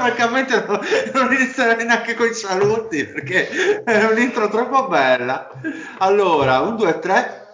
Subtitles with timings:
[0.00, 0.80] francamente non,
[1.12, 5.50] non inizierei neanche con i saluti perché è un'intro troppo bella.
[5.98, 7.48] Allora, un, due, tre.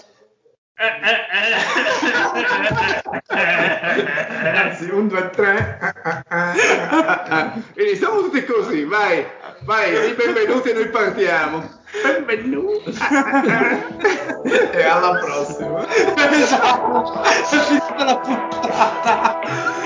[4.54, 5.78] Anzi, un, due, tre.
[7.72, 9.26] Quindi siamo tutti così, vai,
[9.62, 11.74] vai, benvenuti e noi partiamo.
[12.02, 12.94] Benvenuti.
[14.72, 15.86] e alla prossima.
[16.30, 19.85] Esatto, è finita la puntata.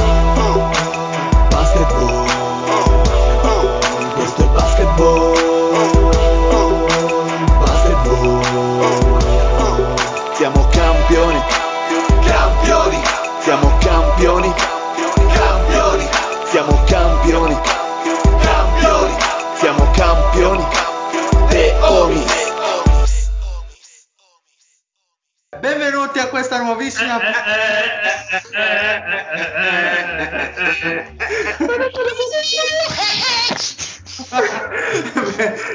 [25.61, 27.19] Benvenuti a questa nuovissima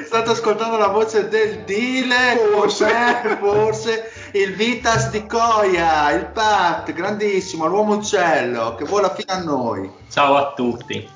[0.07, 7.67] State ascoltando la voce del Dile, forse, forse il Vitas di Coia, il Pat, grandissimo,
[7.67, 9.89] l'uomo uccello che vola fino a noi.
[10.11, 11.16] Ciao a tutti.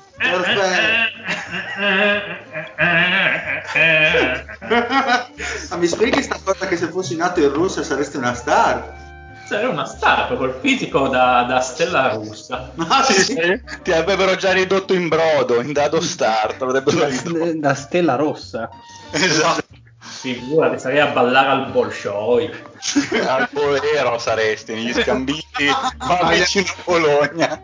[5.69, 8.99] Ma mi spieghi sta cosa che se fossi nato in Russia saresti una star?
[9.45, 12.71] Sei una star col fisico da, da stella russa.
[12.87, 13.35] Ah, sì?
[13.81, 16.61] Ti avrebbero già ridotto in brodo, in dado start.
[16.61, 17.51] avrebbero ridotto.
[17.55, 18.69] Da stella rossa.
[19.11, 19.79] Esatto.
[20.03, 22.69] Figurati, sarei a ballare al Bolshoi.
[23.27, 25.67] Al Polero saresti, negli scambiti,
[25.99, 27.61] ma vicino a Bologna.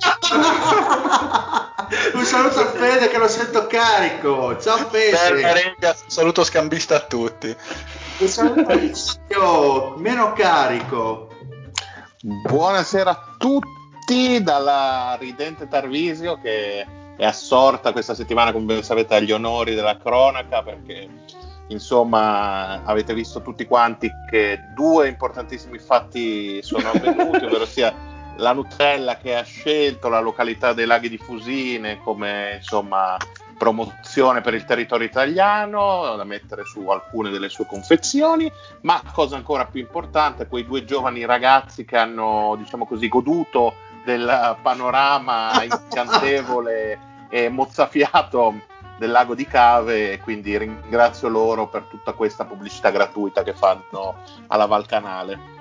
[2.14, 4.56] Un saluto a Fede che lo sento carico.
[4.60, 5.54] Ciao Fede.
[5.54, 7.56] regia, saluto scambista a tutti.
[8.20, 11.30] Un saluto a meno carico.
[12.22, 16.86] Buonasera a tutti dalla ridente Tarvisio che
[17.18, 21.10] è assorta questa settimana, come ben sapete, agli onori della cronaca perché
[21.68, 27.94] insomma avete visto tutti quanti che due importantissimi fatti sono avvenuti, ovvero sia
[28.38, 33.18] la Nutella che ha scelto la località dei laghi di Fusine come insomma
[33.58, 38.52] promozione per il territorio italiano da mettere su alcune delle sue confezioni
[38.82, 43.74] ma cosa ancora più importante quei due giovani ragazzi che hanno diciamo così goduto
[44.06, 48.54] del panorama incantevole e mozzafiato
[48.98, 54.16] del lago di Cave e quindi ringrazio loro per tutta questa pubblicità gratuita che fanno
[54.48, 55.56] alla Val Canale.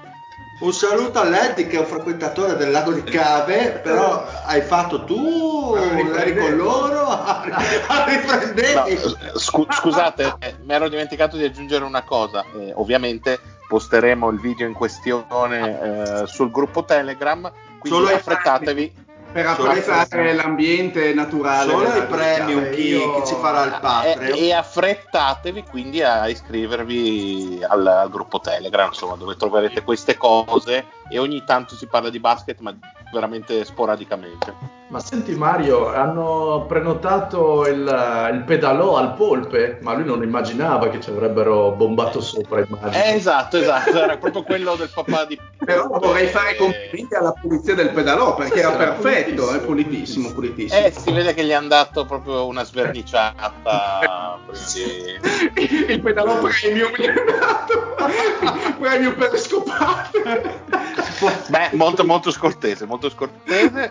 [0.58, 5.04] Un saluto a Leddy che è un frequentatore del lago di Cave, però hai fatto
[5.04, 8.98] tu, eri con loro, No, riprendevi.
[9.34, 12.42] scu- scusate, eh, mi ero dimenticato di aggiungere una cosa.
[12.58, 19.04] Eh, ovviamente posteremo il video in questione eh, sul gruppo Telegram, quindi Solo affrettatevi.
[19.36, 21.70] Per apprezzare l'ambiente naturale.
[21.70, 24.38] Solo i premium chi, Io- chi ci farà il E, Patreon.
[24.38, 31.19] e affrettatevi quindi a iscrivervi al, al gruppo Telegram, insomma, dove troverete queste cose e
[31.19, 32.75] ogni tanto si parla di basket, ma
[33.12, 34.75] veramente sporadicamente.
[34.89, 41.00] Ma senti Mario, hanno prenotato il, il pedalò al polpe, ma lui non immaginava che
[41.00, 43.03] ci avrebbero bombato sopra, immagino.
[43.03, 47.33] Eh, esatto, esatto, era proprio quello del papà di Però vorrei fare Eh, complimenti alla
[47.33, 50.30] pulizia del pedalò perché era Era perfetto, è pulitissimo.
[50.30, 50.86] pulitissimo, pulitissimo.
[50.86, 55.54] Eh, si vede che gli hanno dato proprio una sverniciata prima di...
[55.92, 57.95] Il pedalò premium gli è dato.
[58.78, 60.63] premium per le scopate.
[61.48, 63.91] Beh, molto molto scortese, molto scortese.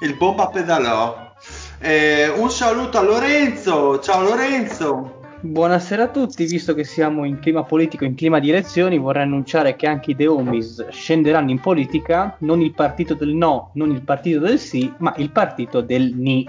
[0.00, 1.30] Il bomba pedalò.
[1.78, 4.00] Eh, un saluto a Lorenzo.
[4.00, 5.20] Ciao Lorenzo.
[5.44, 9.74] Buonasera a tutti, visto che siamo in clima politico, in clima di elezioni, vorrei annunciare
[9.74, 14.02] che anche i The Homies scenderanno in politica, non il partito del no, non il
[14.02, 16.48] partito del sì, ma il partito del ni.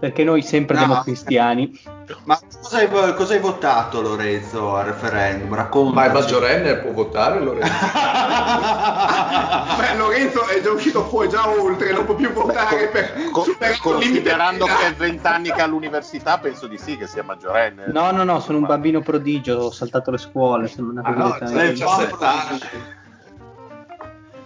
[0.00, 0.86] Perché noi sempre No.
[0.86, 1.98] democristiani.
[2.24, 5.54] Ma cosa hai, cosa hai votato Lorenzo al referendum?
[5.54, 5.94] Racconta.
[5.94, 7.72] Ma è maggiorenne può votare Lorenzo?
[9.78, 13.78] Beh, Lorenzo è già uscito fuori, già oltre, non può più votare per Co- limite
[13.80, 17.84] considerando che è 20 anni che è all'università, penso di sì che sia maggiorenne.
[17.92, 21.30] No, no, no, sono un bambino prodigio, ho saltato le scuole, sono una Ah, no,
[21.30, 22.58] cosa lei di- c'ha 17 anni.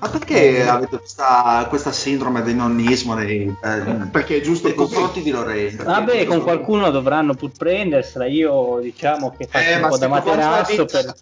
[0.05, 4.93] Ma perché avete questa, questa sindrome del nonnismo nei, eh, Perché è giusto nei così.
[4.93, 5.83] confronti di Lorenzo?
[5.83, 8.27] Vabbè, con qualcuno dovranno pur prendersela.
[8.27, 11.05] Io diciamo che faccio Eh, un po' da materasso per...
[11.07, 11.15] la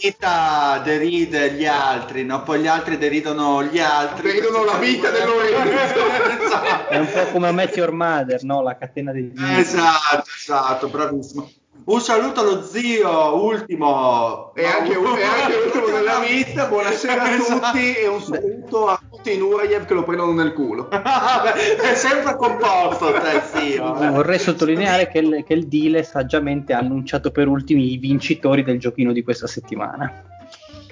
[0.00, 2.42] vita deride gli altri, no?
[2.42, 4.28] poi gli altri deridono gli altri.
[4.32, 6.88] Deridono la vita del Lorenzo.
[6.88, 8.62] È un po' come Meteor Mother, no?
[8.62, 9.60] La catena dei diritti.
[9.60, 11.50] Esatto, esatto, bravissimo.
[11.84, 14.52] Un saluto allo zio, ultimo.
[14.54, 17.58] E anche, e anche l'ultimo della vita, buonasera a Esatto.
[17.72, 20.88] tutti e un saluto a tutti i Nureyev che lo prendono nel culo.
[20.92, 24.00] È sempre composto te, zio.
[24.00, 24.10] eh.
[24.10, 28.78] Vorrei sottolineare che il, che il deal saggiamente ha annunciato per ultimi i vincitori del
[28.78, 30.31] giochino di questa settimana.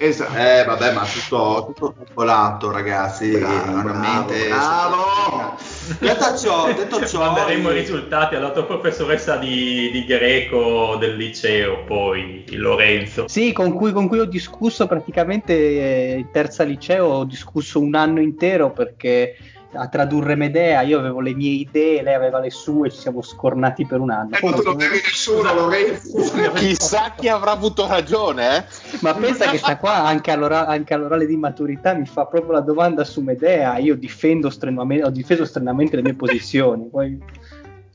[0.03, 0.35] Esatto.
[0.35, 3.29] Eh, vabbè, ma tutto, tutto calcolato, ragazzi.
[3.29, 4.47] Bravo, veramente.
[4.47, 5.55] bravo.
[5.99, 11.15] Detto ciò, detto ciò, Manderemo i i- risultati alla tua professoressa di, di greco del
[11.15, 13.27] liceo, poi Lorenzo.
[13.27, 17.93] Sì, con cui, con cui ho discusso praticamente eh, in terza liceo, ho discusso un
[17.93, 19.35] anno intero perché
[19.73, 23.85] a tradurre Medea io avevo le mie idee, lei aveva le sue, ci siamo scornati
[23.85, 24.35] per un anno.
[24.35, 26.17] Eh, non eri nessuno, Lorenzo.
[26.55, 28.63] Chissà chi avrà avuto ragione, eh?
[29.01, 32.61] Ma pensa che sta qua anche, all'ora- anche all'orale di maturità mi fa proprio la
[32.61, 33.77] domanda su Medea.
[33.77, 36.87] Io difendo strenuamente, ho difeso strenuamente le mie posizioni.
[36.89, 37.17] Poi,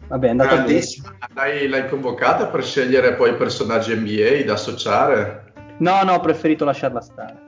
[0.08, 0.64] vabbè, è andata.
[1.34, 5.52] L'hai, l'hai convocata per scegliere poi personaggi NBA da associare?
[5.79, 7.45] No, no, ho preferito lasciarla stare.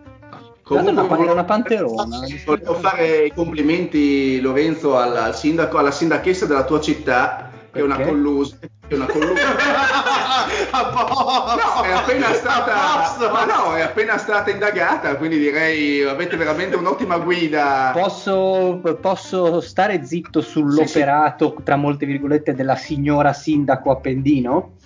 [0.68, 2.18] Comunque, una, era una volevo- panterona.
[2.44, 7.98] Volevo fare i complimenti, Lorenzo, al, sindaco, alla sindachessa della tua città, che è una
[7.98, 8.58] collusa.
[8.86, 9.32] È una collusa.
[10.70, 17.18] No, è appena stata, ma no, è appena stata indagata, quindi direi avete veramente un'ottima
[17.18, 17.90] guida.
[17.92, 24.76] Posso, posso stare zitto sull'operato, tra molte virgolette, della signora sindaco Appendino?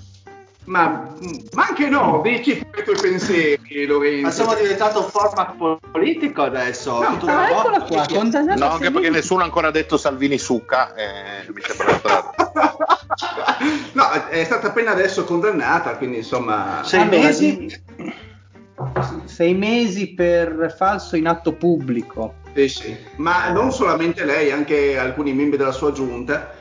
[0.65, 1.09] Ma,
[1.53, 4.23] ma anche no, dici i tuoi pensieri, Lorenzo.
[4.23, 7.01] Ma siamo diventato un format politico adesso.
[7.01, 10.95] No, tutto Ah, eccola qua, condannata No, anche perché nessuno ha ancora detto Salvini succa,
[10.95, 12.35] eh, mi sembra strano.
[13.93, 16.83] no, è stata appena adesso condannata, quindi insomma...
[16.85, 17.83] Sei Allora, mesi?
[19.25, 22.35] Sei mesi per falso in atto pubblico.
[22.55, 22.97] Sì, sì.
[23.17, 26.61] Ma non solamente lei, anche alcuni membri della sua giunta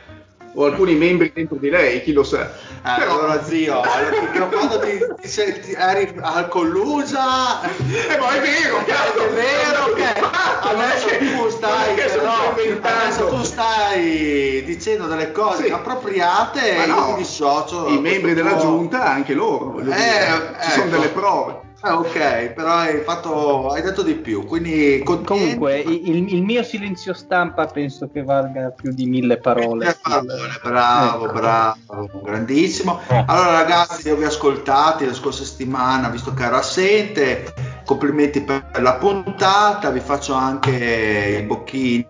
[0.54, 2.42] o alcuni membri dentro di lei, chi lo sa.
[2.44, 8.40] Eh, Però- allora zio, allora, quando ti, ti senti, eri al collusa Eh, ma è
[8.42, 10.20] vero, cazzo, è vero che
[10.62, 15.68] adesso tu stai però, adesso tu stai dicendo delle cose Sì.
[15.68, 20.56] inappropriate Ma e no, io mi dissocio I membri della giunta, anche loro, Eh, dire,
[20.64, 20.96] ci sono ecco.
[20.96, 21.60] delle prove.
[21.84, 27.14] Ah, ok, però hai fatto hai detto di più, quindi Comunque, il, il mio silenzio
[27.14, 29.86] stampa penso che valga più di mille parole.
[29.86, 31.34] Mille parole, Bravo, Ecco.
[31.34, 33.00] bravo, grandissimo.
[33.08, 37.52] Allora ragazzi, io vi ho ascoltati la scorsa settimana, visto che ero assente,
[37.84, 42.06] complimenti per la puntata, vi faccio anche i bocchini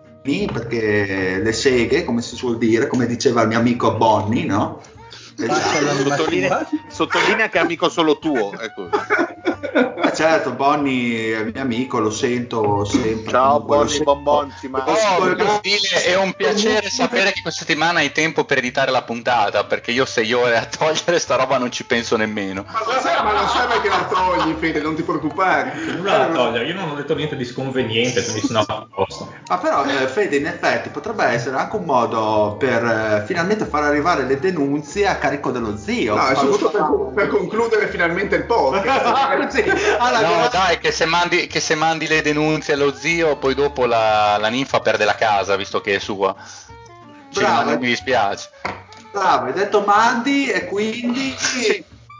[0.52, 4.80] perché le seghe, come si suol dire, come diceva il mio amico Bonnie, no?
[5.46, 6.08] Esatto.
[6.08, 8.52] Sottolinea, sottolinea che è amico solo tuo.
[8.58, 8.88] Ecco.
[9.74, 13.30] Eh, certo, Bonnie è mio amico, lo sento sempre.
[13.30, 14.14] Ciao comunque, lo Bonnie sento.
[14.14, 14.84] Bonbonci, ma...
[14.86, 19.64] Oh, Stile, è un piacere sapere che questa settimana hai tempo per editare la puntata,
[19.64, 22.64] perché io sei ore a togliere sta roba non ci penso nemmeno.
[22.66, 25.72] Ma non serve, ma non serve che la togli, Fede, non ti preoccupare.
[25.96, 29.32] Nulla da togliere, io non ho detto niente di sconveniente, quindi sono a posto.
[29.48, 33.84] Ma però eh, Fede in effetti potrebbe essere anche un modo per eh, finalmente far
[33.84, 36.14] arrivare le denunzie a carico dello zio.
[36.14, 39.10] No, è soprattutto per, per concludere finalmente il podcast.
[39.52, 39.64] Sì,
[39.98, 43.86] alla No, dai, che se, mandi, che se mandi le denunzie allo zio, poi dopo
[43.86, 46.34] la, la ninfa perde la casa, visto che è sua.
[47.30, 47.70] Ci Bravo.
[47.70, 48.50] mi dispiace.
[49.10, 51.34] Bravo, hai detto Mandi e quindi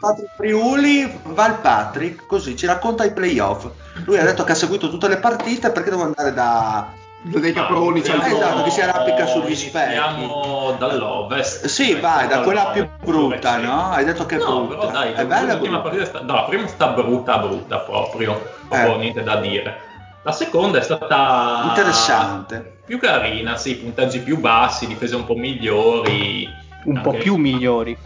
[0.01, 3.69] Patrick Friuli va al Patrick, così ci racconta i playoff.
[4.05, 7.01] Lui ha detto che ha seguito tutte le partite perché devo andare da...
[7.25, 9.93] Dei caproni, c'è Eh, esatto, che si arrampica sugli specchi.
[9.93, 11.67] Siamo dall'ovest.
[11.67, 13.91] Sì, vai, da quella più brutta, no?
[13.91, 14.87] Hai detto che è no, brutta.
[14.87, 15.83] però dai, è bella l'ultima brutta.
[15.83, 18.99] partita sta, no, la prima sta brutta, brutta proprio, proprio Eh.
[18.99, 19.81] niente da dire.
[20.25, 22.79] La seconda è stata Interessante.
[22.85, 26.49] più carina, sì, punteggi più bassi, difese un po' migliori.
[26.87, 27.97] Un po' più migliori.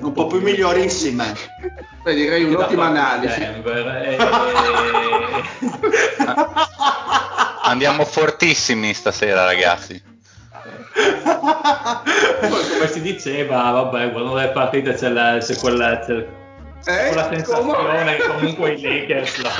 [0.00, 1.32] Un po' più migliorissime.
[2.04, 3.38] Beh, direi un'ottima analisi.
[3.40, 4.16] Denver, e-
[7.68, 10.00] Andiamo fortissimi stasera, ragazzi.
[12.40, 16.26] Poi, come si diceva, vabbè, quando le partite c'è, la, c'è quella, c'è
[16.84, 17.06] Eh?
[17.08, 19.50] quella sensazione che comunque i Lakers la,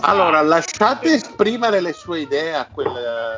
[0.00, 2.86] Allora, lasciate esprimere le sue idee a, quel-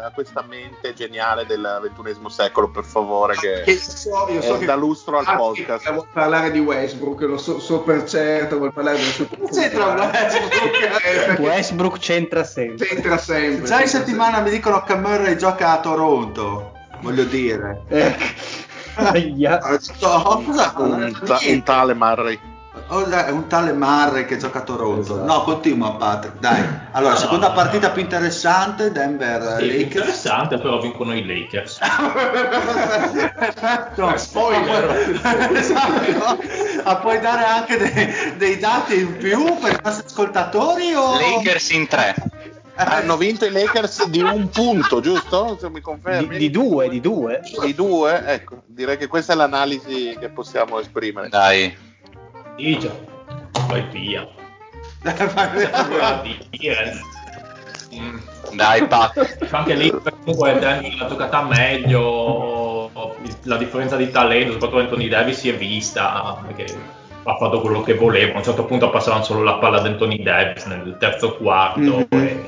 [0.05, 4.59] a questa mente geniale del ventunesimo secolo, per favore, che Che so, io so è
[4.59, 5.91] che da lustro al Ah, podcast.
[5.93, 10.57] vuol parlare di Westbrook, lo so, so per certo, vuol parlare del suo c'entra Westbrook?
[11.39, 12.87] Eh, Westbrook c'entra sempre.
[12.87, 13.67] c'entra sempre.
[13.67, 17.83] Già in settimana mi dicono che Murray gioca a Toronto, voglio dire.
[17.89, 18.17] Eh,
[18.95, 19.61] ahia.
[19.61, 22.39] Ah, sto- cosa- Un, ta- un tale Murray.
[22.89, 25.01] Oh, è un tale Murray che gioca a Toronto.
[25.15, 25.25] Esatto.
[25.25, 26.65] No, continua Patrick, dai.
[26.93, 27.93] Allora, No, seconda no, partita no.
[27.93, 29.83] più interessante, Denver Sì, Lakers.
[29.83, 31.79] interessante, però vincono i Lakers.
[33.97, 35.21] No, spoiler.
[35.55, 36.39] Esatto.
[36.85, 40.95] Ma puoi dare anche dei, dei dati in più per i nostri ascoltatori?
[40.95, 41.15] O...
[41.19, 42.15] Lakers in tre.
[42.77, 45.57] Hanno vinto i Lakers di un punto, giusto?
[45.61, 46.39] Se mi Di, confermi?
[46.39, 47.41] di due, di due.
[47.65, 48.23] Di due?
[48.25, 51.29] Ecco, direi che questa è l'analisi che possiamo esprimere.
[51.29, 51.77] Dai.
[52.79, 52.91] Già.
[53.69, 54.27] Vai via.
[58.53, 59.47] Dai, Pat.
[59.51, 62.91] Anche lì comunque Denver l'ha giocata meglio,
[63.45, 66.77] la differenza di talento, soprattutto Anthony Davis si è vista, perché
[67.23, 70.23] ha fatto quello che voleva, a un certo punto passavano solo la palla ad Anthony
[70.23, 72.07] Davis nel terzo quarto Mhm.
[72.11, 72.45] e,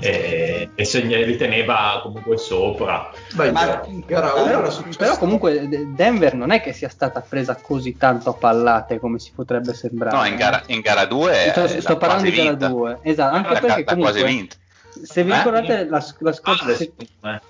[0.00, 3.10] e, e segna- li teneva comunque sopra.
[3.34, 3.64] Beh, Ma-
[4.06, 8.32] gara Però, però comunque De- Denver non è che sia stata presa così tanto a
[8.34, 10.16] pallate come si potrebbe sembrare.
[10.16, 12.98] No, in gara, in gara 2 Sto, sto parlando di gara 2.
[13.02, 14.56] Esatto, anche La perché quasi comunque vinta.
[15.04, 15.36] se vi Eh?
[15.36, 16.92] ricordate la, la scorsa Ah, se-
[17.24, 17.40] eh.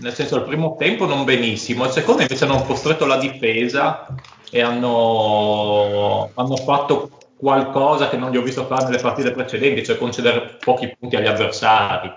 [0.00, 4.06] Nel senso, il primo tempo non benissimo, il secondo invece hanno costretto la difesa
[4.50, 9.96] e hanno, hanno fatto qualcosa che non gli ho visto fare nelle partite precedenti, cioè
[9.96, 12.12] concedere pochi punti agli avversari.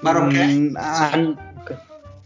[0.00, 0.70] Marocchini?
[0.70, 1.10] Mm, ah,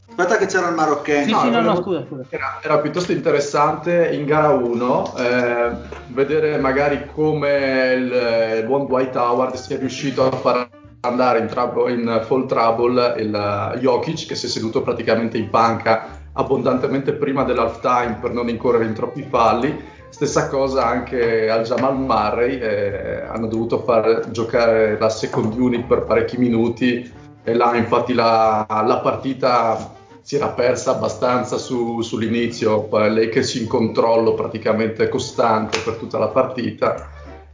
[0.08, 1.24] Aspetta che c'era il Marocchini.
[1.24, 2.24] sì, No, sì, no, no, scusa, scusa.
[2.30, 5.70] Era, era piuttosto interessante in gara 1 eh,
[6.08, 10.68] vedere magari come il, il buon Dwight Howard sia riuscito a far
[11.00, 16.24] andare in, trouble- in fall trouble il Jokic che si è seduto praticamente in panca
[16.32, 19.94] abbondantemente prima dell'halftime per non incorrere in troppi falli.
[20.16, 26.04] Stessa cosa anche al Jamal Murray, eh, hanno dovuto far giocare la second unit per
[26.04, 27.12] parecchi minuti
[27.44, 34.32] e là infatti la, la partita si era persa abbastanza su- sull'inizio, Lakers in controllo
[34.32, 37.10] praticamente costante per tutta la partita.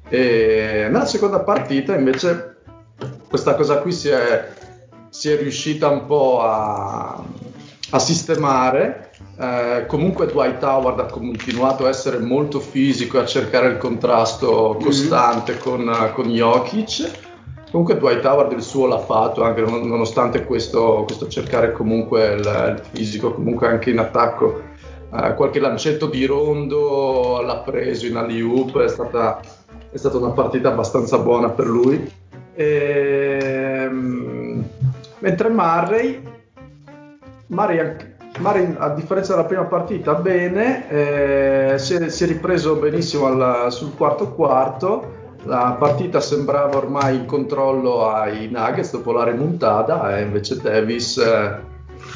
[0.08, 2.58] E nella seconda partita invece
[3.28, 4.52] questa cosa qui si è,
[5.08, 7.24] si è riuscita un po' a,
[7.90, 9.10] a sistemare.
[9.42, 14.78] Eh, comunque Dwight Howard ha continuato a essere molto fisico e a cercare il contrasto
[14.80, 17.10] costante con, con Jokic.
[17.72, 22.76] Comunque Dwight Howard il suo l'ha fatto anche non- nonostante questo, questo cercare comunque il,
[22.78, 24.62] il fisico, comunque anche in attacco.
[25.12, 29.40] Eh, qualche lancetto di rondo l'ha preso in alley-oop, è stata,
[29.90, 32.08] è stata una partita abbastanza buona per lui.
[32.54, 34.64] Ehm,
[35.18, 36.22] mentre Murray,
[37.48, 43.26] Murray, Murray, a differenza della prima partita, bene, eh, si, è, si è ripreso benissimo
[43.26, 45.20] al- sul quarto quarto.
[45.44, 51.56] La partita sembrava ormai in controllo ai Nuggets dopo la remontata, e invece Davis, eh,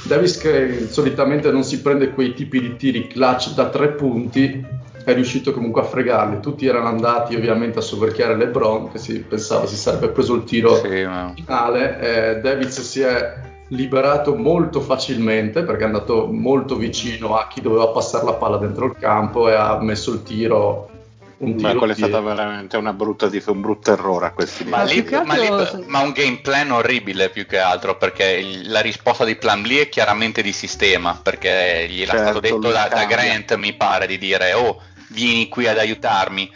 [0.04, 4.64] Davis che solitamente non si prende quei tipi di tiri clutch da tre punti,
[5.04, 6.40] è riuscito comunque a fregarli.
[6.40, 10.76] Tutti erano andati ovviamente a soverchiare LeBron, che si pensava si sarebbe preso il tiro
[10.76, 17.36] Sì, ma- finale, eh, Davids si è liberato molto facilmente perché è andato molto vicino
[17.36, 20.90] a chi doveva passare la palla dentro il campo e ha messo il tiro.
[21.38, 24.64] Un tiro quello è di- stato veramente una brutta dif- un brutto errore a questi
[24.64, 28.70] Ma, Ma lì- ma lì- ma un game plan orribile più che altro perché il-
[28.70, 32.56] la risposta di plan lì è chiaramente di sistema perché gli era Certo, stato detto
[32.56, 33.04] lui da, da.
[33.04, 34.80] Grant mi pare di dire oh
[35.10, 36.50] vieni qui ad aiutarmi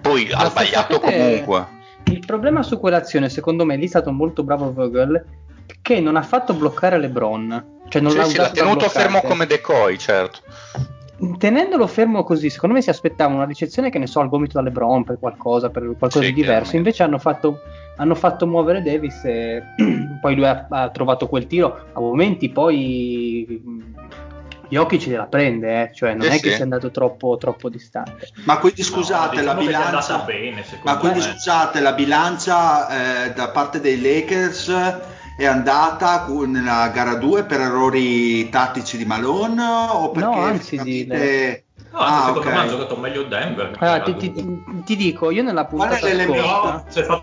[0.00, 1.66] poi ha Ma sbagliato sapete- comunque
[2.04, 5.24] Il problema su quell'azione, secondo me, lì è stato molto bravo Vogel,
[5.84, 7.82] che non ha fatto bloccare LeBron.
[7.90, 10.40] Cioè non Sì, l'ha sì, l'ha tenuto fermo come decoy certo
[11.38, 14.62] Tenendolo fermo così, secondo me si aspettava una ricezione che ne so al gomito da
[14.64, 16.76] LeBron per qualcosa, per qualcosa Sì, di diverso.
[16.76, 17.60] Invece hanno fatto,
[17.98, 19.62] hanno fatto muovere Davis e
[20.20, 21.84] poi lui ha, ha trovato quel tiro.
[21.92, 23.82] A momenti poi mh,
[24.70, 26.54] Jokic gliela prende, eh, cioè non Sì, è che sì.
[26.56, 28.28] sia andato troppo, troppo distante.
[28.44, 30.18] Ma quindi scusate, No, la diciamo che andata bilancia.
[30.24, 31.24] bene, Ma quindi me.
[31.26, 34.72] scusate, la bilancia eh, da parte dei Lakers
[35.36, 41.64] è andata nella gara 2 per errori tattici di Malone o perché No, anzi, effettivamente-
[41.90, 42.54] No, anche Ah, secondo ok.
[42.54, 43.76] me ha giocato meglio Denver.
[43.78, 46.84] Allora, ti, ti- ti dico, io nella Qual è puntata l'elemento?
[46.90, 47.22] scorsa...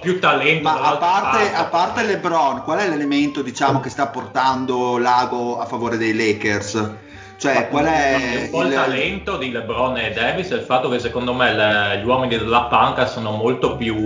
[0.00, 0.62] Più talento.
[0.68, 2.02] Ma a parte, a parte.
[2.04, 6.90] LeBron, qual è l'elemento diciamo, che sta portando Lago a favore dei Lakers?
[7.38, 10.90] Cioè, qual è un po' il il- talento di LeBron e Davis e il fatto
[10.90, 13.96] che secondo me le- gli uomini della panca sono molto più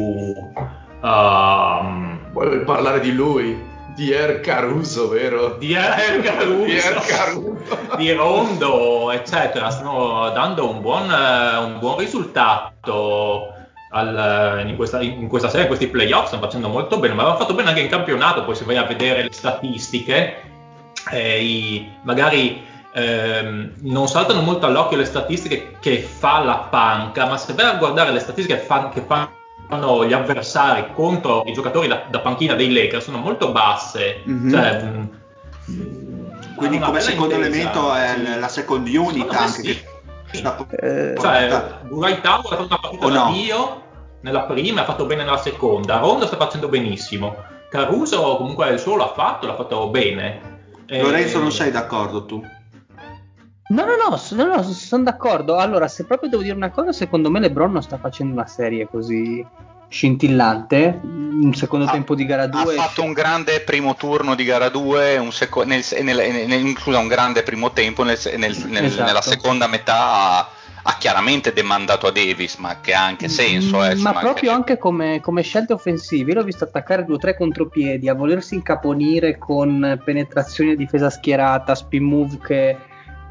[1.03, 3.73] ehm, Vuoi parlare di lui?
[3.95, 5.55] Di Er Caruso, vero?
[5.57, 7.57] di Er Caruso, Di Er Caruso.
[7.97, 13.53] di Rondo, eccetera, stanno dando un buon, eh, un buon risultato
[13.93, 17.41] al- in, questa, in questa serie, in questi playoff, stanno facendo molto bene, ma avevano
[17.41, 20.43] fatto bene anche in campionato, poi se vai a vedere le statistiche,
[21.13, 27.37] eh, i- magari ehm, non saltano molto all'occhio le statistiche che fa la panca, ma
[27.37, 29.31] se vai a guardare le statistiche che, che fanno
[29.69, 34.21] gli avversari contro i giocatori da, da panchina dei Lakers sono molto basse.
[34.25, 34.51] Mhm.
[34.51, 38.39] Cioè, mh, Quindi come secondo intesa, elemento è sì.
[38.41, 39.63] la second unit anche sì.
[39.63, 41.49] che sta Eh, Cioè,
[41.91, 43.33] Howard ha fatto una partita O da no?
[43.33, 43.83] Dio
[44.21, 45.99] nella prima, ha fatto bene nella seconda.
[45.99, 47.37] Rondo sta facendo benissimo.
[47.69, 50.53] Caruso comunque il suo l'ha fatto, l'ha fatto bene.
[50.87, 52.43] Eh, Lorenzo non sei d'accordo tu?
[53.67, 55.57] No, no, no, no, no, sono d'accordo.
[55.57, 58.89] Allora, se proprio devo dire una cosa, secondo me LeBron non sta facendo una serie
[58.91, 59.47] così
[59.89, 61.01] scintillante.
[61.03, 62.75] Un secondo Ha- tempo di gara Ha 2.
[62.75, 67.09] fatto un grande primo turno di gara 2, un, seco- nel- nel- nel- scusa, un
[67.09, 68.69] grande primo tempo, Esatto.
[68.69, 70.49] nella seconda metà ha,
[70.83, 73.83] ha chiaramente demandato a Davis, ma che ha anche senso.
[73.83, 77.35] eh, Mm, ma proprio anche come, come scelte offensive, l'ho visto attaccare due o tre
[77.35, 82.77] contropiedi, a volersi incaponire con penetrazioni a difesa schierata, spin move che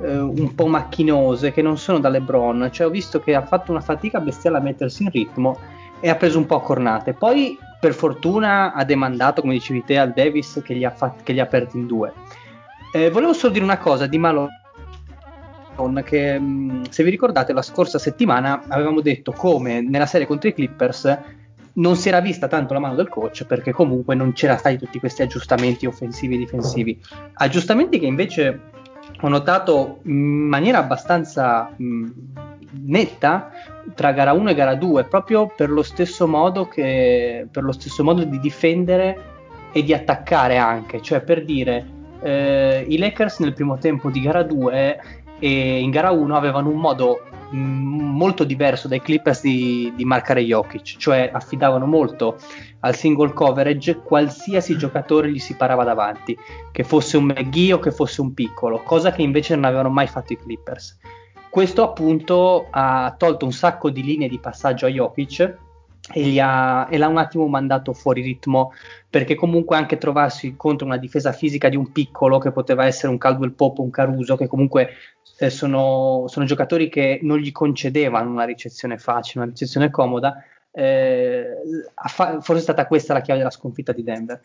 [0.02, 2.70] eh, un po' macchinose, che non sono da LeBron.
[2.72, 5.58] Cioè, ho visto che ha fatto una fatica bestiale a mettersi in ritmo
[6.00, 7.14] e ha preso un po' a cornate.
[7.14, 11.34] Poi, per fortuna, ha demandato, come dicevi te, al Davis che li ha, fat- che
[11.34, 12.14] li ha aperti in due.
[12.94, 14.62] Eh, volevo solo dire una cosa di Malone
[16.04, 20.54] che mh, se vi ricordate la scorsa settimana avevamo detto come nella serie contro i
[20.54, 21.18] Clippers
[21.74, 25.00] non si era vista tanto la mano del coach perché comunque non c'era stati tutti
[25.00, 27.02] questi aggiustamenti offensivi e difensivi
[27.34, 28.60] aggiustamenti che invece
[29.28, 32.10] notato in maniera abbastanza mh,
[32.86, 33.52] netta
[33.94, 38.04] tra gara 1 e gara 2 proprio per lo stesso modo che per lo stesso
[38.04, 39.32] modo di difendere
[39.72, 41.02] e di attaccare anche.
[41.02, 41.86] Cioè per dire
[42.22, 45.00] eh, i Lakers nel primo tempo di gara 2
[45.40, 47.22] e in gara 1 avevano un modo
[47.54, 52.38] molto diverso dai Clippers di, di marcare Jokic, cioè affidavano molto
[52.82, 56.38] al single coverage qualsiasi giocatore gli si parava davanti,
[56.72, 60.08] che fosse un McGee o che fosse un piccolo, cosa che invece non avevano mai
[60.08, 60.98] fatto i Clippers.
[61.50, 65.58] Questo appunto ha tolto un sacco di linee di passaggio a Jokic
[66.12, 68.74] e, gli ha, e l'ha un attimo mandato fuori ritmo
[69.10, 73.18] perché comunque anche trovarsi contro una difesa fisica di un piccolo che poteva essere un
[73.18, 74.90] Caldwell Pope o un Caruso che comunque
[75.38, 80.44] eh, sono, sono giocatori che non gli concedevano una ricezione facile, una ricezione comoda.
[80.72, 81.46] eh,
[82.08, 84.40] fa- forse è stata questa la chiave della sconfitta di Denver.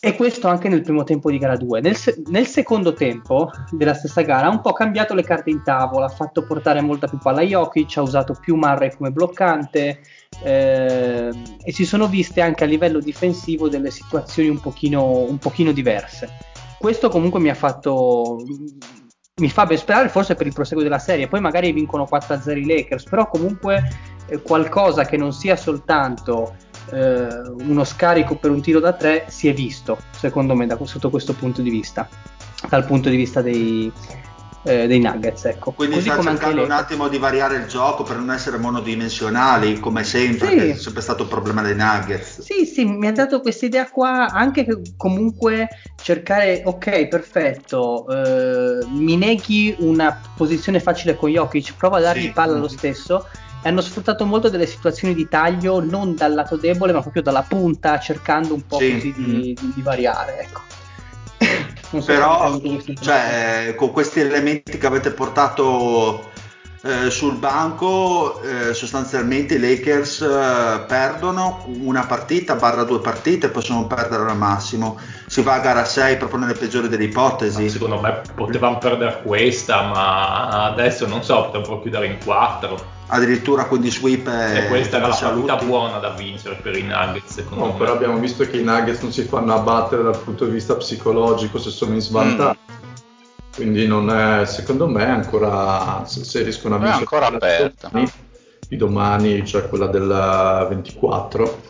[0.00, 1.80] E questo anche nel primo tempo di gara 2.
[1.80, 5.64] Nel, se- nel secondo tempo della stessa gara ha un po' cambiato le carte in
[5.64, 10.00] tavola, ha fatto portare molta più palla a Jokic, ha usato più Murray come bloccante
[10.42, 11.30] eh,
[11.62, 16.28] e si sono viste anche a livello difensivo delle situazioni un pochino, un pochino diverse.
[16.78, 18.38] Questo comunque mi ha fatto
[19.38, 21.28] mi fa ben sperare forse per il proseguo della serie.
[21.28, 23.82] Poi magari vincono 4-0 i Lakers, però comunque
[24.26, 26.56] eh, qualcosa che non sia soltanto
[26.92, 27.26] eh,
[27.60, 31.34] uno scarico per un tiro da tre si è visto, secondo me, da, sotto questo
[31.34, 32.08] punto di vista,
[32.68, 33.92] dal punto di vista dei,
[34.68, 35.44] eh, dei Nuggets.
[35.46, 35.72] Ecco.
[35.72, 40.04] Quindi Così sta cercando un attimo di variare il gioco per non essere monodimensionali, come
[40.04, 40.54] sempre, Sì.
[40.56, 42.40] che è sempre stato un problema dei Nuggets.
[42.42, 45.68] Sì, sì, mi ha dato questa idea qua anche che comunque
[46.00, 52.32] cercare, ok, perfetto, eh, mi neghi una posizione facile con Jokic, prova a dargli Sì.
[52.32, 53.26] palla lo stesso.
[53.62, 57.98] Hanno sfruttato molto delle situazioni di taglio, non dal lato debole, ma proprio dalla punta,
[57.98, 58.92] cercando un po' Sì.
[58.92, 60.38] così di, di- di variare.
[60.38, 60.60] Ecco.
[61.90, 62.60] So Però,
[63.00, 66.30] cioè, con questi elementi che avete portato
[66.82, 73.86] eh, sul banco, eh, sostanzialmente i Lakers eh, perdono una partita, barra due partite, possono
[73.86, 74.98] perdere al massimo.
[75.26, 77.70] Si va a gara 6 proprio nelle peggiori delle ipotesi.
[77.70, 82.96] Secondo me potevamo perdere questa, ma adesso non so, potrebbero chiudere in 4.
[83.10, 87.64] Addirittura quindi sweep e questa era la partita buona da vincere per i Nuggets, secondo
[87.64, 87.78] No, me.
[87.78, 91.58] però abbiamo visto che i Nuggets non si fanno abbattere dal punto di vista psicologico
[91.58, 92.58] se sono in svantaggio.
[93.54, 97.62] Quindi non è, secondo me, ancora se, se riescono a È vincere ancora quella di
[97.62, 97.88] aperta.
[97.88, 98.10] domani,
[98.68, 101.60] di domani, cioè quella del 24,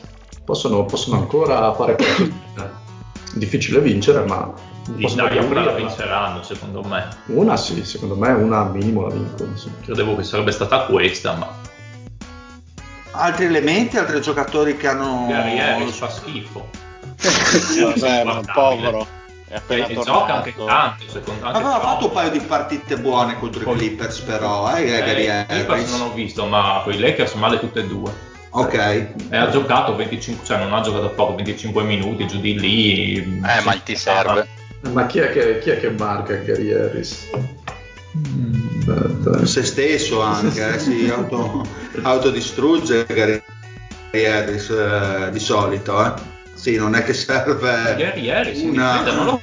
[0.45, 2.87] possono, possono ancora fare qualcosa.
[3.35, 4.53] Difficile vincere, ma
[4.95, 7.09] In possono Italia quella la vinceranno, secondo me.
[7.27, 9.57] Una sì, secondo me una minimo la vincono.
[9.57, 9.71] sì.
[9.83, 11.67] Credevo che sarebbe stata questa, ma
[13.19, 15.27] altri elementi, altri giocatori che hanno...
[15.29, 16.69] Gary Harris fa schifo.
[17.21, 19.07] Vabbè, ma povero.
[19.49, 23.39] È appena E gioca anche tanto, secondo anche Aveva fatto un paio di partite buone
[23.39, 25.91] contro i Poi- Clippers però, eh, Gary Eh, i Clippers Harris.
[25.91, 28.13] non ho visto, ma con i Lakers male tutte e due.
[28.51, 28.75] Ok.
[28.75, 33.17] E ha giocato 25, cioè non ha giocato poco, 25 minuti giù di lì.
[33.17, 34.47] Eh, ma ti serve.
[34.93, 37.29] Ma chi è che, chi è che marca Gary Harris?
[38.79, 39.47] Aspetta.
[39.47, 41.67] Se stesso anche, eh, si auto,
[42.03, 43.43] autodistrugge Gary
[44.13, 46.37] Harris eh, di solito, eh.
[46.55, 49.03] Sì, non è che serve Gary Harris una...
[49.03, 49.41] non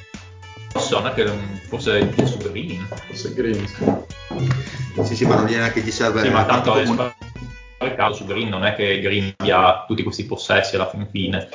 [0.73, 1.31] lo so, non è che
[1.67, 2.85] fosse su Green.
[3.07, 3.65] Forse Green.
[5.03, 7.13] Sì, sì, ma non neanche gli serve Sì, ma tanto è comun-
[7.75, 11.47] sprecato su Green, non è che Green abbia tutti questi possessi alla fin fine.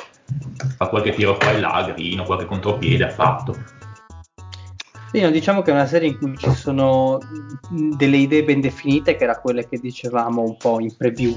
[0.76, 3.78] Fa qualche tiro qua e là, Green, o qualche contropiede ha fatto.
[5.12, 7.18] Sì, no, diciamo che è una serie in cui ci sono
[7.70, 11.36] delle idee ben definite, che era quelle che dicevamo un po' in preview,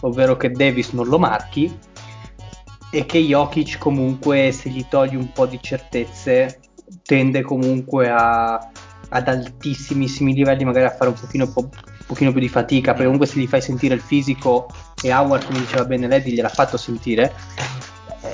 [0.00, 1.78] ovvero che Davis non lo marchi
[2.90, 6.60] e che Jokic comunque se gli togli un po' di certezze
[7.04, 8.70] tende comunque a-
[9.08, 11.68] ad altissimissimi livelli magari a fare un pochino, po-
[12.06, 14.66] pochino più di fatica, perché comunque se gli fai sentire il fisico
[15.00, 17.32] e Howard, come diceva bene Lady, gliel'ha fatto sentire,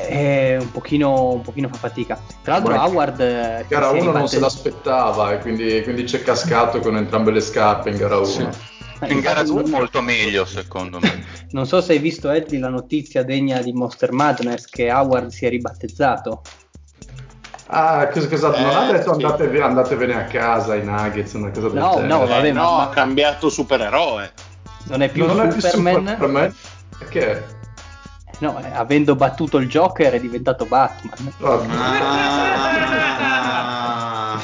[0.09, 2.19] eh, un pochino, un pochino fa fatica.
[2.43, 3.21] Tra l'altro Ma- Howard...
[3.21, 7.31] eh, Gara si è 1 non se l'aspettava e quindi, quindi c'è cascato con entrambe
[7.31, 8.25] le scarpe in gara 1.
[8.27, 8.43] Sì.
[9.01, 11.25] Eh, In gara infatti 2 non- molto meglio, secondo me.
[11.53, 15.45] Non so se hai visto Eddie la notizia degna di Monster Madness che Howard si
[15.45, 16.41] è ribattezzato.
[17.67, 19.25] Ah, cosa, cosa- non Eh, ha detto sì.
[19.25, 22.83] andate- andatevene a casa i Nuggets, una cosa del No, no, vabbè, Eh, no, ma-
[22.85, 24.33] ha cambiato supereroe.
[24.89, 26.07] Non è più non è più Superman.
[26.09, 26.55] Superman.
[26.99, 27.45] Perché?
[28.43, 31.33] No, eh, avendo battuto il Joker è diventato Batman.
[31.43, 31.65] Oh,
[34.35, 34.41] Ah,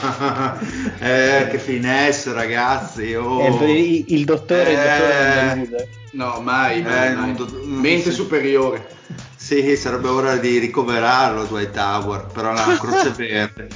[1.00, 3.40] eh, che finesse ragazzi oh.
[3.40, 5.88] È il, il dottore, il dottore Eh.
[6.12, 7.14] No, mai, mai, Eh, mai.
[7.14, 8.16] non do- Mente sì.
[8.16, 8.86] superiore.
[9.34, 13.68] Sì, sarebbe ora di ricoverarlo Dwight Howard, però la croce verde.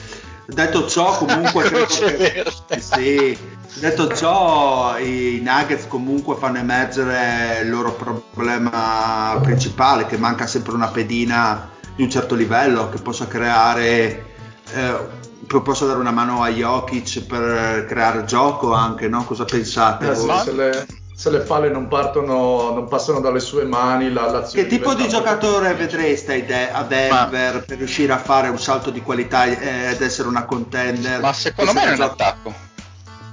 [0.52, 2.80] Detto ciò, comunque che- verde.
[2.80, 3.36] Sì,
[3.74, 10.88] detto ciò, i Nuggets comunque fanno emergere il loro problema principale, che manca sempre una
[10.88, 14.30] pedina di un certo livello che possa creare
[14.72, 15.20] eh,
[15.60, 19.24] possa dare una mano a Jokic per creare gioco anche, no?
[19.24, 20.10] Cosa pensate?
[20.10, 20.38] eh, sì, voi?
[20.38, 24.77] se, le, se le palle non partono, non passano dalle sue mani, la, l'azione Che
[24.77, 29.90] tipo di giocatore vedreste a Denver per riuscire a fare un salto di qualità eh,
[29.90, 31.20] ed essere una contender?
[31.20, 32.70] Ma secondo me non è ne in attacco.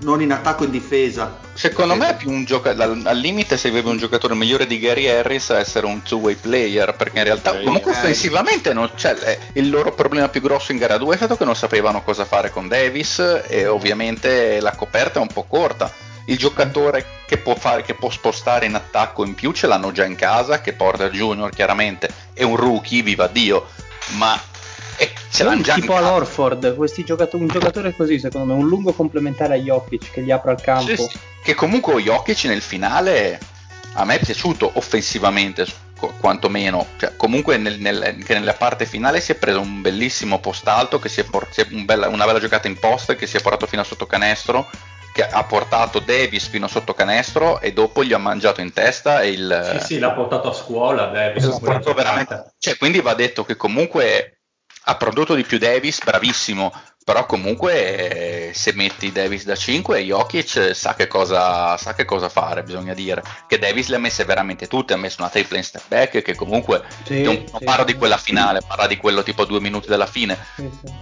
[0.02, 1.36] Non in attacco in difesa.
[1.54, 5.08] Secondo me è più un giocatore, al, al limite serviva un giocatore migliore di Gary
[5.08, 7.64] Harris a essere un two-way player, perché in realtà Ok.
[7.64, 11.36] comunque offensivamente non c'è, eh, il loro problema più grosso in gara 2 è stato
[11.36, 15.92] che non sapevano cosa fare con Davis e ovviamente la coperta è un po' corta.
[16.30, 20.06] Il giocatore che può, fare, che può spostare in attacco in più ce l'hanno già
[20.06, 23.68] in casa, che Porter Junior chiaramente è un rookie, viva Dio,
[24.18, 24.40] ma
[24.98, 28.94] eh, ce l'hanno già tipo all'Orford, questi giocato- un giocatore così secondo me, un lungo
[28.94, 30.96] complementare a Jokic che gli apre al campo.
[30.96, 31.18] Sì, sì.
[31.42, 33.40] Che comunque Jokic nel finale
[33.94, 35.66] a me è piaciuto offensivamente,
[35.98, 36.86] qu- quantomeno.
[36.98, 41.00] Cioè, comunque nel- nel- che nella parte finale si è preso un bellissimo post alto,
[41.00, 43.38] che si è por- si è un bella- una bella giocata in post che si
[43.38, 44.70] è portato fino a sotto canestro,
[45.12, 49.30] che ha portato Davis fino sotto canestro e dopo gli ha mangiato in testa e
[49.30, 49.78] il...
[49.80, 51.44] Sì, sì, l'ha portato a scuola Davis.
[51.44, 52.04] L'ha portato giornata.
[52.04, 54.42] veramente- Cioè, quindi va detto che comunque
[54.84, 56.72] ha prodotto di più Davis, bravissimo,
[57.10, 62.62] però comunque se metti Davis da 5 Jokic sa che, cosa, sa che cosa fare,
[62.62, 63.24] bisogna dire.
[63.48, 66.36] Che Davis le ha messe veramente tutte, ha messo una triple in step back che
[66.36, 67.64] comunque, Sì, non, sì.
[67.64, 70.38] parlo di quella finale, parlo di quello tipo due minuti dalla fine,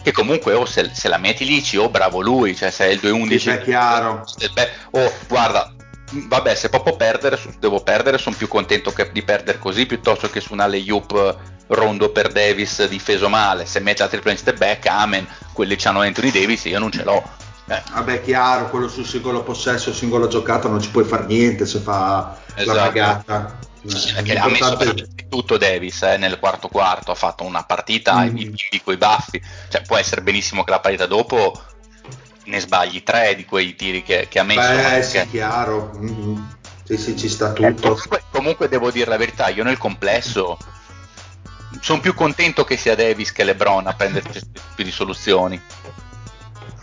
[0.01, 2.91] che comunque oh, se, se la metti lì, ci, oh bravo lui, cioè se è
[2.91, 3.37] il 2-11...
[3.37, 4.23] Sì, è chiaro.
[4.53, 5.73] Beh, oh, guarda,
[6.11, 10.39] vabbè, se proprio perdere, devo perdere, sono più contento che- di perdere così piuttosto che
[10.39, 13.65] su una layup rondo per Davis difeso male.
[13.65, 17.03] Se mette la triple in step back, amen, quelli c'hanno Anthony Davis, io non ce
[17.03, 17.21] l'ho.
[17.69, 21.79] Eh, Vabbè, chiaro, quello sul singolo possesso, singola giocata non ci puoi fare niente se
[21.79, 22.77] fa Esatto.
[22.77, 23.57] la cagata.
[23.85, 24.77] sì, Eh, perché ha messo
[25.29, 28.33] tutto Davis eh, nel quarto quarto, ha fatto una partita Mm.
[28.33, 31.61] bimbi coi baffi, cioè può essere benissimo che la partita dopo
[32.47, 34.73] ne sbagli tre di quei tiri che, che ha messo.
[34.73, 35.89] Beh, sì, chiaro.
[35.93, 36.55] Mhm.
[36.83, 37.81] Sì, sì, ci sta Eh, tutto.
[37.89, 40.57] comunque, comunque devo dire la verità, io nel complesso
[41.81, 44.39] sono più contento che sia Davis che LeBron a prenderci
[44.73, 45.61] più di soluzioni.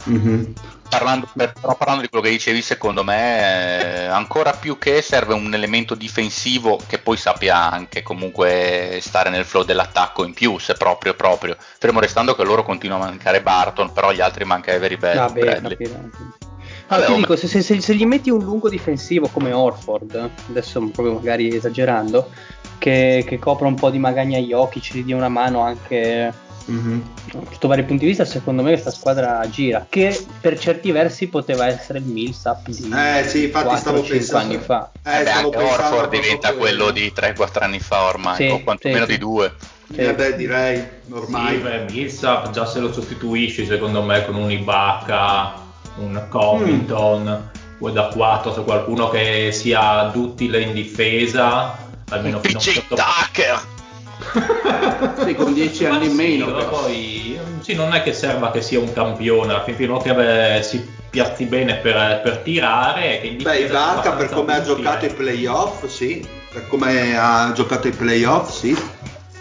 [0.05, 0.53] Mhm.
[0.99, 5.35] Parlando, per- però parlando di quello che dicevi, secondo me eh, ancora più che serve
[5.35, 10.75] un elemento difensivo che poi sappia anche comunque stare nel flow dell'attacco in più, se
[10.75, 11.57] proprio proprio.
[11.79, 15.41] Fermo restando che loro continuano a mancare Barton, però gli altri manca Avery Bell- Vabbè,
[15.41, 15.77] Bradley.
[15.77, 16.43] capito.
[16.89, 20.81] Allora, Vabbè, ti dico, se, se- se- gli metti un lungo difensivo come Orford, adesso
[20.93, 22.31] proprio magari esagerando,
[22.79, 26.33] che, che copra un po' di magagna Jokic, gli dia una mano anche
[26.67, 27.03] Mhm.
[27.51, 31.67] sotto vari punti di vista, secondo me questa squadra gira, che per certi versi poteva
[31.67, 34.55] essere il Millsap di Eh sì, infatti stavo 4-5 pensando.
[34.55, 34.91] anni fa.
[35.03, 39.05] Eh, Beh, stavo anche Orford diventa quello di 3-4 anni fa ormai, Sì, o quantomeno
[39.05, 39.19] sì, di sì.
[39.19, 39.55] due.
[39.97, 41.57] Eh beh, direi Sì, ormai.
[41.59, 45.53] beh, Millsap già se lo sostituisci secondo me con un Ibaka,
[45.97, 51.77] un Covington, o da 4 se qualcuno che sia duttile in difesa,
[52.09, 53.73] almeno fino a un certo Tucker!
[55.25, 56.47] Sì, con 10 Ma anni in meno.
[56.47, 60.63] però poi sì, non è che serva che sia un campione, alla fin fine che
[60.63, 63.21] si piazzi bene per, per tirare.
[63.21, 66.27] Che in Beh, Ibaka per come ha giocato i playoff, sì.
[66.53, 68.77] Per come ha giocato i playoff, sì.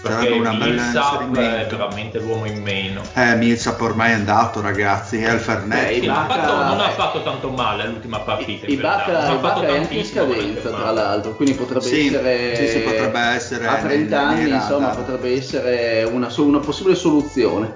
[0.03, 1.77] Perché Sarebbe una bella Millsap è inserimento.
[1.77, 3.01] veramente l'uomo in meno.
[3.13, 5.21] Eh, Millsap ormai è andato, ragazzi.
[5.21, 5.93] È il Fernet.
[5.93, 8.65] Sì, non, ha Ibaka- fatto, non ha fatto tanto male l'ultima partita.
[8.67, 8.71] verità.
[8.73, 12.67] Ibaka, Non ha fatto Ibaka è anche in scadenza, tra l'altro, quindi potrebbe Sì, essere.
[12.67, 17.71] sì, potrebbe essere A 30 nei- nei anni, insomma, potrebbe essere una, una possibile soluzione.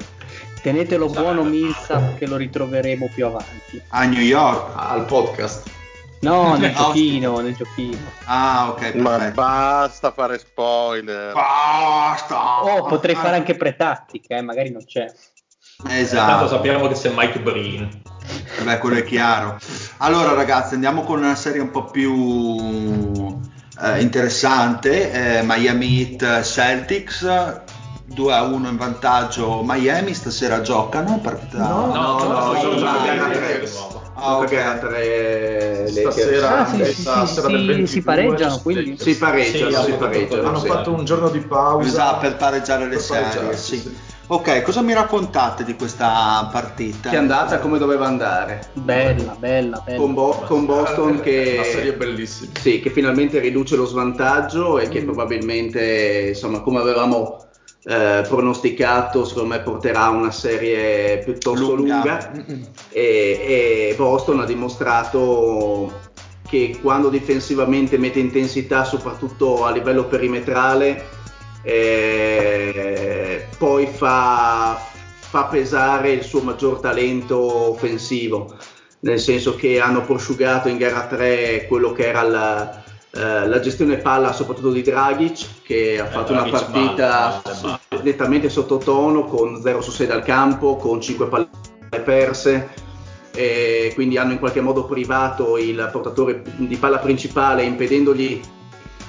[0.62, 1.22] Tenetelo Esatto.
[1.22, 3.82] buono Millsap che lo ritroveremo più avanti.
[3.90, 4.72] A New York.
[4.76, 5.70] Al podcast.
[6.19, 7.97] No, nel No, giochino, nel giochino.
[8.25, 11.34] Ah, ok, Ma basta fare spoiler.
[11.34, 12.63] Basta.
[12.63, 15.06] Oh, potrei Ah, fare anche pretattica, eh, magari non c'è.
[15.77, 16.47] Tanto Esatto.
[16.47, 18.01] sappiamo che c'è Mike Breen.
[18.63, 19.58] Beh, quello è chiaro.
[19.97, 23.39] Allora, ragazzi, andiamo con una serie un po' più
[23.84, 25.38] eh, interessante.
[25.39, 27.62] Eh, Miami Heat Celtics
[28.06, 29.62] 2 a 1 in vantaggio.
[29.63, 31.19] Miami stasera giocano.
[31.19, 31.58] Partita...
[31.60, 33.60] No, no, no, sì, sono sì, gara sì, tre.
[33.60, 33.87] di nuovo.
[34.19, 34.47] Ah, ok.
[34.49, 38.97] Gioca tre Stasera, Ah, sì, sì, stasera sì, del sì, 22 si pareggiano, ci quindi.
[38.97, 40.47] Si pareggiano, Sì, si hanno pareggiano.
[40.47, 40.67] Hanno sì.
[40.67, 41.88] fatto un giorno di pausa.
[41.88, 43.58] Esatto, per pareggiare le Per serie.
[43.58, 43.77] Sì.
[43.77, 43.95] sì.
[44.30, 47.10] Ok, cosa mi raccontate di questa partita?
[47.10, 48.71] Che è andata come doveva andare.
[48.73, 49.97] Bella, bella, bella.
[49.97, 51.53] Con, Bo- con Boston che...
[51.53, 52.51] Una serie bellissima.
[52.60, 55.06] Sì, che finalmente riduce lo svantaggio e che Mm.
[55.06, 57.45] probabilmente, insomma, come avevamo
[57.84, 62.68] eh, pronosticato, secondo me porterà una serie piuttosto lunga, Mm-mm.
[62.90, 65.92] e, e Boston ha dimostrato
[66.48, 71.04] che quando difensivamente mette intensità, soprattutto a livello perimetrale,
[71.62, 74.80] eh, poi fa,
[75.20, 78.56] fa pesare il suo maggior talento offensivo.
[79.00, 82.84] Nel senso che hanno prosciugato in gara 3 quello che era la,
[83.17, 88.03] eh, la gestione palla soprattutto di Dragic che ha Eh, fatto una partita male, male,
[88.03, 91.49] nettamente sottotono con 0 su 6 dal campo con 5 palle
[92.03, 92.69] perse.
[93.34, 98.39] E quindi hanno in qualche modo privato il portatore di palla principale impedendogli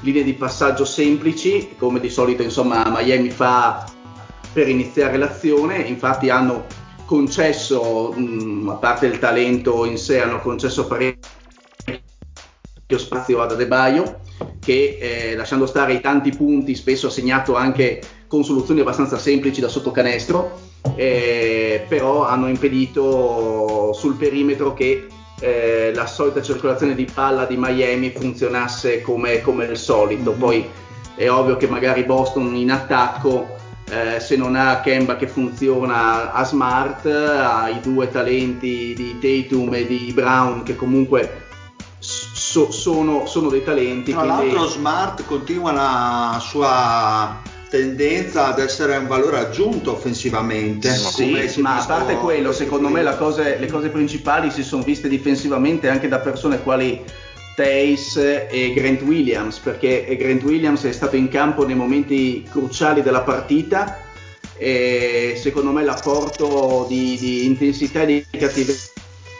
[0.00, 3.86] linee di passaggio semplici come di solito insomma Miami fa
[4.52, 5.78] per iniziare l'azione.
[5.78, 6.66] Infatti hanno
[7.06, 10.86] concesso mh, a parte il talento in sé hanno concesso
[12.88, 14.20] parecchio spazio ad Adebayo
[14.58, 19.60] che eh, lasciando stare i tanti punti spesso ha segnato anche con soluzioni abbastanza semplici
[19.60, 20.58] da sotto canestro
[20.96, 25.06] eh, però hanno impedito sul perimetro che
[25.40, 30.32] eh, la solita circolazione di palla di Miami funzionasse come, come il solito.
[30.32, 30.66] Poi
[31.14, 33.56] è ovvio che magari Boston in attacco
[33.90, 39.74] eh, se non ha Kemba che funziona a Smart, ha i due talenti di Tatum
[39.74, 41.46] e di Brown che comunque
[42.48, 44.12] so- sono, sono dei talenti.
[44.12, 50.90] Tra quindi- l'altro Smart continua la sua tendenza ad essere un valore aggiunto offensivamente.
[50.94, 55.08] Sì, ma a parte quello, questi secondo me cose- le cose principali si sono viste
[55.08, 57.04] difensivamente anche da persone quali
[57.54, 63.20] Tace e Grant Williams, perché Grant Williams è stato in campo nei momenti cruciali della
[63.22, 64.00] partita
[64.56, 68.80] e secondo me l'apporto di, di intensità e di cattiveria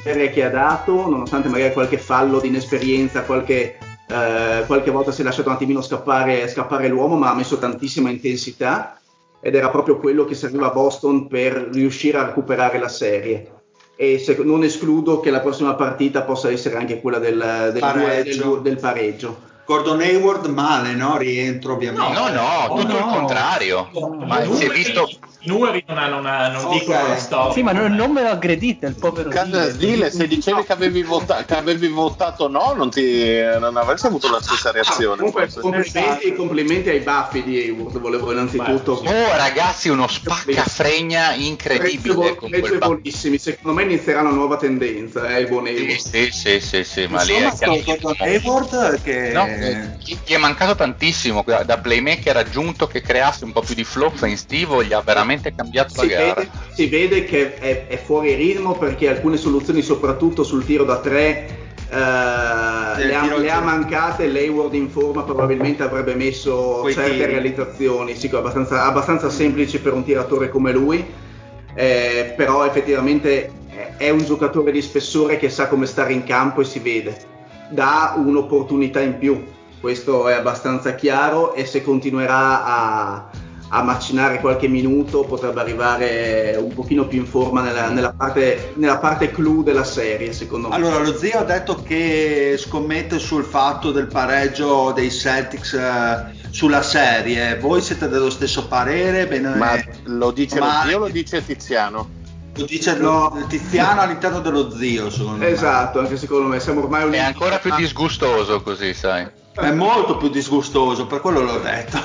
[0.03, 5.25] che ha dato, nonostante magari qualche fallo di inesperienza, qualche, eh, qualche volta si è
[5.25, 8.99] lasciato un attimino scappare, scappare l'uomo, ma ha messo tantissima intensità
[9.41, 13.53] ed era proprio quello che serviva a Boston per riuscire a recuperare la serie.
[13.97, 18.53] E se- non escludo che la prossima partita possa essere anche quella del, del, Pareggio.
[18.55, 19.39] del- del pareggio.
[19.69, 21.19] Gordon Hayward male, no?
[21.19, 22.11] Rientro ovviamente.
[22.11, 23.13] No, no, tutto il no.
[23.13, 23.91] contrario.
[24.27, 25.07] Ma I si è visto
[25.41, 26.79] I numeri non, non, non Ok.
[26.79, 27.53] dicono la storia.
[27.53, 29.77] Sì, ma non, non me lo aggredite, il povero Dile.
[29.77, 34.31] Dile, se dicevi che avevi, vota- che avevi votato no, non, ti, non avresti avuto
[34.31, 35.17] la stessa reazione.
[35.17, 39.03] Comunque, complimenti, complimenti ai baffi di Hayward, volevo innanzitutto.
[39.05, 45.29] Oh ragazzi, uno spaccafregna incredibile con quel ba- Pregevolissimi, secondo me inizierà una nuova tendenza,
[45.29, 45.99] eh, il buon Hayward.
[45.99, 47.53] Sì, sì, sì, sì, ma lì è.
[47.85, 53.53] Gordon Hayward che No, gli gli è mancato tantissimo da playmaker aggiunto che creasse un
[53.53, 56.35] po' più di flow offensivo, gli ha veramente cambiato si la gara.
[56.35, 60.99] Vede, si vede che è, è, fuori ritmo perché alcune soluzioni, soprattutto sul tiro da
[60.99, 61.47] tre,
[61.91, 64.29] eh, le, ha, le, ha, mancate.
[64.29, 67.25] L'Hayward in forma probabilmente avrebbe messo Quei certe tiri.
[67.25, 71.27] realizzazioni, sì, abbastanza, abbastanza semplici per un tiratore come lui.
[71.75, 73.51] Eh, però effettivamente
[73.97, 77.17] è un giocatore di spessore che sa come stare in campo e si vede,
[77.71, 79.45] dà un'opportunità in più,
[79.81, 83.31] questo è abbastanza chiaro e se continuerà a,
[83.69, 88.99] a macinare qualche minuto potrebbe arrivare un pochino più in forma nella, nella, parte, nella
[88.99, 90.75] parte clou della serie secondo me.
[90.75, 96.83] Allora lo zio ha detto che scommette sul fatto del pareggio dei Celtics eh, sulla
[96.83, 99.27] serie, voi siete dello stesso parere?
[99.27, 100.83] Bene, Ma lo dice ma...
[100.83, 102.17] lo zio o lo dice Tiziano?
[102.59, 105.51] Lo dice lo, Tiziano all'interno dello zio, secondo esatto, me.
[105.51, 106.59] Esatto, anche secondo me.
[106.59, 109.27] Siamo ormai È ancora più disgustoso così, sai.
[109.53, 111.99] È molto più disgustoso, per quello l'ho detto.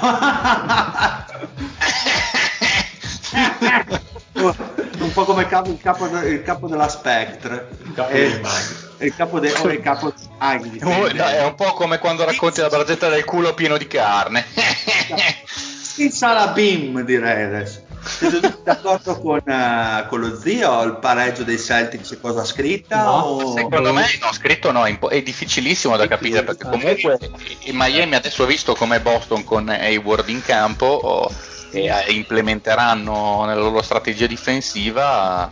[5.00, 7.70] un po' come capo, il, capo, il, capo, della Spectre.
[7.84, 8.42] Il capo eh,
[9.00, 10.78] il capo de, o il capo di Maghi.
[10.80, 14.46] È un po' come quando racconti la barzetta del culo pieno di carne.
[15.98, 17.83] Il Salabim direi adesso.
[18.64, 20.84] D'accordo con, uh, con, lo zio?
[20.84, 23.04] Il pareggio dei Celtics è cosa scritta?
[23.04, 23.56] No, o...
[23.56, 27.18] Secondo me no, scritto no, è difficilissimo da capire perché comunque
[27.62, 31.32] in Miami adesso ho visto come Boston con Hayward in campo oh,
[31.72, 35.52] e implementeranno nella loro strategia difensiva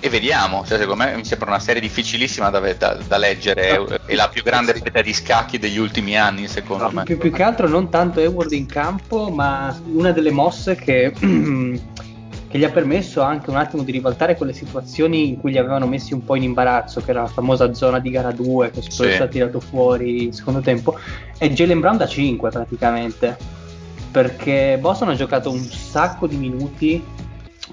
[0.00, 4.14] e vediamo, cioè, secondo me mi sembra una serie difficilissima da, da, da leggere e
[4.14, 7.02] la più grande ripeta di scacchi degli ultimi anni secondo no, me.
[7.04, 12.58] Più, più, che altro non tanto Edward in campo ma una delle mosse che, che,
[12.58, 16.14] gli ha permesso anche un attimo di ribaltare quelle situazioni in cui li avevano messi
[16.14, 19.14] un po' in imbarazzo che era la famosa zona di gara 2 che poi è
[19.14, 20.98] stato tirato fuori in secondo tempo
[21.36, 23.58] è Jalen Brown da 5 praticamente.
[24.10, 27.00] Perché Boston ha giocato un sacco di minuti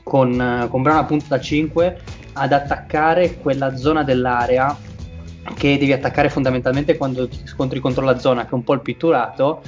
[0.04, 2.02] con, con Brown appunto da 5
[2.38, 4.76] ad attaccare quella zona dell'area
[5.56, 8.82] che devi attaccare fondamentalmente quando ti scontri contro la zona che è un po' il
[8.82, 9.62] pitturato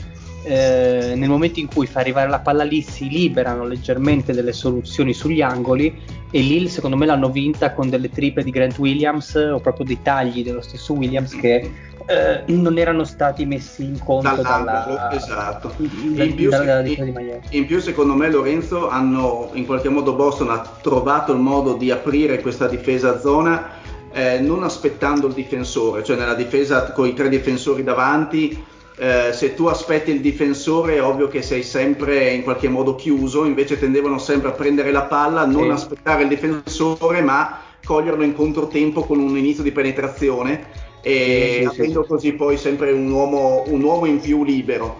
[0.44, 5.14] eh, nel momento in cui fa arrivare la palla lì si liberano leggermente delle soluzioni
[5.14, 9.60] sugli angoli e lì secondo me l'hanno vinta con delle triple di Grant Williams o
[9.60, 11.70] proprio dei tagli dello stesso Williams che
[12.06, 15.74] eh, non erano stati messi in conto dalla, esatto.
[15.78, 20.78] in, più, dalla, in, in più secondo me Lorenzo hanno in qualche modo Boston ha
[20.82, 23.78] trovato il modo di aprire questa difesa zona
[24.12, 29.54] eh, non aspettando il difensore cioè nella difesa con i tre difensori davanti eh, se
[29.54, 34.20] tu aspetti il difensore è ovvio che sei sempre in qualche modo chiuso, invece tendevano
[34.20, 35.70] sempre a prendere la palla, non sì.
[35.70, 41.80] aspettare il difensore, ma coglierlo in controtempo con un inizio di penetrazione e sì, sì,
[41.80, 45.00] avendo così poi sempre un uomo, un uomo in più libero.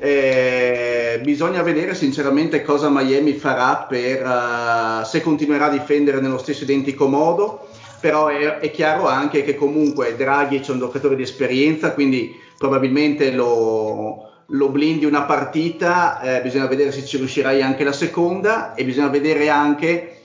[0.00, 6.64] Eh, bisogna vedere sinceramente cosa Miami farà per uh, se continuerà a difendere nello stesso
[6.64, 11.94] identico modo però è, è, chiaro anche che comunque Draghi è un giocatore di esperienza
[11.94, 17.92] quindi probabilmente lo, lo blindi una partita, eh, bisogna vedere se ci riuscirai anche la
[17.92, 20.16] seconda e bisogna vedere anche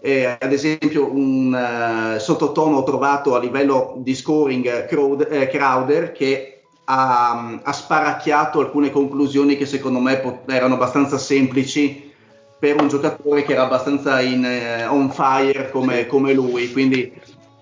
[0.00, 6.64] eh, ad esempio un uh, sottotono trovato a livello di scoring Crowder, eh, Crowder che
[6.84, 12.12] ha, ha, sparacchiato alcune conclusioni che secondo me pot- erano abbastanza semplici
[12.58, 16.70] per un giocatore che era abbastanza in, eh, on fire come, come lui.
[16.70, 17.10] Quindi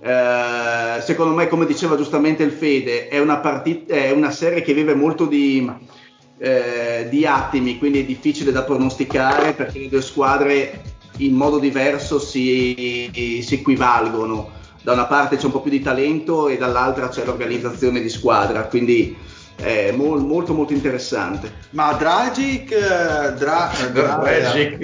[0.05, 4.75] eh, secondo me, come diceva giustamente il Fede, è una, partita, è una serie che
[4.75, 5.71] vive molto di,
[6.39, 10.83] eh, di, attimi, quindi è difficile da pronosticare perché le due squadre
[11.19, 14.51] in modo diverso si, si equivalgono.
[14.83, 18.65] Da una parte c'è un po' più di talento e dall'altra c'è l'organizzazione di squadra,
[18.65, 19.17] quindi
[19.55, 21.53] è molto molto, molto interessante.
[21.71, 24.79] Ma Dragic, eh, Dra, Dra, Dragic,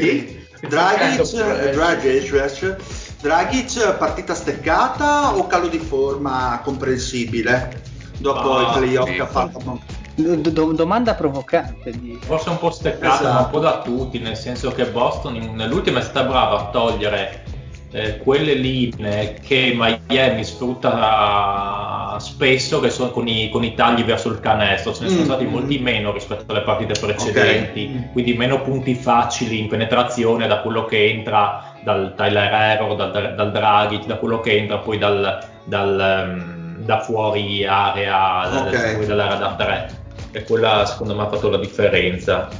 [0.68, 2.76] Dragic, Dragic, Dragic
[3.20, 7.82] partita steccata o calo di forma comprensibile
[8.18, 9.14] dopo ah, i playoff sì.
[9.14, 9.80] che ha fatto?
[10.14, 11.92] Do- domanda provocante.
[11.92, 12.18] Di...
[12.20, 13.32] Forse un po' steccata, esatto.
[13.32, 17.44] ma un po' da tutti, nel senso che Boston nell'ultima è stata brava a togliere
[17.92, 24.28] eh, quelle linee che Miami sfrutta spesso, che sono con i, con i tagli verso
[24.28, 25.24] il canestro, ce ne sono mm.
[25.24, 28.12] stati molti meno rispetto alle partite precedenti, okay.
[28.12, 33.50] quindi meno punti facili in penetrazione da quello che entra dal Tyler Hero, dal, dal
[33.50, 39.06] Draghi, da quello che entra poi dal, dal, um, da fuori area, okay.
[39.06, 39.90] dall'area da 3.
[40.32, 42.50] E quella secondo me ha fatto la differenza.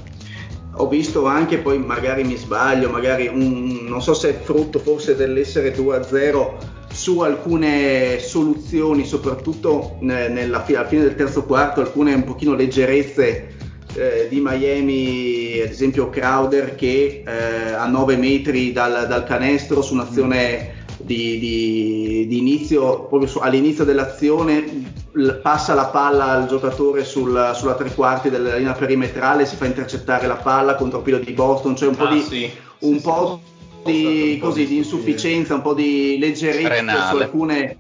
[0.77, 5.15] Ho visto anche, poi magari mi sbaglio, magari un, non so se è frutto forse
[5.15, 6.53] dell'essere 2-0
[6.91, 13.57] su alcune soluzioni, soprattutto nella, alla fine del terzo quarto, alcune un pochino leggerezze
[13.95, 19.95] eh, di Miami, ad esempio Crowder che eh, a 9 metri dal, dal canestro su
[19.95, 24.97] un'azione di, di, di inizio, proprio su, all'inizio dell'azione
[25.43, 30.27] passa la palla al giocatore sul, sulla tre quarti della linea perimetrale, si fa intercettare
[30.27, 32.51] la palla contro il filo di Boston, c'è cioè un po' Ah, di, sì.
[32.81, 33.41] un Sì, po'
[33.85, 37.17] di, così, di insufficienza, un po' di leggerezza Renale.
[37.17, 37.77] su alcune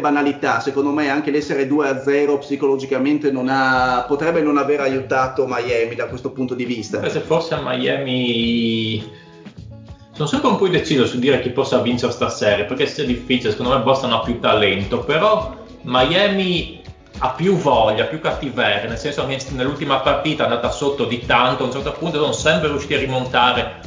[0.00, 0.60] banalità.
[0.60, 5.94] Secondo me anche l'essere 2 a 0 psicologicamente non ha, potrebbe non aver aiutato Miami
[5.94, 7.06] da questo punto di vista.
[7.08, 9.26] Se forse a Miami
[10.12, 13.52] sono sempre un po' indeciso su dire chi possa vincere sta serie perché sia difficile,
[13.52, 16.82] secondo me Boston ha più talento, però Miami
[17.18, 21.62] ha più voglia, più cattiveria, nel senso che nell'ultima partita è andata sotto di tanto,
[21.62, 23.80] a un certo punto sono sempre riusciti a rimontare,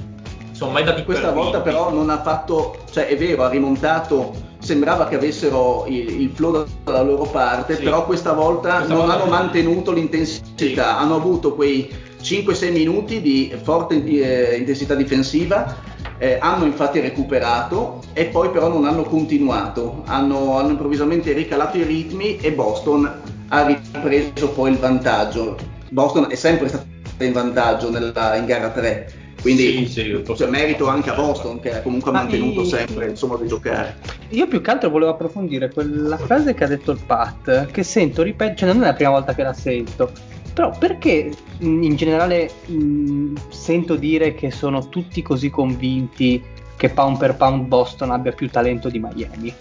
[0.52, 4.34] sono mai dati Questa per volta però non ha fatto, cioè è vero, ha rimontato,
[4.62, 7.84] sembrava che avessero il, il flow dalla loro parte, Sì.
[7.84, 9.32] però questa volta Questa non volta hanno no.
[9.32, 10.80] mantenuto l'intensità, Sì.
[10.80, 11.90] hanno avuto quei
[12.22, 15.76] 5-6 minuti di forte eh, intensità difensiva,
[16.20, 21.84] eh, hanno infatti recuperato e poi però non hanno continuato, hanno, hanno improvvisamente ricalato i
[21.84, 23.12] ritmi e Boston
[23.48, 25.58] ha ripreso poi il vantaggio.
[25.90, 26.86] Boston è sempre stato
[27.20, 29.14] in vantaggio nella- in gara 3.
[29.42, 33.08] Quindi Sì, sì, cioè, merito anche a Boston che comunque ha Ma mantenuto i- sempre
[33.08, 33.98] il suo modo di giocare.
[34.30, 38.22] Io più che altro volevo approfondire quella frase che ha detto il Pat, che sento
[38.22, 40.12] ripetere, cioè non è la prima volta che la sento,
[40.54, 46.42] però perché in generale mh, sento dire che sono tutti così convinti
[46.78, 49.54] che pound per pound Boston abbia più talento di Miami?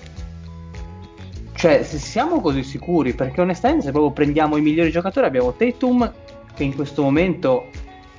[1.55, 6.11] Cioè, se siamo così sicuri, perché onestamente se proprio prendiamo i migliori giocatori abbiamo Tatum
[6.55, 7.67] che in questo momento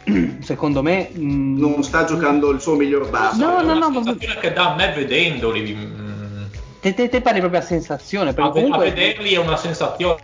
[0.42, 3.42] secondo me mh, Non sta giocando il suo miglior basket.
[3.42, 5.74] No, È no, una no, sensazione che dà a me vedendoli.
[5.76, 6.44] mm,
[6.80, 10.20] te, te- te parli proprio a sensazione, perché a, comunque a vederli è una sensazione.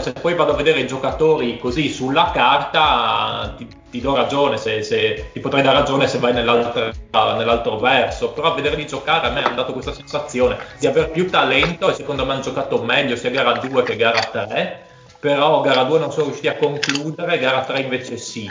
[0.00, 4.82] Se poi vado a vedere i giocatori così sulla carta, ti, ti do ragione, se,
[4.82, 6.90] se- ti potrei dare ragione se vai nell'altro,
[7.36, 11.28] nell'altro verso, però a vederli giocare a me ha dato questa sensazione di aver più
[11.28, 14.86] talento e secondo me hanno giocato meglio sia gara 2 che gara 3,
[15.22, 18.50] però gara 2 non sono riusciti a concludere, gara 3 invece sì.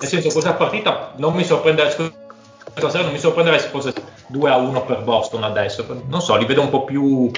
[0.00, 3.92] Nel senso, questa partita non mi sorprenderei, questa sera non mi sorprenderei se fosse
[4.28, 7.30] 2 a 1 per Boston adesso, non so, li vedo un po' più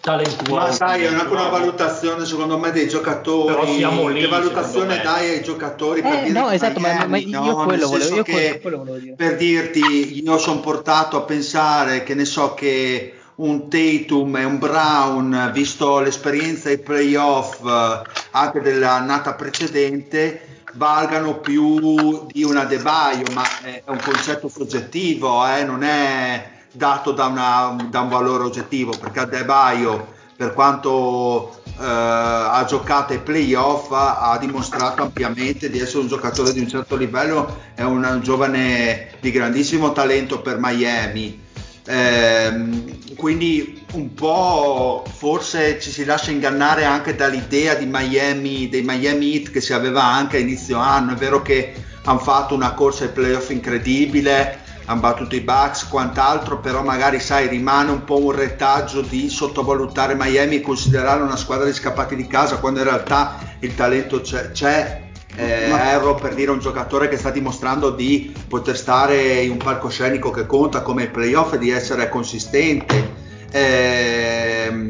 [0.00, 0.50] talentuosi.
[0.50, 3.52] Ma sai, è anche una valutazione secondo me dei giocatori.
[3.52, 6.00] Però siamo lì, che valutazione dai ai giocatori?
[6.00, 7.64] per Eh, dire no, che esatto, ma- ma io no?
[7.64, 9.14] quello volevo- io quello- quello volevo dire.
[9.14, 14.58] Per dirti, io sono portato a pensare che ne so che un Tatum e un
[14.58, 18.02] Brown, visto l'esperienza ai playoff eh,
[18.32, 25.64] anche dell'annata precedente, valgano più di una De Baio, ma è un concetto soggettivo, eh,
[25.64, 31.60] non è dato da, una- da un valore oggettivo, perché a De Baio, per quanto
[31.78, 36.68] eh, ha giocato ai playoff, ha, ha dimostrato ampiamente di essere un giocatore di un
[36.68, 41.41] certo livello, è un giovane di grandissimo talento per Miami.
[41.84, 49.34] Ehm, quindi un po' forse ci si lascia ingannare anche dall'idea di Miami, dei Miami
[49.34, 51.12] Heat che si aveva anche a inizio anno.
[51.12, 51.72] È vero che
[52.04, 57.48] hanno fatto una corsa ai playoff incredibile, hanno battuto i Bucks, quant'altro, però magari sai
[57.48, 62.26] rimane un po' un retaggio di sottovalutare Miami e considerarla una squadra di scappati di
[62.26, 64.50] casa quando in realtà il talento c'è.
[64.50, 65.10] c'è.
[65.34, 70.30] Eh, Arrow per dire un giocatore che sta dimostrando di poter stare in un palcoscenico
[70.30, 73.20] che conta come playoff e di essere consistente.
[73.50, 74.82] Ehm,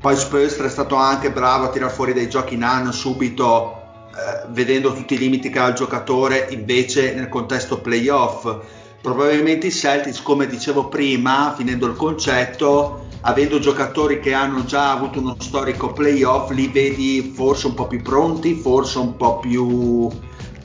[0.00, 3.80] poi Spurs è stato anche bravo a tirar fuori dei giochi in anno subito
[4.10, 8.56] eh, vedendo tutti i limiti che ha il giocatore invece nel contesto playoff
[9.00, 15.20] probabilmente i Celtics come dicevo prima finendo il concetto avendo giocatori che hanno già avuto
[15.20, 20.08] uno storico playoff li vedi forse un po' più pronti forse un po' più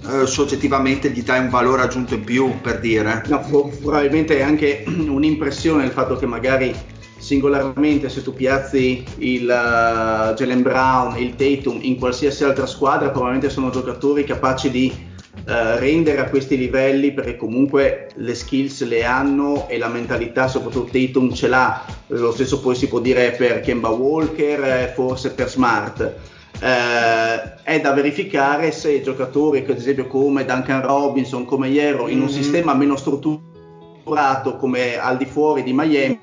[0.07, 3.23] eh, soggettivamente gli dai un valore aggiunto in più per dire.
[3.27, 6.75] No, pro- probabilmente è anche un'impressione il fatto che magari
[7.17, 13.49] singolarmente se tu piazzi il uh, Jalen Brown, il Tatum in qualsiasi altra squadra probabilmente
[13.49, 15.13] sono giocatori capaci di
[15.47, 20.91] uh, rendere a questi livelli perché comunque le skills le hanno e la mentalità soprattutto
[20.91, 21.85] Tatum ce l'ha.
[22.07, 26.13] Lo stesso poi si può dire per Kemba Walker eh, forse per Smart.
[26.59, 32.27] Eh, è da verificare se giocatori ad esempio come Duncan Robinson come Iero in un
[32.27, 32.31] Mhm.
[32.31, 36.19] sistema meno strutturato come al di fuori di Miami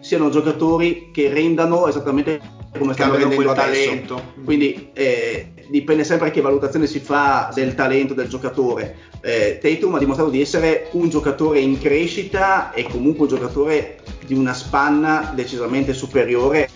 [0.00, 2.40] siano giocatori che rendano esattamente
[2.78, 3.88] come stanno rendendo quel adesso.
[3.90, 4.22] talento.
[4.44, 8.96] Quindi eh, dipende sempre che valutazione si fa del talento del giocatore.
[9.20, 14.34] Eh, Tatum ha dimostrato di essere un giocatore in crescita e comunque un giocatore di
[14.34, 16.68] una spanna decisamente superiore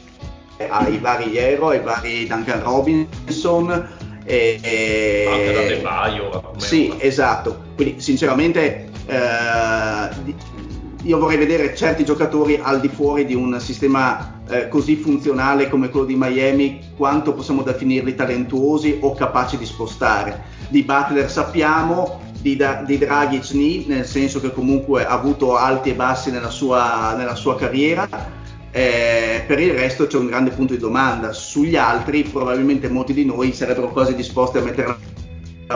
[0.68, 3.88] ai vari Iero, ai vari Duncan Robinson
[4.24, 5.26] E, e...
[5.28, 6.52] Anche da De Baio.
[6.56, 7.02] Sì, una.
[7.02, 7.62] esatto.
[7.74, 10.34] Quindi sinceramente eh,
[11.02, 15.88] io vorrei vedere certi giocatori al di fuori di un sistema eh, così funzionale come
[15.88, 20.52] quello di Miami, quanto possiamo definirli talentuosi o capaci di spostare.
[20.68, 25.94] Di Butler sappiamo, di, di Dragic ni, nel senso che comunque ha avuto alti e
[25.94, 28.06] bassi nella sua, nella sua carriera.
[28.70, 31.32] Eh, per il resto c'è un grande punto di domanda.
[31.32, 34.96] Sugli altri, probabilmente molti di noi sarebbero quasi disposti a mettere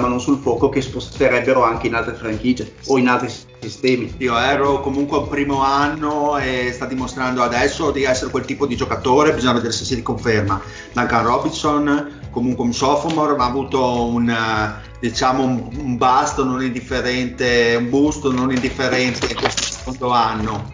[0.00, 4.14] mano sul fuoco che sposterebbero anche in altre franchigie o in altri sistemi.
[4.18, 8.76] Io ero comunque un primo anno e sta dimostrando adesso di essere quel tipo di
[8.76, 10.60] giocatore, bisogna vedere se si riconferma.
[10.92, 14.34] Duncan Robinson, comunque un sophomore, ha avuto un,
[15.00, 20.70] diciamo, un, un basto non indifferente, un busto non indifferente in questo secondo anno.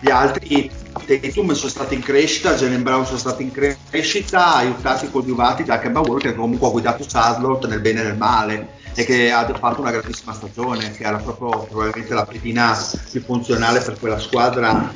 [0.00, 0.70] Gli altri
[1.04, 6.00] Tatum sono stati in crescita, Jalen Brown sono stati in crescita, aiutati, coadiuvati da Kemba
[6.00, 9.80] Walker che comunque ha guidato Charlotte nel bene e nel male e che ha fatto
[9.80, 12.76] una grandissima stagione, che era proprio probabilmente la pedina
[13.10, 14.92] più funzionale per quella squadra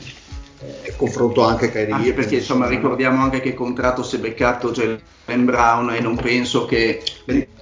[0.62, 4.70] eh, confronto anche Kyrie anche perché insomma ricordiamo anche che il contratto si è beccato
[4.70, 7.03] Jalen Brown e non penso che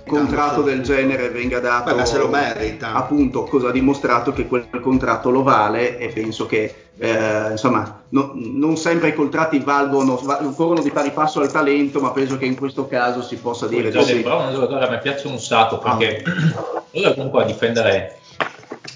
[0.08, 4.68] contratto del genere venga dato Beh, se lo merita appunto cosa ha dimostrato che quel
[4.80, 10.82] contratto lo vale e penso che eh, insomma no, non sempre i contratti valgono corrono
[10.82, 14.06] di pari passo al talento ma penso che in questo caso si possa dire Jalen
[14.06, 14.20] sì.
[14.22, 17.14] Brown è un giocatore a me piace un sacco perché ah.
[17.14, 18.18] comunque a difendere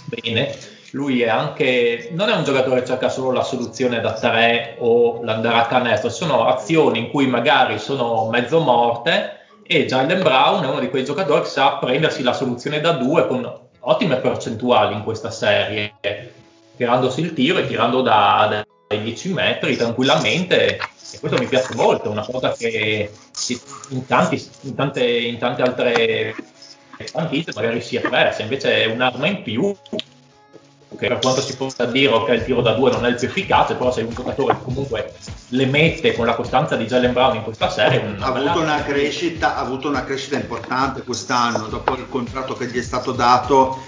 [0.06, 4.76] bene lui è anche, non è un giocatore che cerca solo la soluzione da tre
[4.78, 9.40] o l'andare a canestro, sono azioni in cui magari sono mezzo morte
[9.72, 13.26] e Jalen Brown è uno di quei giocatori che sa prendersi la soluzione da due
[13.26, 15.94] con ottime percentuali in questa serie,
[16.76, 20.76] tirandosi il tiro e tirando da, dai 10 metri tranquillamente.
[20.76, 23.10] E questo mi piace molto, è una cosa che
[23.88, 26.34] in, tanti, in, tante, in tante altre
[27.04, 29.74] franchigie magari si è persa, invece è un'arma in più
[30.96, 33.26] che per quanto si possa dire che il tiro da due non è il più
[33.28, 35.12] efficace, però sei un giocatore che comunque
[35.48, 38.16] le mette con la costanza di Jalen Brown in questa serie.
[38.18, 42.78] Ha avuto, una crescita, ha avuto una crescita importante quest'anno, dopo il contratto che gli
[42.78, 43.82] è stato dato,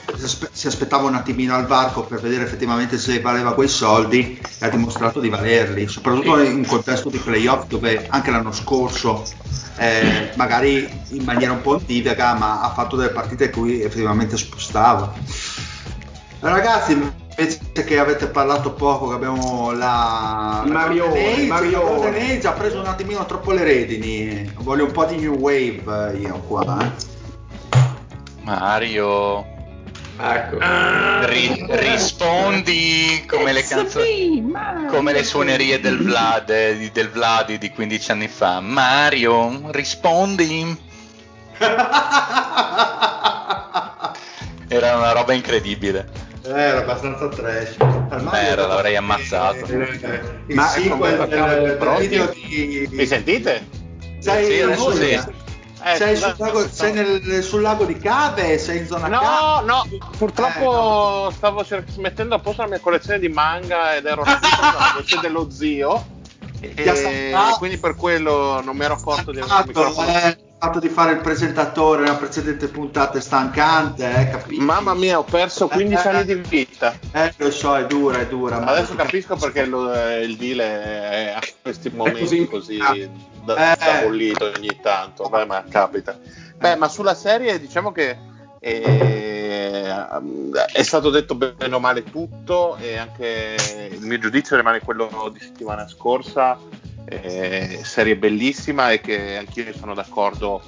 [0.53, 4.69] si aspettava un attimino al varco per vedere effettivamente se valeva quei soldi e ha
[4.69, 9.23] dimostrato di valerli, soprattutto in un contesto di playoff dove anche l'anno scorso
[9.77, 14.37] eh, magari in maniera un po' antidaga, ma ha fatto delle partite in cui effettivamente
[14.37, 15.13] spostava.
[16.45, 21.09] Ragazzi, invece che avete parlato poco, che abbiamo la Mario,
[21.49, 22.03] Mario.
[22.03, 24.53] Age ha preso un attimino troppo le redini.
[24.59, 26.85] Voglio un po' di new wave eh, io qua.
[26.85, 26.91] Eh.
[28.43, 29.53] Mario.
[30.21, 30.59] Ecco.
[31.27, 34.53] Ri- rispondi come le canzoni
[34.89, 38.61] come le suonerie del Vlad eh, del Vladi di 15 anni fa.
[38.61, 40.79] Mario, rispondi.
[44.69, 46.24] Era una roba incredibile.
[46.47, 47.77] Eh, era abbastanza trash.
[48.33, 49.65] Era, l'avrei ammazzato.
[49.65, 52.87] Eh, eh, il Ma sequel del, del video di...
[52.91, 53.67] Mi sentite?
[54.19, 55.11] Sei, sì, adesso sì.
[55.87, 58.59] Eh, sei, sul lago, sei nel, sul lago, di Cave?
[58.59, 59.67] Sei in zona No, Cave?
[59.67, 59.87] no,
[60.17, 61.31] purtroppo eh, no.
[61.31, 65.51] stavo cer- mettendo a posto la mia collezione di manga ed ero nella voce dello
[65.51, 66.13] zio.
[66.61, 66.95] E
[67.59, 70.09] quindi per quello non mi ero accorto di avere il microfono.
[70.09, 74.63] Eh, fatto di fare il presentatore nella precedente puntata è stancante, eh, capisci?
[74.63, 76.97] Mamma mia, ho perso 15 eh, anni di vita.
[77.13, 78.65] Eh, lo so, è dura, è dura.
[78.65, 83.11] Adesso capisco perché lo, il deal è a questi momenti così, così
[83.45, 84.05] da, Eh.
[84.05, 85.29] bollito ogni tanto.
[85.29, 86.19] Beh, ma capita.
[86.57, 88.17] Beh, ma sulla serie diciamo che
[88.59, 89.93] eh,
[90.73, 95.41] è stato detto bene o male tutto e anche il mio giudizio rimane quello di
[95.41, 96.59] settimana scorsa
[97.07, 100.63] eh, serie bellissima e che anch'io sono d'accordo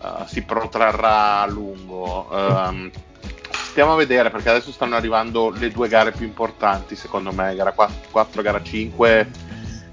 [0.00, 2.28] uh, si protrarrà a lungo.
[2.30, 2.90] Um,
[3.50, 7.72] stiamo a vedere perché adesso stanno arrivando le due gare più importanti secondo me, gara
[7.72, 9.30] 4, 4 gara 5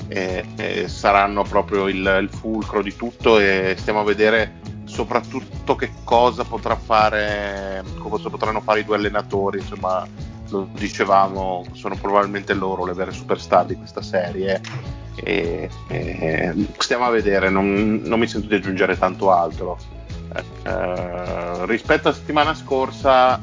[0.08, 5.92] eh, eh, saranno proprio il, il, fulcro di tutto e stiamo a vedere soprattutto che
[6.04, 10.08] cosa potrà fare, cosa potranno fare i due allenatori, insomma
[10.50, 14.62] lo dicevamo, sono probabilmente loro le vere superstar di questa serie
[15.16, 19.78] e, e stiamo a vedere, non, non, mi sento di aggiungere tanto altro.
[20.64, 23.40] Eh, rispetto alla settimana scorsa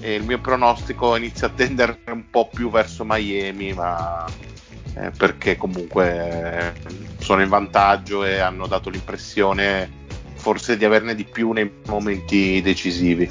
[0.00, 4.24] eh, il mio pronostico inizia a tendere un po' più verso Miami, ma
[4.94, 6.74] eh, perché comunque
[7.18, 10.04] sono in vantaggio e hanno dato l'impressione
[10.34, 13.28] forse di averne di più nei momenti decisivi.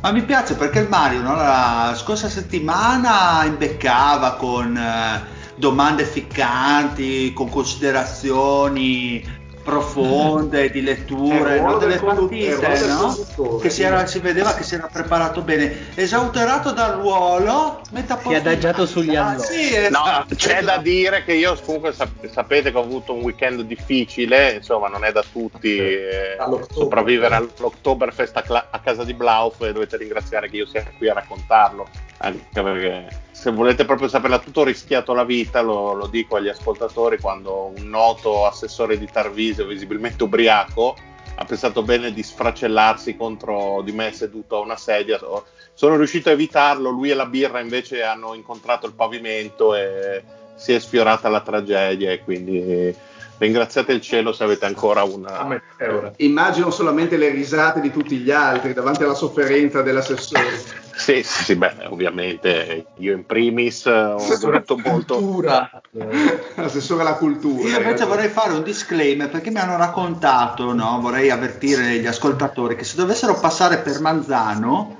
[0.00, 7.32] Ma mi piace perché il Mario no, la scorsa settimana imbeccava con eh, domande ficcanti,
[7.32, 9.36] con considerazioni
[9.68, 11.78] profonde di letture, Eh, ruolo no?
[11.78, 13.58] delle eh, partite, del no?
[13.58, 15.90] che si, era- si vedeva che si era preparato bene.
[15.94, 19.46] Esauterato dal ruolo, metà Si è adagiato sugli allori.
[19.46, 23.20] Sì, No, esatto, c'è da dire che io comunque sap- sapete che ho avuto un
[23.20, 26.38] weekend difficile, insomma non è da tutti eh,
[26.70, 31.10] sopravvivere all'Oktoberfest a, cla- a casa di Blauf e dovete ringraziare che io sia qui
[31.10, 31.86] a raccontarlo,
[32.18, 36.48] anche perché se volete proprio saperla tutto ho rischiato la vita, lo, lo dico agli
[36.48, 40.96] ascoltatori, quando un noto assessore di Tarvisio, visibilmente ubriaco,
[41.36, 45.18] ha pensato bene di sfracellarsi contro di me seduto a una sedia.
[45.18, 50.20] So- Sono riuscito a evitarlo, lui e la birra invece hanno incontrato il pavimento e
[50.56, 52.92] si è sfiorata la tragedia e quindi
[53.38, 55.44] ringraziate il cielo se avete ancora una...
[55.44, 56.12] me euro.
[56.18, 60.86] Immagino solamente le risate di tutti gli altri davanti alla sofferenza dell'assessore.
[60.98, 65.14] Sì, sì, sì, beh, ovviamente io in primis eh, ho dovuto molto...
[65.14, 65.70] Cultura.
[66.56, 67.68] Assessore alla cultura.
[67.68, 70.98] Io invece vorrei fare un disclaimer perché mi hanno raccontato, no?
[71.00, 74.97] vorrei avvertire gli ascoltatori che se dovessero passare per Manzano,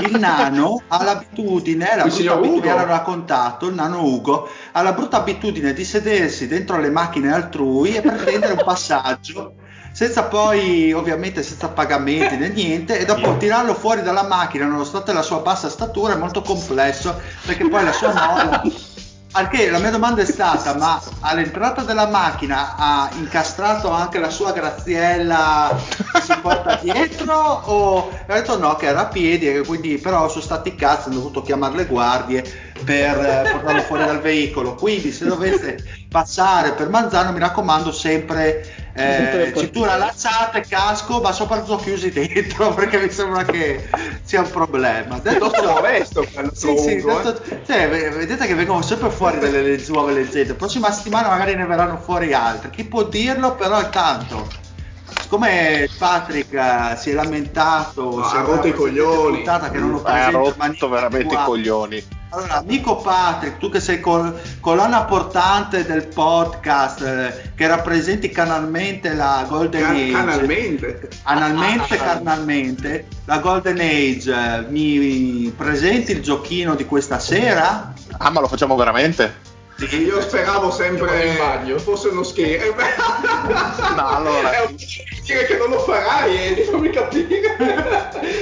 [0.00, 5.18] il nano ha l'abitudine, la brutta abitudine, hanno raccontato, il nano Ugo, ha la brutta
[5.18, 9.54] abitudine di sedersi dentro le macchine altrui e pretendere un passaggio.
[9.92, 15.22] Senza poi, ovviamente, senza pagamenti né niente, e dopo tirarlo fuori dalla macchina, nonostante la
[15.22, 18.62] sua bassa statura, è molto complesso perché poi la sua molla
[19.34, 24.52] Perché la mia domanda è stata, ma all'entrata della macchina ha incastrato anche la sua
[24.52, 25.76] graziella
[26.12, 30.28] che si porta dietro o ha detto no, che era a piedi e quindi però
[30.28, 32.44] sono stati cazzi, hanno dovuto chiamare le guardie
[32.84, 34.76] per eh, portarlo fuori dal veicolo.
[34.76, 39.90] Quindi se dovesse passare per Manzano mi raccomando Sempre eh, cintura portiere.
[39.90, 43.88] allacciate, casco, ma soprattutto chiusi dentro perché mi sembra che
[44.22, 45.18] sia un problema.
[45.18, 49.38] Detto Piuttosto ciò- modesto quello sì, sì, detto- cioè, ve- vedete che vengono sempre fuori
[49.38, 50.54] delle le- nuove leggende.
[50.54, 52.70] Prossima settimana magari ne verranno fuori altre.
[52.70, 54.62] Chi può dirlo, però intanto.
[55.20, 59.36] Siccome Patrick eh, si è lamentato, No, si ha rotto i coglioni.
[59.36, 62.04] puntata che non lo ha rotto veramente i coglioni.
[62.30, 69.14] Allora, amico Patrick, tu che sei col- colonna portante del podcast, eh, che rappresenti canalmente
[69.14, 71.08] la Golden Can- Age, canalmente.
[71.22, 77.92] analmente, carnalmente, la Golden Age, eh, mi presenti il giochino di questa sera?
[78.18, 79.52] Ah, ma lo facciamo veramente?
[79.90, 81.78] Io speravo sempre in bagno.
[81.78, 82.74] fosse uno scherzo.
[83.96, 87.56] No, allora- È un dire che non lo farai eh, fammi capire.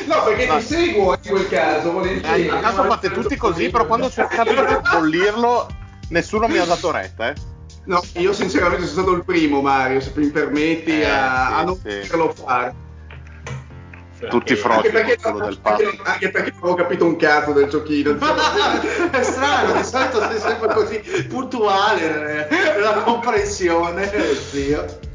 [0.06, 0.56] No, perché No.
[0.58, 2.42] ti seguo in quel caso, volentieri.
[2.48, 5.66] Eh, Intanto fate tutti così, però quando ho cercato di bollirlo,
[6.10, 7.34] nessuno mi ha dato retta, eh.
[7.84, 11.62] No, io sinceramente sono stato il primo, Mario, se mi permetti, Eh, a, sì, a
[11.64, 11.98] non sì.
[12.02, 12.74] poterlo fare.
[14.28, 16.02] Tutti Perché- frotti Anche culo del anche, pasto.
[16.10, 18.10] anche perché non avevo capito un cazzo del giochino.
[19.10, 20.98] è strano, di solito sei sempre così
[21.28, 24.10] puntuale eh, nella comprensione,
[24.50, 25.10] zio.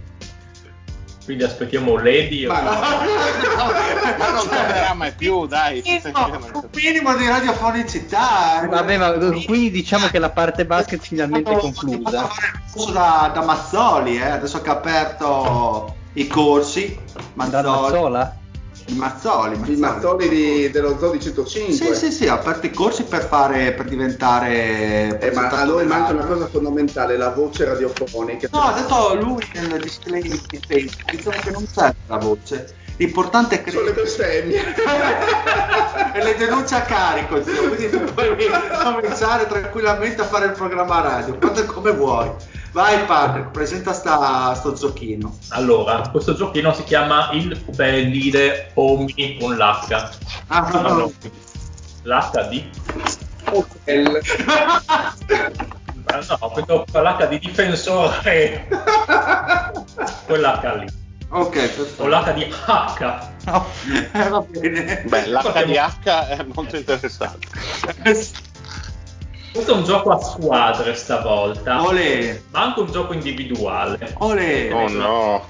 [1.26, 2.46] Quindi aspettiamo Lady.
[2.48, 2.70] Ma no.
[2.72, 5.84] Ma non tornerà mai più, dai.
[6.06, 8.62] un minimo di radiofonicità.
[8.64, 8.68] eh.
[8.68, 12.30] Vabbè, ma quindi diciamo che la parte basket finalmente è conclusa.
[12.72, 16.98] Corso Da, da Mazzoli, eh, adesso che ha aperto i corsi.
[17.14, 17.66] Da Mazzoli.
[17.92, 18.36] Mazzola?
[18.88, 21.74] Il Mazzoli, Il Mazzoli di- dello Zoo di 105.
[21.74, 25.20] Sì, sì, sì, ha aperto i corsi per fare, per diventare...
[25.20, 28.48] Eh, ma a noi manca una cosa fondamentale, la voce radiofonica.
[28.50, 32.76] No, ha detto lui nel disclaimer di Facebook, diciamo che non serve la voce.
[32.96, 34.64] L'importante è Sono le bestemmie.
[36.14, 38.36] e le denunce a carico, zio, quindi tu puoi
[38.84, 42.32] cominciare tranquillamente a fare il programma radio, quando e come vuoi.
[42.72, 45.38] Vai Patrick, presenta sta, sto giochino.
[45.50, 50.10] Allora, questo giochino si chiama il Fedile Omi con l'H.
[50.48, 51.12] Ah, no, no.
[52.04, 52.70] L'H di...
[53.86, 54.22] El-
[56.10, 58.68] Ah, No, questo l'H di difensore.
[60.26, 60.86] Quell'H lì.
[61.30, 62.08] Ok, O perfetto.
[62.08, 63.30] l'H di H.
[63.46, 63.66] No,
[64.14, 65.04] eh, va bene.
[65.08, 67.48] Beh, l'HDH è molto interessante.
[69.58, 74.14] Questo è un gioco a squadre stavolta, Olè, ma anche un gioco individuale.
[74.20, 74.72] olè.
[74.72, 75.46] Oh no.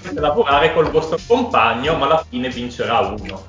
[0.00, 3.44] Dovete lavorare col vostro compagno, ma alla fine vincerà uno.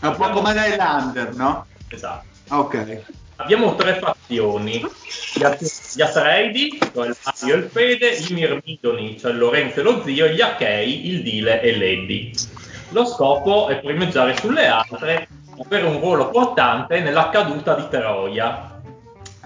[0.00, 1.64] È un po' come l'Highlander, no?
[1.88, 2.26] Esatto.
[2.48, 3.04] Ok.
[3.36, 4.84] Abbiamo tre fazioni,
[5.32, 10.26] gli, Atreidi, cioè il Mario e il Fede, i Mirmidoni, cioè Lorenzo e lo zio,
[10.26, 12.32] gli Achei, il Dile e l'Eddy.
[12.90, 15.26] Lo scopo è primeggiare sulle altre,
[15.58, 18.74] avere un ruolo portante nella caduta di Troia.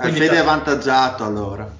[0.01, 1.69] Quindi Fede è avvantaggiato allora.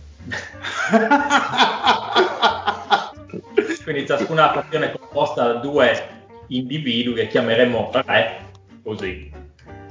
[3.83, 6.09] Quindi ciascuna fazione è composta da due
[6.49, 8.51] individui che chiameremo re,
[8.83, 9.33] così.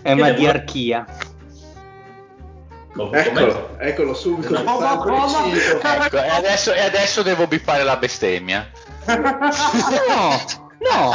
[0.02, 1.06] È una devo- diarchia.
[3.12, 4.62] Eccolo, eccolo subito.
[4.62, 4.80] No?
[5.82, 8.70] Ecco, e, adesso, e adesso devo bippare la bestemmia.
[9.10, 10.40] No,
[10.80, 11.14] no.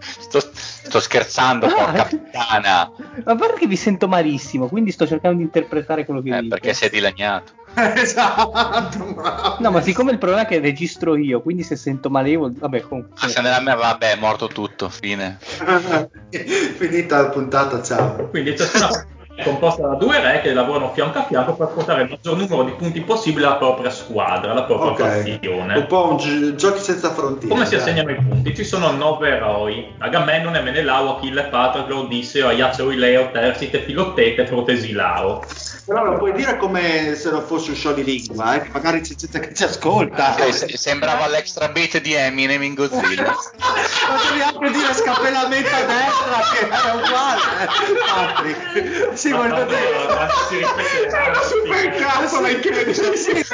[0.00, 0.40] Sto,
[0.84, 2.90] sto scherzando, porca puttana.
[3.24, 6.48] Ma guarda che vi sento malissimo, quindi sto cercando di interpretare quello che Eh, dite.
[6.48, 7.52] perché sei dilaniato.
[7.74, 9.56] esatto, bravo.
[9.58, 13.16] No, ma siccome il problema è che registro io, quindi se sento malevole, vabbè, comunque.
[13.18, 15.38] Ah, se nella mia, vabbè, è morto tutto, fine.
[16.76, 18.28] Finita la puntata, ciao.
[18.28, 18.54] Quindi è
[19.42, 22.72] composta da due re che lavorano fianco a fianco per portare il maggior numero di
[22.72, 24.98] punti possibile alla propria squadra, alla propria Ok.
[25.22, 25.76] fazione.
[25.76, 27.48] Un po' un gi- giochi senza frontiere.
[27.52, 28.54] Come si assegnano i punti?
[28.54, 35.42] Ci sono nove eroi: Agamennone, Menelao, Achille, Patroclo, Odisseo, Aiace, Oileo, Tersite, Filottete, Protesilao.
[35.86, 39.02] Però lo puoi dire come se non fosse un show di lingua, eh, che magari
[39.02, 40.34] c'è gente che ci ascolta.
[40.36, 43.34] Eh, se- sembrava l'extra beat di Eminem in Godzilla.
[43.44, 47.68] Potevi anche dire scapellamento a destra che è uguale, eh,
[48.06, 49.18] Patrick.
[49.18, 50.08] Sì, voglio dire.
[50.08, 51.10] eh, si ripete-
[51.48, 53.16] super cazzo, ma incredibile.
[53.16, 53.44] Sì,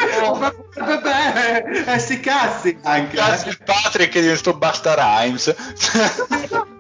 [0.77, 3.17] vabbè, eh, sti cazzi anche.
[3.17, 3.51] Cazzo eh.
[3.51, 5.53] il Patrick di sto Basta Rhymes.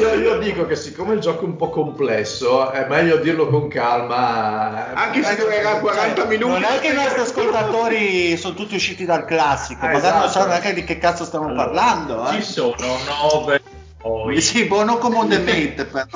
[0.00, 3.68] io, io, dico che siccome il gioco è un po' complesso, è meglio dirlo con
[3.68, 4.92] calma.
[4.94, 6.60] Anche se durerà 40 cioè, minuti.
[6.60, 10.18] Non è che i nostri ascoltatori sono tutti usciti dal classico, ah, magari esatto.
[10.18, 10.60] non sanno esatto.
[10.60, 12.28] neanche di che cazzo stiamo allora, parlando.
[12.28, 12.34] Eh.
[12.34, 13.75] Ci sono 9
[14.06, 14.40] poi.
[14.40, 16.06] Sì, buono comodamente però.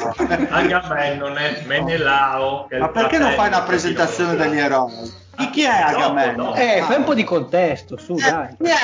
[0.49, 2.69] Anche a Mennone, Menelao.
[2.79, 5.19] Ma perché non fai una presentazione degli eroi?
[5.37, 6.37] Di chi è Agamemnon?
[6.37, 6.55] No, no.
[6.55, 8.49] Eh, fai un po' di contesto, su, eh, dai.
[8.51, 8.77] Eh, chi è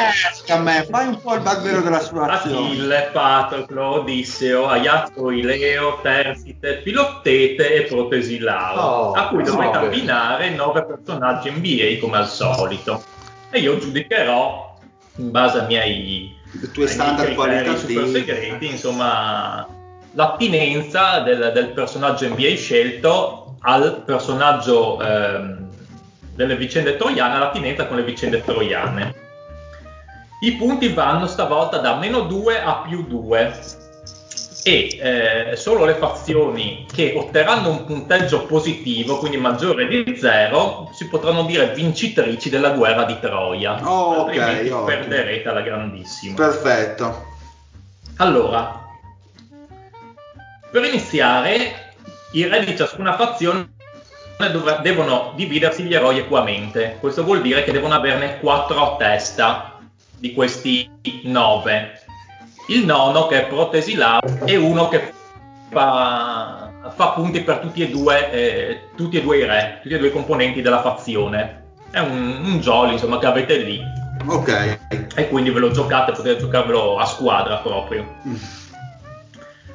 [0.43, 0.89] Agamemnon?
[0.91, 2.67] Fai un po' il barbero della sua azione.
[2.67, 9.87] Achille, Patroclo, Odisseo, Aiato, Ileo, Persite, Pilottete e Protesilao, oh, a cui dovete oh, no,
[9.87, 13.03] abbinare nove personaggi NBA come al solito.
[13.51, 14.75] E io giudicherò
[15.17, 18.11] in base ai miei i tuoi standard criteri super qualitativi.
[18.11, 19.67] segreti, insomma,
[20.13, 25.69] l'attinenza del, del personaggio NBA scelto al personaggio ehm,
[26.35, 29.15] delle vicende troiane, l'attinenza con le vicende troiane.
[30.41, 33.76] I punti vanno stavolta da meno 2 a più 2
[34.67, 41.07] e eh, solo le fazioni che otterranno un punteggio positivo, quindi maggiore di 0, si
[41.07, 43.79] potranno dire vincitrici della guerra di Troia.
[43.89, 44.85] Oh, ok, Altrimenti ottimo.
[44.85, 46.35] perderete alla grandissima.
[46.35, 47.27] Perfetto.
[48.17, 48.89] Allora,
[50.69, 51.95] per iniziare,
[52.33, 53.69] i re di ciascuna fazione
[54.51, 56.97] dov- devono dividersi gli eroi equamente.
[56.99, 59.79] Questo vuol dire che devono averne 4 a testa
[60.19, 60.91] di questi
[61.23, 61.96] 9.
[62.69, 65.13] Il nono, che è Protesilao, e uno che
[65.71, 69.99] fa, fa punti per tutti e, due, eh, tutti e due i re, tutti e
[69.99, 71.65] due i componenti della fazione.
[71.91, 73.81] È un, un jolly, insomma, che avete lì.
[74.27, 74.79] Ok.
[75.15, 78.17] E quindi ve lo giocate, potete giocarvelo a squadra proprio.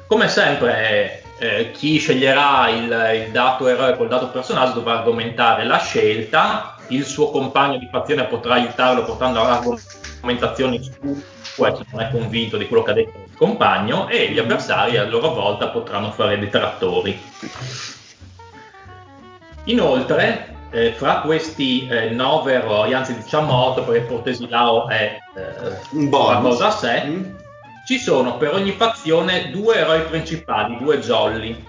[0.06, 5.78] Come sempre, eh, chi sceglierà il, il dato eroe col dato personaggio dovrà argomentare la
[5.78, 11.22] scelta, il suo compagno di fazione potrà aiutarlo portando argomentazioni su
[11.56, 15.04] questo non è convinto di quello che ha detto il compagno e gli avversari a
[15.04, 17.20] loro volta potranno fare detrattori.
[19.64, 26.66] Inoltre, eh, fra questi eh, nove eroi, anzi diciamo otto perché Portesilao è eh, cosa
[26.66, 27.24] a sé, Mm.
[27.86, 31.64] ci sono per ogni fazione due eroi principali, due jolly.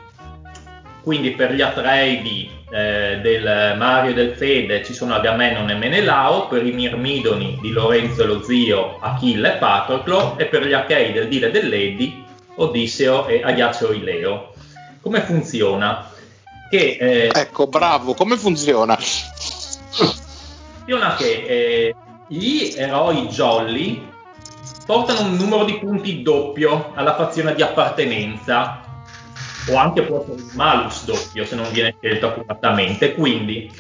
[1.04, 6.48] Quindi per gli Atreidi eh, del Mario e del Fede ci sono Agamennone e Menelao,
[6.48, 11.14] per i Mirmidoni di Lorenzo e lo zio Achille e Patroclo e per gli Achei
[11.14, 14.54] del Dile e dell'Edi Odisseo e Aiace Oileo.
[15.02, 16.10] Come funziona?
[16.70, 18.98] Che eh, Ecco, bravo, come funziona?
[20.84, 21.96] funziona che eh,
[22.28, 24.10] gli eroi jolly
[24.84, 28.83] portano un numero di punti doppio alla fazione di appartenenza
[29.68, 33.14] o anche può un malus doppio se non viene scelto accuratamente.
[33.14, 33.72] Quindi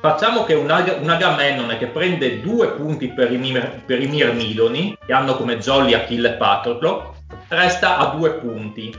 [0.00, 4.96] facciamo che un, Ag- Agamennone che prende due punti per i, Mir- per i Mirmidoni
[5.04, 7.14] che hanno come jolly Achille Patroclo
[7.48, 8.94] resta a due punti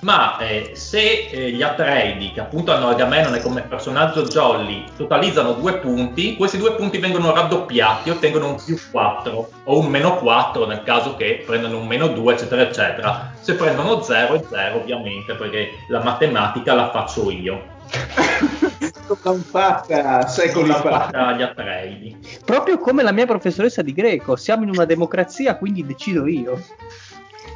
[0.00, 5.78] ma eh, se eh, gli Atreidi, che appunto hanno Agamennone come personaggio jolly, totalizzano due
[5.78, 10.82] punti, questi due punti vengono raddoppiati, ottengono un più 4 o un meno 4 nel
[10.84, 13.32] caso che prendano un meno 2, eccetera, eccetera.
[13.40, 17.76] Se prendono 0 è 0 ovviamente, perché la matematica la faccio io.
[19.08, 20.82] L'hanno fatta secoli fa.
[20.82, 22.16] fatta gli Atreidi.
[22.44, 26.62] Proprio come la mia professoressa di greco, siamo in una democrazia, quindi decido io.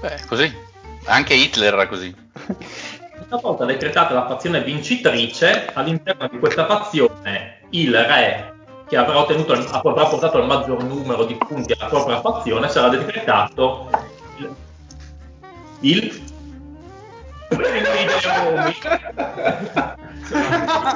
[0.00, 0.70] Beh, così.
[1.04, 2.14] Anche Hitler era così.
[3.28, 8.52] Una volta decretata la fazione vincitrice, all'interno di questa fazione il re
[8.88, 12.88] che avrà, ottenuto, il- avrà portato il maggior numero di punti alla propria fazione sarà
[12.88, 13.88] decretato
[14.36, 14.54] il,
[15.80, 16.20] il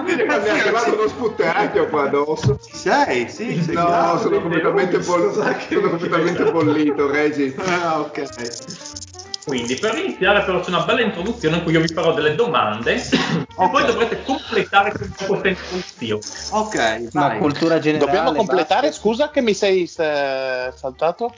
[0.04, 2.58] Mi è arrivato uno sputacchio qua addosso.
[2.58, 3.28] Ci sei?
[3.28, 7.54] Sì, sei No, sono completamente, boll- sono completamente bollito, Regi.
[7.58, 9.05] Ah, ok.
[9.46, 12.94] Quindi per iniziare però c'è una bella introduzione in cui io vi farò delle domande
[12.98, 16.20] e poi dovrete completare con questa introduzione.
[16.50, 17.38] Ok, Ma vai.
[17.38, 18.10] cultura generale.
[18.10, 19.00] Dobbiamo completare, basta.
[19.00, 21.32] scusa che mi sei eh, saltato?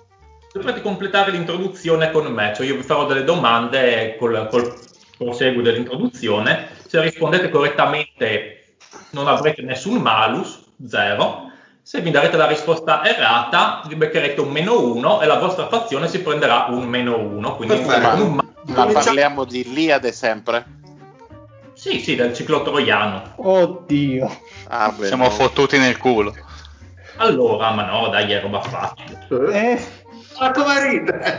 [0.51, 4.75] Dovrete completare l'introduzione con me, cioè io vi farò delle domande col, col
[5.19, 6.67] proseguo dell'introduzione.
[6.87, 8.77] Se rispondete correttamente
[9.11, 11.51] non avrete nessun malus, zero.
[11.89, 16.07] Se mi darete la risposta errata, vi beccherete un meno uno e la vostra fazione
[16.07, 17.57] si prenderà un meno uno.
[17.57, 18.25] Quindi Perfetto.
[18.25, 20.67] un ma- Ma parliamo di Iliade sempre?
[21.73, 23.33] Sì, sì, del ciclo troiano.
[23.37, 24.31] Oddio.
[24.69, 25.31] Ah, beh, Siamo no.
[25.31, 26.35] fottuti nel culo.
[27.17, 29.27] Allora, ma no, dai, è roba facile.
[29.51, 29.81] Eh,
[30.39, 31.37] Ma come ride?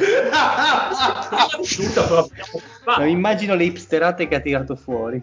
[2.83, 3.03] Fatto.
[3.03, 5.21] immagino le hipsterate che ha tirato fuori.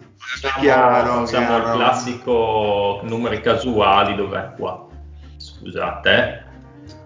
[0.61, 1.65] Chiaro, Facciamo chiaro.
[1.67, 4.85] il classico numeri casuali, dov'è qua?
[5.59, 6.45] Scusate, eh.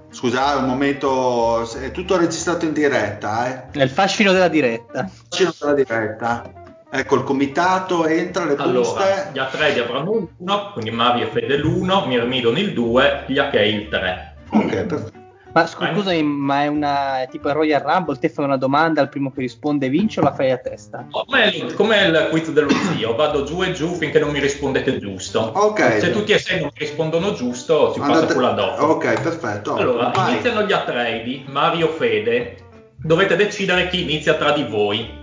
[0.09, 3.77] Scusate, un momento, è tutto registrato in diretta, eh?
[3.77, 5.09] Nel fascino della diretta.
[5.29, 6.51] Faccio la diretta.
[6.93, 9.29] Ecco, il comitato entra, le Allora, buste.
[9.31, 13.87] gli Atredi avranno l'1, quindi Mavi e Fede l'1, Mirmidon il 2, gli Achei il
[13.87, 14.35] 3.
[14.49, 15.20] Ok, perfetto.
[15.53, 18.17] Ma scu- scusami, ma è una è tipo il Royal Rumble?
[18.17, 21.07] Te fai una domanda, al primo che risponde vince o la fai a testa?
[21.11, 25.39] Come, come il quiz dello zio, vado giù e giù finché non mi rispondete giusto.
[25.55, 25.99] Ok.
[25.99, 28.83] Se tutti e sei non mi rispondono giusto, si passa Andate- quella dopo.
[28.83, 29.75] Ok, perfetto.
[29.75, 30.33] Allora, Vai.
[30.33, 32.55] iniziano gli Atredi, Mario Fede,
[32.97, 35.19] dovete decidere chi inizia tra di voi.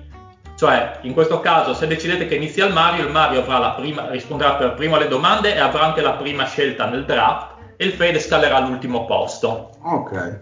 [0.57, 4.09] Cioè, in questo caso, se decidete che inizia il Mario, il Mario avrà la prima,
[4.11, 7.93] risponderà per primo alle domande e avrà anche la prima scelta nel draft e il
[7.93, 9.70] Fede scalerà l'ultimo posto.
[9.83, 10.41] Ok.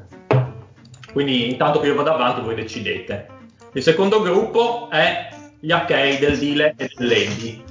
[1.12, 3.28] Quindi, intanto che io vado avanti, voi decidete.
[3.72, 5.28] Il secondo gruppo è
[5.60, 7.62] gli Achei del Dile e del Lady.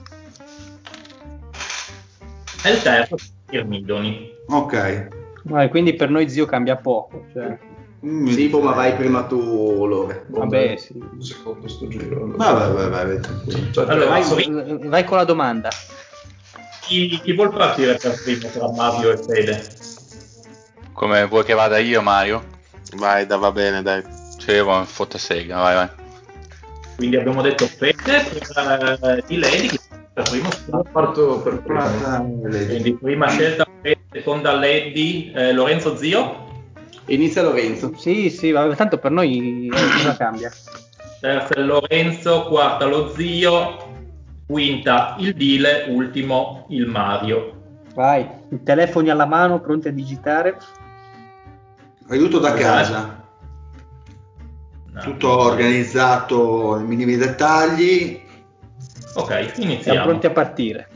[2.63, 4.32] E il terzo, i Mirmidoni.
[4.49, 5.07] Ok.
[5.43, 7.26] No, quindi per noi zio cambia poco.
[7.34, 7.57] Cioè,
[8.05, 10.26] Mm, Sì, boh, ma vai prima tu, Lore.
[10.28, 10.93] vabbè, sì.
[11.18, 12.28] Secondo sto giro.
[12.36, 13.72] Vabbè, vai, vai, vai, tranquillo.
[13.72, 15.70] Cioè, Allora, Vai, vai con la domanda.
[16.86, 19.67] Chi, chi vuol partire per primo tra Mario e Fede?
[20.93, 22.43] Come vuoi che vada io, Mario?
[22.95, 24.03] Vai, da, va bene, dai.
[24.38, 25.89] Sì, buon fotte sega, vai, vai.
[26.95, 29.79] Quindi abbiamo detto Fede per eh, di Lady, chi
[30.13, 30.49] per primo
[30.91, 32.41] parto per primo.
[32.43, 32.65] Vedi.
[32.67, 36.45] quindi prima scelta Fede, seconda Lady, eh, Lorenzo Zio,
[37.07, 37.93] Inizia Lorenzo.
[37.97, 40.51] Sì, sì, vabbè, tanto per noi cosa cambia?
[41.19, 44.05] terza Lorenzo, quarta lo Zio,
[44.48, 47.54] quinta il Dile, ultimo il Mario.
[47.93, 50.58] Vai, i telefoni alla mano, pronti a digitare.
[52.10, 53.24] Aiuto da casa.
[54.91, 55.02] No.
[55.02, 58.22] Tutto organizzato nei minimi dettagli.
[59.16, 60.04] Ok, Siamo iniziamo.
[60.04, 60.89] pronti a partire.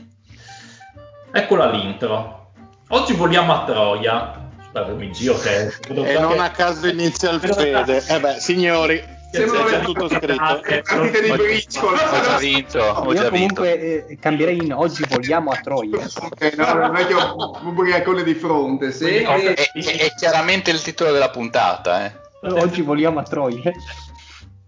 [1.32, 2.52] Eccola l'intro.
[2.88, 4.48] Oggi vogliamo a Troia.
[4.60, 5.66] Aspetta, mi giro che...
[5.88, 8.04] E non che- a caso inizia il Fede.
[8.08, 10.60] Eh beh, signori, Sembra c'è tutto scritto.
[10.62, 12.10] Partite di Ho- briscola.
[12.18, 13.62] Ho già vinto, ho Io già vinto.
[13.62, 15.98] comunque eh, cambierei in oggi vogliamo a Troia.
[16.20, 19.22] Ok, no, non è che ho un ubriacone di fronte, sì.
[19.22, 22.12] Quindi- E- È, è- è chiaramente il titolo della puntata, eh.
[22.42, 23.70] Oggi vogliamo a Troia.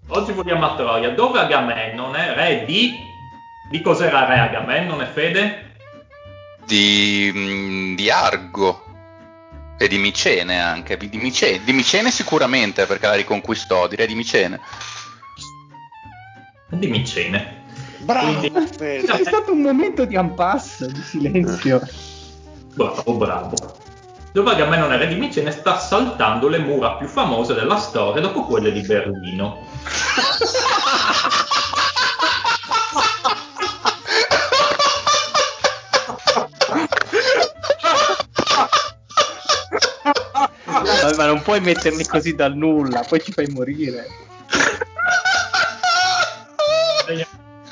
[0.08, 3.10] Oggi vogliamo a Troia, dove Agamennone, re di...
[3.70, 5.70] Di cos'era re Agamennone, Fede?
[6.66, 8.84] Di, mm, di Argo
[9.82, 10.96] e di Micene anche.
[10.96, 14.60] Di Micene, di Micene sicuramente perché la riconquistò, direi di Micene.
[16.70, 17.60] Di Micene.
[17.98, 19.04] Bravo, Quindi-.
[19.04, 21.80] C'è stato un momento di impasse, di silenzio.
[22.74, 23.54] Bravo, bravo.
[24.32, 28.72] Dove Agamennone, re di Micene, sta saltando le mura più famose della storia dopo quelle
[28.72, 29.58] di Berlino.
[41.32, 44.06] non puoi metterli così dal nulla, poi ci fai morire.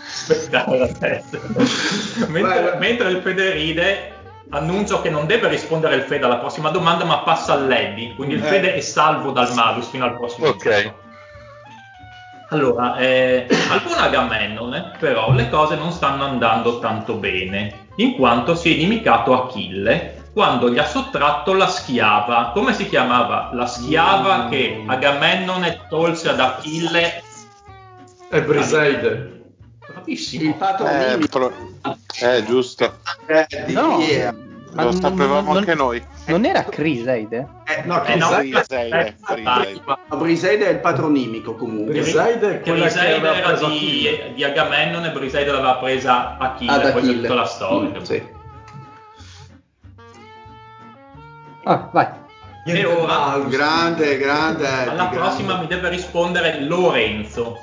[0.07, 1.41] Aspettare adesso.
[2.29, 2.79] mentre, Vai, vai.
[2.79, 4.13] mentre il Fede ride,
[4.51, 8.15] annuncio che non deve rispondere il Fede alla prossima domanda, ma passa all'Eddy.
[8.15, 8.49] Quindi il Eh.
[8.49, 10.77] Fede è salvo dal Marius fino al prossimo Ok.
[10.77, 10.99] giro.
[12.53, 18.57] Allora, eh, al buon Agamennone, però, le cose non stanno andando tanto bene, in quanto
[18.57, 22.51] si è inimicato Achille quando gli ha sottratto la schiava.
[22.55, 23.51] Come si chiamava?
[23.53, 27.23] La schiava che Agamennone tolse ad Achille.
[28.29, 29.39] È Briseide.
[29.87, 30.43] Bravissimo.
[30.45, 31.27] Il Eh, patronimo.
[31.29, 31.53] pro-
[32.23, 32.99] eh, giusto.
[33.27, 33.99] Eh, No?
[34.73, 36.01] Ma Lo sapevamo non- anche noi.
[36.27, 37.45] Non era Criseide?
[37.67, 38.51] Eh, No, Eh, no, Criseide.
[38.61, 39.81] Briseide, Briseide.
[39.85, 41.93] ma Briseide è il patronimico comunque.
[41.93, 46.93] Briseide è quella che Briseide era di, di Agamennone, Briseide l'aveva presa Achille, Ad poi
[46.93, 47.21] c'è Achille.
[47.23, 47.99] tutta la storia.
[47.99, 48.23] Mm, sì.
[51.71, 52.09] Ah, vai.
[52.67, 54.67] E ora, Grande, grande.
[54.67, 55.17] alla grande.
[55.17, 57.61] prossima mi deve rispondere Lorenzo.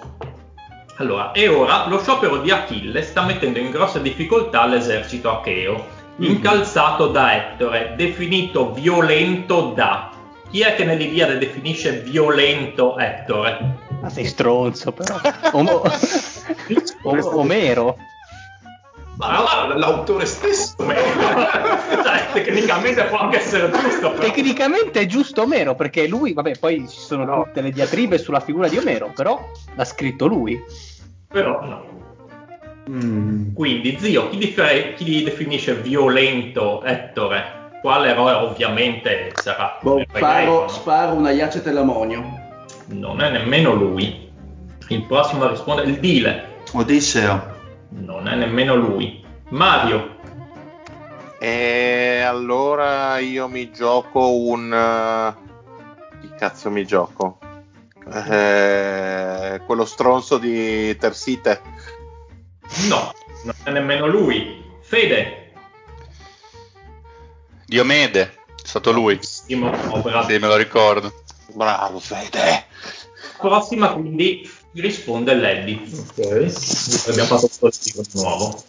[0.99, 5.85] Allora, e ora lo sciopero di Achille sta mettendo in grossa difficoltà l'esercito acheo,
[6.19, 10.09] incalzato da Ettore, definito violento da.
[10.49, 13.75] Chi è che nell'Iliade definisce violento Ettore?
[14.01, 15.19] Ma sei stronzo, però.
[15.51, 15.81] Om-
[17.03, 17.97] Om- Omero.
[19.17, 20.75] Ma no, l'autore stesso.
[20.77, 24.23] cioè, tecnicamente può anche essere giusto, però.
[24.23, 27.43] Tecnicamente è giusto Omero, perché lui, vabbè, poi ci sono No.
[27.45, 30.63] tutte le diatribe sulla figura di Omero, però l'ha scritto lui.
[31.27, 31.95] Però no.
[32.89, 33.53] Mm.
[33.53, 37.55] Quindi, zio, chi, differ- chi definisce violento Ettore?
[37.81, 39.77] Quale eroe ovviamente sarà?
[39.81, 40.67] Boh, sparo, no?
[40.67, 42.45] sparo una Iacete Lamonio.
[42.87, 44.29] Non è nemmeno lui.
[44.89, 46.55] Il prossimo a rispondere il Dile.
[46.71, 47.55] Odisseo.
[47.89, 49.23] Non è nemmeno lui.
[49.49, 50.15] Mario.
[51.39, 54.73] E allora io mi gioco un...
[54.73, 57.39] eh, Chi cazzo mi gioco?
[58.11, 61.61] Eh, quello stronzo di Tersite.
[62.89, 63.13] No,
[63.43, 64.63] non è nemmeno lui.
[64.81, 65.51] Fede.
[67.65, 69.19] Diomede, è stato lui.
[69.51, 70.27] Oh, bravo.
[70.27, 71.13] Sì, me lo ricordo.
[71.53, 72.65] Bravo Fede.
[73.37, 74.49] Prossima quindi
[74.81, 75.91] risponde Leddy.
[75.93, 77.07] Ok.
[77.09, 78.63] Abbiamo fatto un giro nuovo.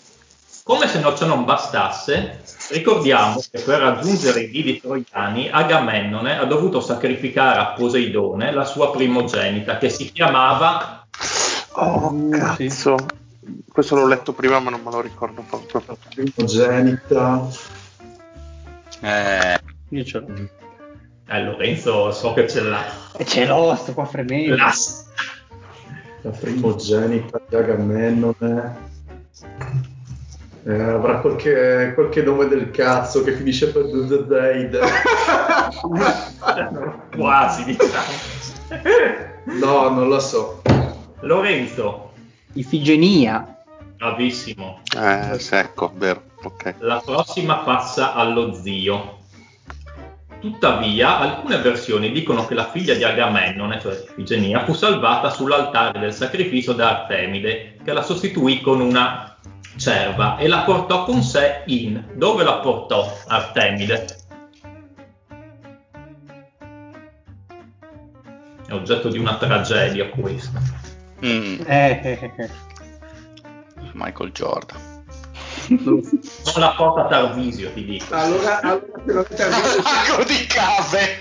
[0.65, 2.41] Come se no ciò non bastasse,
[2.73, 8.91] ricordiamo che per raggiungere i didi troiani Agamennone ha dovuto sacrificare a Poseidone la sua
[8.91, 11.07] primogenita che si chiamava
[11.71, 12.97] Oh cazzo.
[13.73, 15.97] Questo l'ho letto prima ma non me lo ricordo proprio.
[16.15, 17.49] Primogenita.
[19.01, 19.59] Eh,
[19.91, 20.27] Io ce l'ho.
[21.29, 22.85] eh, Lorenzo, so che ce l'ha.
[23.17, 24.55] E ce l'ho, sto qua fremendo.
[24.57, 24.75] La-
[26.23, 28.87] La primogenita di Agamennone.
[30.65, 34.81] Eh, avrà qualche, qualche nome del cazzo che finisce per Deide.
[37.17, 39.57] Quasi, diciamo.
[39.61, 40.63] No, non lo so.
[41.21, 42.13] Lorenzo,
[42.53, 43.57] Ifigenia.
[43.97, 44.81] bravissimo.
[44.97, 46.23] Eh, secco, vero.
[46.43, 46.75] Ok.
[46.79, 49.18] La prossima passa allo zio.
[50.41, 56.13] Tuttavia, alcune versioni dicono che la figlia di Agamennone, cioè Ifigenia, fu salvata sull'altare del
[56.13, 59.37] sacrificio da Artemide, che la sostituì con una
[59.77, 62.05] cerva e la portò con sé in.
[62.15, 64.17] Dove la portò Artemide?
[68.67, 70.59] È oggetto di una tragedia questo.
[71.25, 72.31] mm, Eh.
[73.95, 74.88] Michael Jordan.
[75.69, 76.03] Non
[76.57, 78.15] la porta Tarvisio, ti dico.
[78.15, 81.19] Allora, allora se lo avete visto, Mago di cave!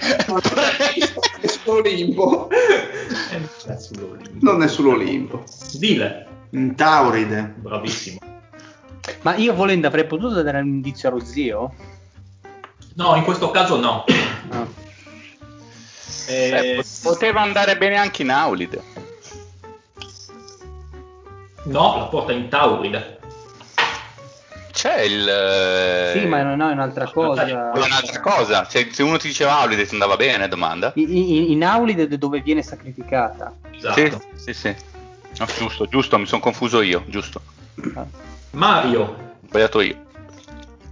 [1.42, 2.50] è sull'Olimpo.
[2.50, 4.38] Eh, è sull'Olimpo.
[4.40, 5.44] Non è sull'Olimpo.
[5.74, 7.54] Dile, Un Tauride.
[7.58, 8.20] bravissimo.
[9.22, 11.74] Ma io volendo avrei potuto dare un indizio allo zio?
[12.96, 14.06] No, in questo caso no.
[14.50, 14.66] Ah.
[16.28, 18.82] Eh, Eh, poteva andare bene anche in Aulide.
[21.66, 23.17] no, la porta in Tauride.
[24.78, 25.28] C'è il...
[25.28, 27.72] eh, Sì, ma non è un'altra cosa.
[27.72, 28.64] È un'altra cosa.
[28.70, 30.92] Se, se uno ti diceva Aulide ti andava bene, domanda?
[30.98, 31.12] In,
[31.50, 33.52] in, Aulide dove viene sacrificata.
[33.72, 34.22] Esatto.
[34.36, 34.76] Sì, sì, sì.
[35.40, 37.42] No, giusto, giusto, mi sono confuso io, giusto.
[38.52, 39.96] Mario, Ho sbagliato io.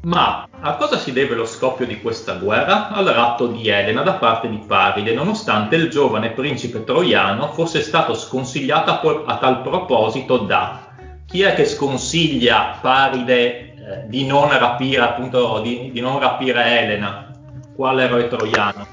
[0.01, 2.89] ma a cosa si deve lo scoppio di questa guerra?
[2.89, 8.15] Al ratto di Elena da parte di Paride, nonostante il giovane principe troiano fosse stato
[8.15, 10.81] sconsigliato a, po- a tal proposito da
[11.27, 13.73] chi è che sconsiglia Paride
[14.05, 17.31] di non rapire appunto di, di, non rapire Elena
[17.75, 18.88] quale eroe troiano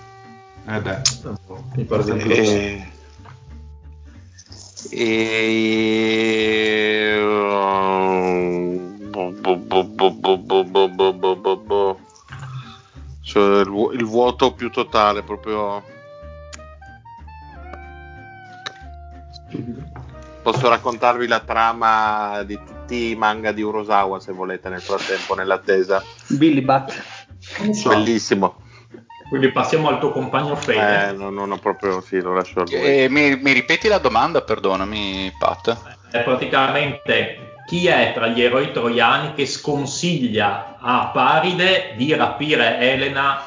[0.66, 1.00] eh beh
[1.74, 2.86] mi pare eh,
[4.90, 5.16] eh,
[13.22, 15.82] cioè il vuoto più totale proprio
[20.42, 26.02] posso raccontarvi la trama di tutti i manga di Urosawa se volete nel frattempo nell'attesa
[26.28, 27.02] Billy Bat.
[27.72, 27.88] So.
[27.88, 28.56] bellissimo
[29.28, 31.08] Quindi passiamo al tuo compagno Fede.
[31.08, 33.98] eh, non, non ho proprio sì lo lascio a lui Eh, mi, mi ripeti la
[33.98, 35.76] domanda, perdonami, Pat?
[36.10, 43.40] è praticamente chi è tra gli eroi troiani che sconsiglia a Paride di rapire Elena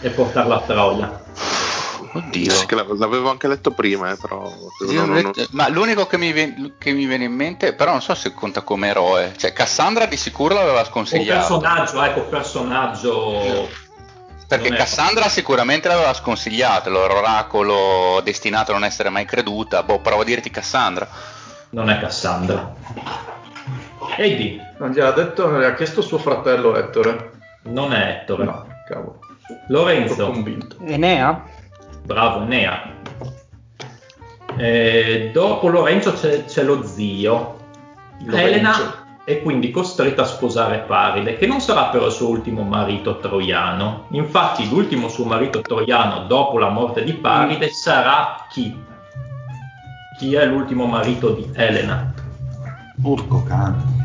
[0.00, 1.19] e portarla a Troia.
[2.12, 2.50] Oddio.
[2.50, 4.38] Sì, che l'avevo anche letto prima, eh, però.
[4.46, 8.02] Ho non- letto- Ma l'unico che mi, viene, che mi viene in mente, però non
[8.02, 9.32] so se conta come eroe.
[9.36, 11.58] Cioè, Cassandra di sicuro l'aveva Un sconsigliato.
[11.58, 13.68] personaggio, ecco, personaggio.
[14.48, 19.84] Perché Cassandra sicuramente l'aveva sconsigliato, l'oracolo destinato a non essere mai creduta.
[19.84, 21.08] Boh, provo a dirti Cassandra.
[21.70, 22.74] Non è Cassandra.
[24.16, 27.30] Eddie, Non gliel'ha detto, non gli ha chiesto suo fratello Ettore.
[27.64, 28.44] non è Ettore.
[28.44, 29.18] No, cavolo.
[29.68, 30.76] Lorenzo, convinto.
[30.84, 31.44] Enea?
[32.10, 32.92] Bravo, Nea.
[34.56, 37.56] Eh, dopo Lorenzo c'è, c'è lo zio.
[38.24, 38.46] Lorenzo.
[38.46, 38.74] Elena
[39.24, 44.06] è quindi costretta a sposare Paride, che non sarà però il suo ultimo marito troiano.
[44.10, 48.76] Infatti, l'ultimo suo marito troiano dopo la morte di Paride sarà chi?
[50.18, 52.12] Chi è l'ultimo marito di Elena?
[53.02, 53.98] Urco cane.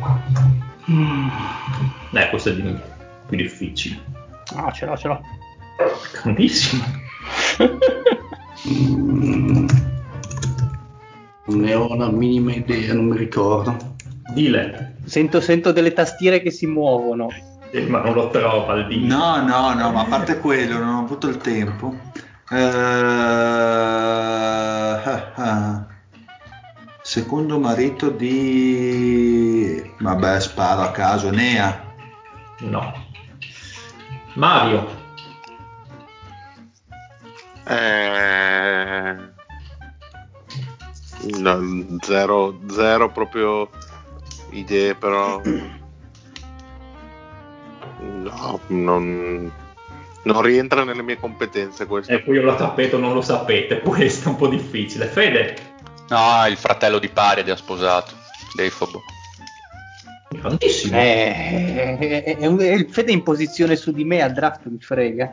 [2.13, 2.79] Eh, questo è di-
[3.27, 3.99] più difficile.
[4.55, 5.21] No, ce l'ho, ce l'ho.
[6.21, 6.83] Grandissimo.
[11.47, 13.93] Non ne ho una minima idea, non mi ricordo.
[14.33, 17.29] Dile, Sento, sento delle tastiere che si muovono.
[17.69, 19.05] Eh, ma non lo trova il dile.
[19.05, 21.95] No, no, no, ma a parte quello, non ho avuto il tempo.
[22.47, 22.63] Ah,
[25.35, 25.85] ah.
[27.01, 29.91] Secondo marito di...
[29.99, 31.93] Vabbè, sparo a caso, Nea.
[32.61, 32.91] No.
[34.33, 34.87] Mario,
[37.67, 39.15] Eh,
[41.39, 43.69] no, zero, zero proprio
[44.51, 45.41] idee, però.
[47.99, 49.51] No, non,
[50.23, 52.11] non rientra nelle mie competenze questo.
[52.11, 55.05] ecco io lo tappeto, non lo sapete, questo è un po' difficile.
[55.07, 55.73] Fede,
[56.09, 58.13] No, il fratello di Paride ha sposato.
[58.53, 59.01] Deifobo.
[60.39, 60.97] Grandissimo.
[60.97, 64.61] Eh, è, è- è un- è il Fede in posizione su di me a draft
[64.65, 65.31] mi frega.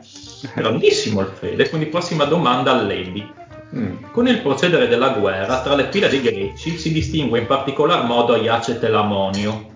[0.55, 3.31] Grandissimo il Fede, quindi prossima domanda a Lady.
[3.75, 3.95] Mm.
[4.11, 8.33] Con il procedere della guerra, tra le file dei greci si distingue in particolar modo
[8.33, 9.71] Aiace Telamonio,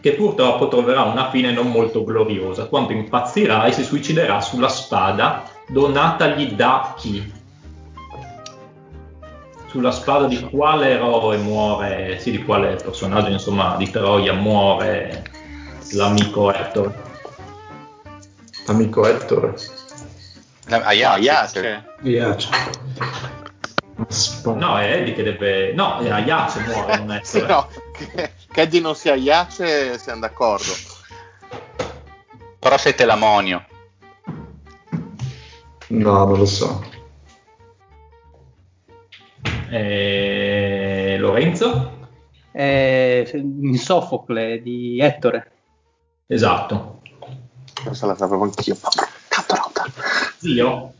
[0.00, 5.42] che purtroppo troverà una fine non molto gloriosa, quando impazzirà e si suiciderà sulla spada
[5.66, 7.38] donatagli da chi?
[9.70, 15.22] Sulla spada di quale eroe muore, sì, di quale personaggio, insomma, di Troia muore
[15.92, 16.92] l'amico Ettore?
[18.66, 19.54] Amico Ettore.
[20.68, 21.84] Aiace.
[22.02, 22.48] Piace.
[24.44, 25.72] No, è Eddie che deve...
[25.72, 27.46] No, è Aiace muore, non Ettore.
[27.46, 30.72] No, che, che Eddie non sia Iace, siamo d'accordo.
[32.58, 33.64] Però sei Telamonio.
[35.88, 36.89] No, non lo so.
[39.70, 41.98] Eh, Lorenzo?
[42.52, 45.50] In Sofocle di Ettore.
[46.26, 47.00] Esatto.
[47.84, 48.76] Questa la sapevo anch'io.
[50.38, 50.92] Zio?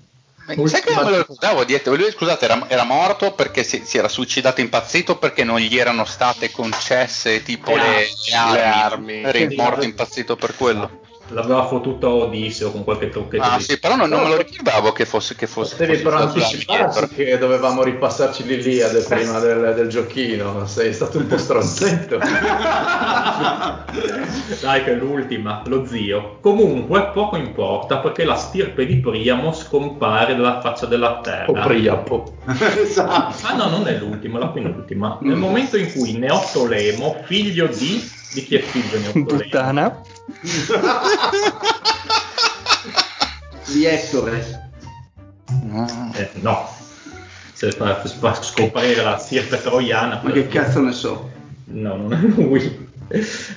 [0.47, 1.99] Ma Sai che non me lo ricordavo di Ettore?
[1.99, 6.05] Lui, scusate, era, era morto perché si, si era suicidato impazzito perché non gli erano
[6.05, 8.53] state concesse tipo Le le, armi.
[8.55, 9.23] le armi.
[9.23, 11.01] Era morto impazzito per quello.
[11.33, 13.43] L'aveva fottuto Odisseo con qualche trucchetto.
[13.43, 15.77] Ah di- sì, però non, non me lo ricordavo che fosse che fosse.
[15.77, 17.09] Devi però dietro.
[17.15, 20.67] che dovevamo ripassarci l'Iliade prima del, del giochino.
[20.67, 22.19] Sei stato un po' stronzetto.
[24.61, 26.39] Dai che è l'ultima, lo zio.
[26.41, 31.47] Comunque poco importa perché la stirpe di Priamo scompare dalla faccia della terra.
[31.51, 32.35] o Priapo.
[32.83, 33.47] esatto.
[33.47, 35.19] Ah no, non è l'ultima, è la penultima.
[35.23, 38.19] Nel momento in cui Neottolemo, figlio di...
[38.33, 39.25] Di chi è figlio Neottolemo?
[39.27, 40.03] Puttana.
[43.67, 44.71] Di Ettore.
[45.73, 46.11] Ah.
[46.15, 46.69] Eh, no.
[47.53, 50.21] Se fa, fa scomparire la stirpe troiana...
[50.23, 51.31] Ma che cazzo ne so?
[51.65, 52.89] No, non è lui.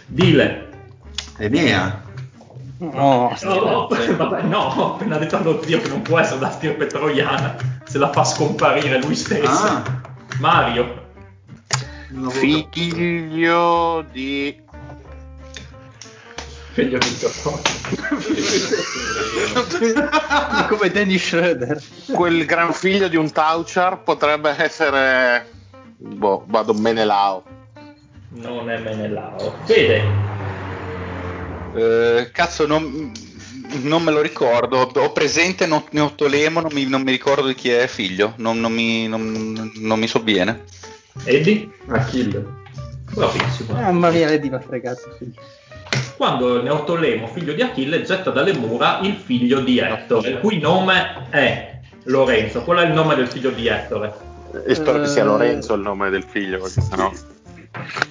[0.07, 0.69] Dile.
[1.37, 2.01] Enea.
[2.79, 6.87] No, No, vabbè, no, ho appena detto allo zio che non può essere la stirpe
[6.87, 7.55] troiana
[7.85, 9.47] se la fa scomparire lui stesso.
[9.49, 9.83] Ah,
[10.39, 11.02] Mario,
[12.29, 14.61] Figlio di.
[16.73, 17.05] Figlio di
[20.69, 21.81] come Danny Schroeder.
[22.11, 25.49] Quel gran figlio di un Tauchar potrebbe essere.
[25.97, 27.43] Boh, vado Menelao.
[28.29, 29.55] non è Menelao.
[29.63, 30.01] Fede,
[31.75, 33.11] Eh, cazzo, non,
[33.81, 34.77] non me lo ricordo.
[34.79, 38.33] Ho presente Neottolemo, non mi, non mi ricordo di chi è figlio.
[38.37, 40.63] Non, non mi, non, non mi sovviene.
[41.25, 42.45] Eddie, Achille.
[43.13, 43.73] bravissimo.
[43.73, 45.15] Mamma mia, mi ha fregato.
[45.17, 45.31] sì.
[46.17, 51.27] Quando Neottolemo, figlio di Achille, getta dalle mura il figlio di Ettore, il cui nome
[51.29, 52.61] è Lorenzo.
[52.63, 54.13] Qual è il nome del figlio di Ettore?
[54.65, 55.25] E spero che sia Eh.
[55.25, 57.11] Lorenzo il nome del figlio, perché sennò.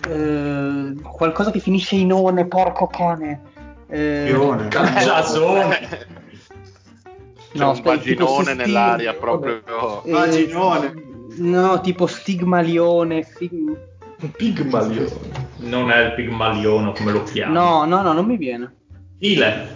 [0.09, 3.41] Eh, qualcosa che finisce in one, porco cane.
[3.89, 4.69] Eh, Pione.
[4.71, 5.79] Giasone.
[5.89, 9.57] C'è No, un vaginone nell'aria proprio.
[10.05, 11.11] Eh, Vaginone.
[11.37, 13.23] No, tipo stigmalione.
[13.23, 13.91] fig-
[14.37, 15.11] Pigmalione.
[15.59, 17.53] Non è il pigmalione come lo chiamo.
[17.53, 18.75] No, no, no, non mi viene.
[19.19, 19.75] Ile.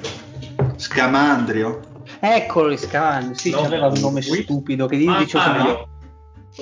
[0.76, 1.80] Scamandrio.
[2.20, 3.34] Eccolo il scan.
[3.34, 5.88] Sì, No, aveva un nome lui- stupido che Ah, dice come Mario.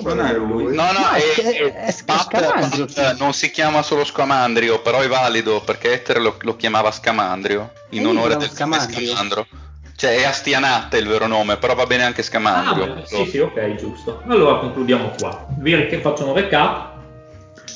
[0.03, 0.63] Non è lui.
[0.75, 3.21] No, no, No, è, è- è- è sc- Pat- Scamandrio, Pat- sì.
[3.21, 8.03] non si chiama solo Scamandrio, però è valido perché Ether lo, lo chiamava Scamandrio in
[8.03, 9.07] E onore del Scamandrio.
[9.07, 9.47] Scamandro.
[9.95, 12.95] Cioè è Astianate il vero nome, però va bene anche Ah, Scamandrio.
[12.95, 14.21] beh, sì, sì, ok, giusto.
[14.27, 15.47] Allora concludiamo qua.
[15.57, 16.93] Vi faccio un recap.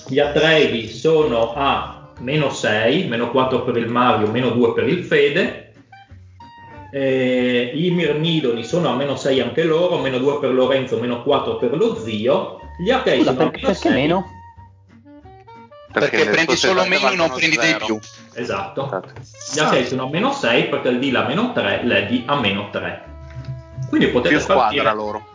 [0.08, 5.04] Gli Atreides sono a meno 6, meno 4 per il Mario, meno 2 per il
[5.04, 5.74] Fede.
[6.92, 11.58] Eh, I Mirmidoni sono a meno 6 anche loro, meno 2 per Lorenzo, meno 4
[11.58, 12.60] per lo zio.
[12.80, 13.92] Gli Scusa, sono a perché, meno perché 6.
[13.94, 14.26] meno?
[15.92, 17.86] Perché, le prendi solo meno, non prendi di zero.
[17.86, 18.00] più.
[18.34, 19.04] Esatto.
[19.54, 22.70] Gli Achei sono a meno 6 perché il Dila a meno 3, l'Edi a meno
[22.72, 23.04] 3.
[23.90, 25.28] Quindi potete Più squadra partire, loro.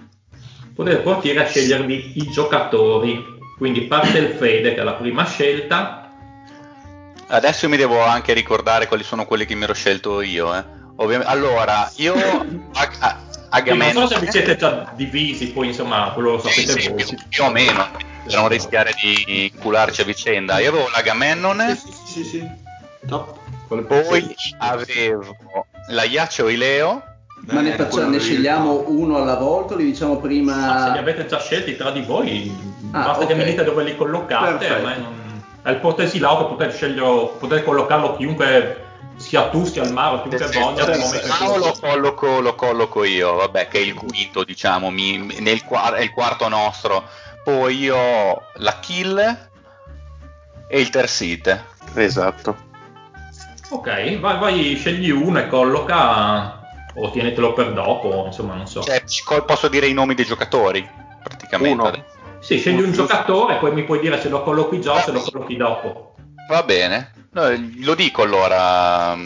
[0.74, 3.32] potete partire a scegliervi i giocatori.
[3.58, 6.10] Quindi parte il Fede che è la prima scelta.
[7.26, 10.54] Adesso mi devo anche ricordare quali sono quelli che mi ero scelto io.
[10.54, 10.64] Eh.
[10.96, 12.14] Ovviamente, allora, io
[12.74, 12.90] a,
[13.50, 16.80] a, Quindi non so se vi siete già divisi, poi insomma quello lo Sì, sapete
[16.80, 17.04] sì, voi.
[17.04, 17.88] più, più o meno,
[18.24, 20.58] per non rischiare di cularci a vicenda.
[20.58, 22.50] Io avevo l'Agamennone, Sì, sì, sì, sì.
[23.06, 23.36] Top.
[23.68, 25.36] poi avevo
[25.88, 27.02] la Iaccio Ileo,
[27.46, 30.98] Ma ne, Eh, facciamo- ne scegliamo uno alla volta li diciamo Ah, se li prima?
[30.98, 32.50] avete già scelti tra di voi,
[32.92, 33.38] Ah, basta che ok.
[33.38, 34.68] mi dite dove li collocate.
[34.80, 35.22] Non...
[35.62, 38.82] È il Portesilao che potete scegliere, potete collocarlo chiunque
[39.16, 40.86] sia tu, sia il Maro, chiunque voglia.
[40.86, 44.88] momento in cui- Mao lo colloco, lo colloco io, vabbè, che è il quinto, diciamo,
[44.90, 45.62] mi- nel
[45.96, 47.04] è il quarto nostro.
[47.42, 49.18] Poi io ho la Kill
[50.68, 51.64] e il Tersite.
[51.94, 52.63] Esatto.
[53.70, 56.60] Ok, vai, vai, scegli uno e colloca,
[56.94, 58.82] o tienetelo per dopo, insomma, non so.
[58.82, 59.02] Cioè,
[59.46, 60.86] posso dire i nomi dei giocatori,
[61.22, 61.82] praticamente.
[61.82, 62.04] Uno.
[62.40, 65.12] Sì, scegli un giocatore e poi mi puoi dire se lo collochi già o se
[65.12, 66.14] lo collochi dopo.
[66.46, 67.50] Va bene, No,
[67.80, 69.16] lo dico allora.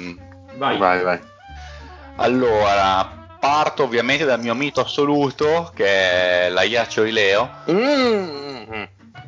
[0.57, 0.79] Vai.
[0.79, 1.21] Vai, vai.
[2.17, 7.51] Allora, parto ovviamente dal mio mito assoluto, che è la Iaccio Ileo.
[7.71, 8.83] Mm.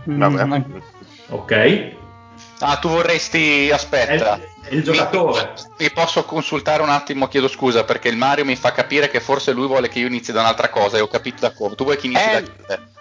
[0.05, 0.45] Vabbè.
[0.45, 0.63] Mm,
[1.29, 1.93] Ok.
[2.61, 3.71] Ah, tu vorresti.
[3.71, 4.37] Aspetta.
[4.37, 5.53] È il giocatore.
[5.79, 7.29] Mi, posso consultare un attimo?
[7.29, 10.33] Chiedo scusa perché il Mario mi fa capire che forse lui vuole che io inizi
[10.33, 11.75] da un'altra cosa e ho capito da come.
[11.75, 12.99] Tu vuoi che inizi Eh, da te?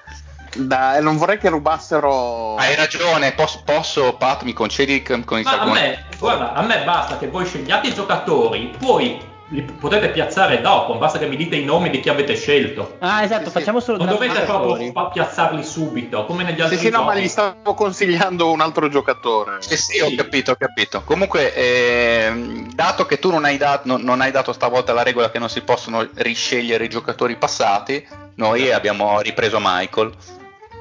[0.55, 2.55] Dai, non vorrei che rubassero.
[2.55, 6.83] Hai ragione, posso, posso, Pat, mi concedi con con Ma a me, guarda, a me
[6.83, 11.55] basta che voi scegliate i giocatori, poi li potete piazzare dopo, basta che mi dite
[11.55, 12.97] i nomi di chi avete scelto.
[12.99, 13.57] Ah, esatto, Sì, sì.
[13.59, 17.15] facciamo solo Non dovete proprio fa- piazzarli subito, come negli Sì, altri sì, no, ma
[17.15, 19.57] gli stavo consigliando un altro giocatore.
[19.61, 21.01] Sì, sì, ho capito, ho capito.
[21.03, 25.31] Comunque, ehm, dato che tu non hai, dat- non- non hai dato stavolta la regola
[25.31, 28.05] che non si possono riscegliere i giocatori passati,
[28.35, 30.11] noi abbiamo ripreso Michael.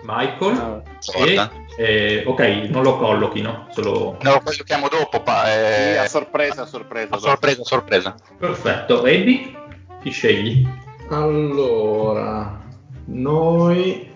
[0.09, 0.57] Michael.
[0.57, 0.83] Ah,
[1.19, 2.41] E, eh, ok,
[2.71, 3.67] non lo collochi, no?
[3.71, 4.17] Solo...
[4.23, 5.21] No, lo collochiamo dopo.
[5.23, 7.15] Pa- eh, Sì, a sorpresa, a sorpresa.
[7.15, 8.15] a sorpresa, a sorpresa.
[8.39, 9.53] Perfetto, Eddie,
[10.01, 10.67] chi scegli?
[11.11, 12.59] Allora,
[13.07, 14.11] noi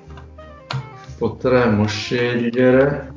[1.18, 3.10] potremmo scegliere.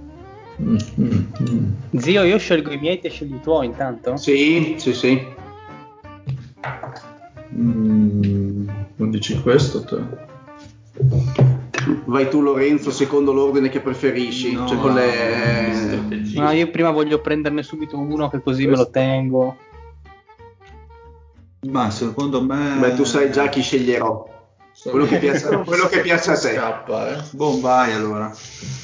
[0.61, 1.97] Mm, mm, mm.
[1.97, 4.17] Zio, io scelgo i miei, te scegli i tuoi intanto?
[4.17, 5.33] Sì, sì, sì.
[7.55, 10.23] Mm, non dici questo te?
[12.05, 14.53] Vai tu Lorenzo secondo l'ordine che preferisci.
[14.53, 16.01] No, cioè con le...
[16.33, 19.57] No, io prima voglio prenderne subito uno che così me lo tengo.
[21.67, 22.77] Ma secondo me.
[22.79, 24.33] Beh, tu sai già chi sceglierò.
[24.83, 26.53] Quello che piace- quello che piace a te.
[26.53, 27.23] Scappa, eh.
[27.31, 28.31] Boh, vai allora.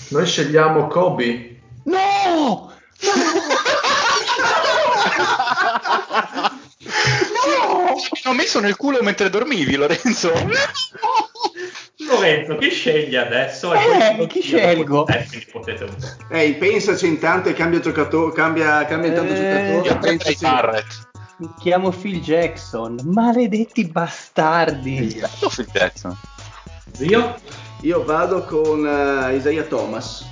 [0.10, 1.60] Noi scegliamo Kobe.
[1.84, 2.72] No!
[6.80, 10.32] Mi ho messo nel culo mentre dormivi, Lorenzo.
[12.12, 13.74] Lorenzo, chi scegli adesso?
[13.74, 15.06] Eh, chi scelgo?
[15.52, 15.90] potete.
[16.30, 19.88] Ehi, pensaci intanto e cambia giocatore, cambia, cambia intanto Eh, giocatore.
[19.88, 21.10] Io pensaci- Barrett.
[21.38, 23.00] Mi chiamo Phil Jackson.
[23.06, 25.20] Maledetti bastardi.
[25.20, 26.16] Bello Phil Jackson.
[26.94, 27.36] Zio?
[27.82, 30.24] Io vado con eh, Isaiah Thomas.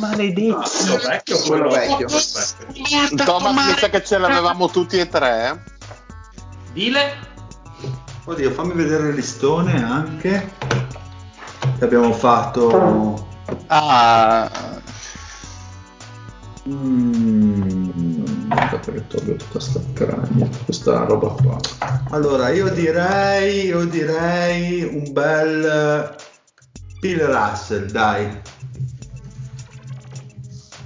[0.00, 0.52] Maledetti.
[0.52, 2.06] Quello vecchio o Quello quello vecchio.
[3.24, 5.48] Thomas mi sa che ce l'avevamo tutti e tre.
[5.50, 5.70] eh.
[6.72, 7.30] Dile?
[8.24, 10.52] Oddio, fammi vedere il listone anche.
[11.78, 13.28] Che abbiamo fatto.
[13.66, 14.50] Ah,
[16.68, 18.52] Mm,
[18.84, 21.58] che tolgo tutta sta cragna, questa roba qua.
[22.10, 23.66] Allora, io direi.
[23.66, 26.14] Io direi un bel.
[27.00, 28.40] Bill Russell, dai.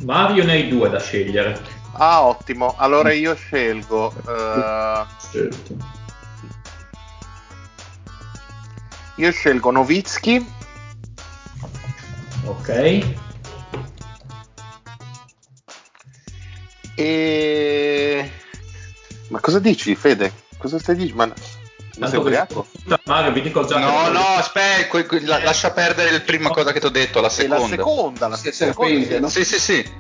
[0.05, 1.61] Mario ne hai due da scegliere.
[1.93, 2.75] Ah, ottimo.
[2.79, 4.15] Allora io scelgo.
[5.19, 5.96] Scelto.
[9.17, 10.47] Io scelgo Novitsky.
[12.45, 13.05] Ok.
[16.95, 18.31] E...
[19.29, 20.33] Ma cosa dici, Fede?
[20.59, 21.25] Cosa stai dicendo?
[21.27, 21.33] Ma...
[21.99, 22.67] Tanto ubriaco?
[22.87, 26.51] che- Mario, vi dico già No, no, aspetta, que- que- la- lascia perdere la prima
[26.51, 27.67] cosa che ti ho detto, la E la seconda.
[27.77, 28.91] seconda, la Sì, seconda.
[28.93, 29.29] serpente, no?
[29.31, 29.91] Sì, sì, sì.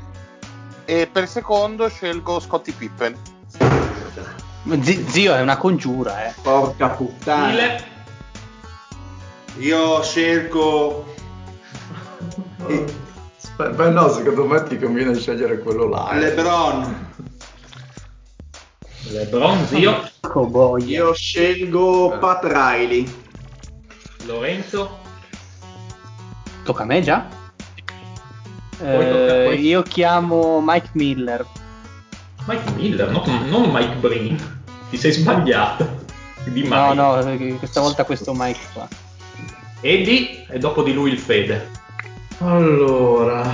[0.85, 3.17] E per secondo scelgo Scottie Pippen.
[4.83, 6.35] Zi- zio, è una congiura, eh.
[6.43, 7.47] Porca puttana.
[7.49, 7.95] Stile.
[9.59, 11.05] Io scelgo
[13.57, 16.11] Beh, no, secondo me ti conviene scegliere quello là.
[16.11, 16.19] eh.
[16.19, 17.07] LeBron.
[19.09, 20.11] LeBron, zio.
[20.21, 20.85] Cowboy.
[20.85, 23.11] Io scelgo Pat Riley.
[24.27, 24.99] Lorenzo.
[26.65, 27.27] Tocca a me già?
[28.83, 31.47] Eh, io chiamo Mike Miller.
[32.47, 34.37] Mike Miller, no- non Mike Breen.
[34.91, 36.05] Ti sei sbagliato.
[36.45, 36.95] Di No, Mike.
[36.95, 38.87] no, eh, questa volta questo Mike qua.
[39.81, 41.71] Eddie e dopo di lui il Fede.
[42.39, 43.45] Allora,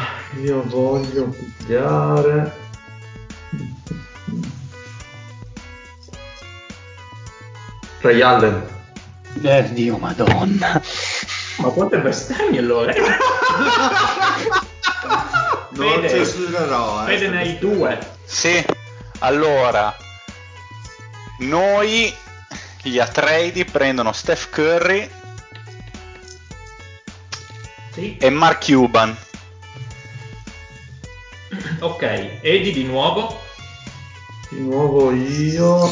[0.43, 2.61] io voglio pigliare.
[8.01, 8.67] Ray Allen.
[9.43, 10.81] Eh, Dio, madonna.
[11.59, 12.93] Ma quante bestemmie allora?
[15.75, 16.09] Non Fede.
[16.11, 17.03] censurerò.
[17.03, 17.07] eh.
[17.07, 17.99] Fede ne hai due.
[18.27, 18.63] Sì,
[19.21, 19.97] allora,
[21.39, 22.15] noi,
[22.83, 25.09] gli Atreides, prendono Steph Curry
[27.93, 28.17] Sì.
[28.19, 29.17] e Mark Cuban.
[31.81, 32.03] Ok,
[32.41, 33.39] Eddie di nuovo.
[34.51, 35.91] Di nuovo io.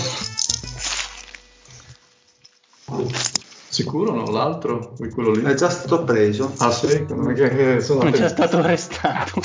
[3.68, 4.30] Sicuro no?
[4.30, 4.94] L'altro?
[5.12, 5.42] Quello lì?
[5.44, 6.52] È già stato preso.
[6.58, 7.04] Ah sì?
[7.08, 8.42] Non è che eh, sono Non c'è attento.
[8.42, 9.40] stato arrestato.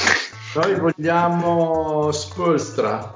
[0.55, 3.13] Noi vogliamo Spolstra.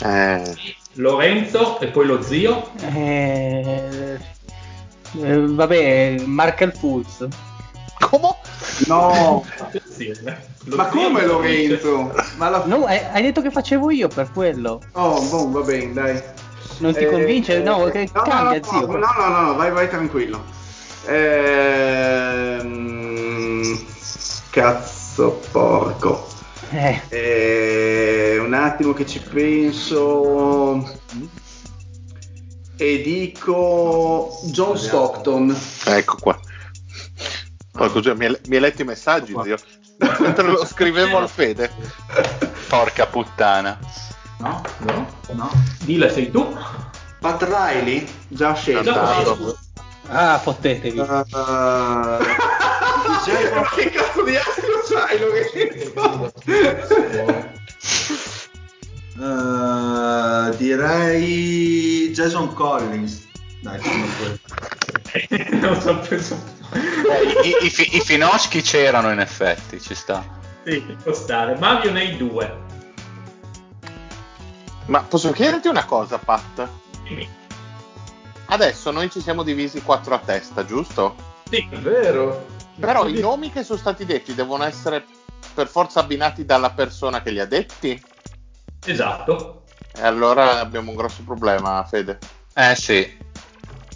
[0.00, 0.54] Eh,
[0.94, 2.70] Lorenzo e poi lo zio.
[2.80, 4.18] Eh,
[5.20, 7.26] eh, vabbè, Markel Fulz.
[8.08, 8.28] Come?
[8.86, 10.50] No, Attenzione.
[10.64, 12.12] Lo ma come Lorenzo?
[12.36, 12.62] Ma la...
[12.66, 14.80] No, hai, hai detto che facevo io per quello.
[14.92, 16.22] Oh, boh, va bene, dai.
[16.78, 17.58] Non ti Eh, convince?
[17.62, 18.86] No, che no, cambia, no, zio.
[18.86, 20.42] No, no, no, no, vai, vai tranquillo.
[22.72, 23.78] Ehm...
[24.50, 26.28] Cazzo, porco.
[26.70, 31.00] Eh, Eh, un attimo che ci penso.
[32.76, 35.56] E dico John Stockton.
[35.84, 36.38] Ecco qua.
[37.72, 39.56] Porco mi, hai- letto i messaggi, zio?
[40.18, 41.70] Mentre lo scrivevo al Fede.
[42.68, 43.78] Porca puttana.
[44.38, 44.62] No?
[44.78, 45.06] No?
[45.32, 45.50] No.
[45.84, 46.56] Dile, sei tu?
[47.20, 48.06] Pat Riley?
[48.28, 49.56] Già scelto.
[50.08, 50.98] Ah, fottetevi.
[51.32, 56.32] Uh, Jason- che cazzo di astro c'hai, Lorenzo?
[59.18, 63.28] uh, direi Jason Collins.
[63.62, 63.80] Dai,
[65.60, 66.36] non so penso.
[66.74, 70.24] Eh, I, i, fi- i Finoschi c'erano in effetti, ci sta.
[70.64, 71.56] Sì, può stare.
[71.58, 72.60] Mario ne hai due.
[74.86, 76.68] Ma posso chiederti una cosa, Pat?
[77.04, 77.28] Dimmi.
[78.46, 81.14] Adesso noi ci siamo divisi quattro a testa, giusto?
[81.48, 82.46] Sì, È vero.
[82.80, 85.04] Però i nomi che sono stati detti devono essere
[85.54, 88.02] per forza abbinati dalla persona che li ha detti?
[88.84, 89.62] esatto.
[89.94, 92.18] E allora abbiamo un grosso problema, Fede.
[92.54, 93.21] Eh sì.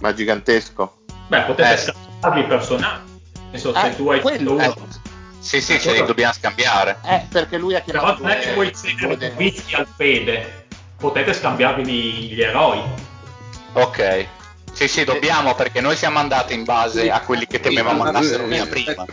[0.00, 0.96] Ma gigantesco.
[1.28, 1.76] Beh, potete Eh.
[1.76, 3.14] scambiarvi i personaggi.
[3.50, 4.74] Senso, se Eh, tu hai quello, uno, Eh,
[5.40, 6.98] sì, sì, ce li dobbiamo scambiare.
[7.04, 10.66] Eh, perché lui ha però chiamato non è che puoi due, cedere vizi al fede.
[10.98, 12.80] Potete scambiarvi gli, eroi.
[13.74, 14.26] Ok.
[14.72, 18.66] Sì, sì, dobbiamo perché noi siamo andati in base a quelli che temevamo andassero via
[18.66, 19.06] prima.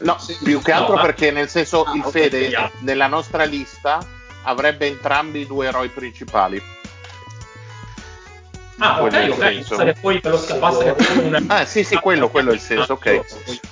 [0.00, 3.98] No, più che altro perché nel senso Ah, il Fede nella nostra lista
[4.44, 6.62] avrebbe entrambi i due eroi principali.
[8.78, 9.84] Ah, ok, Quello è il ok.
[9.84, 11.44] che poi ve lo scappasse che un...
[11.46, 13.20] Ah, sì, sì, quello, quello è il senso, ok.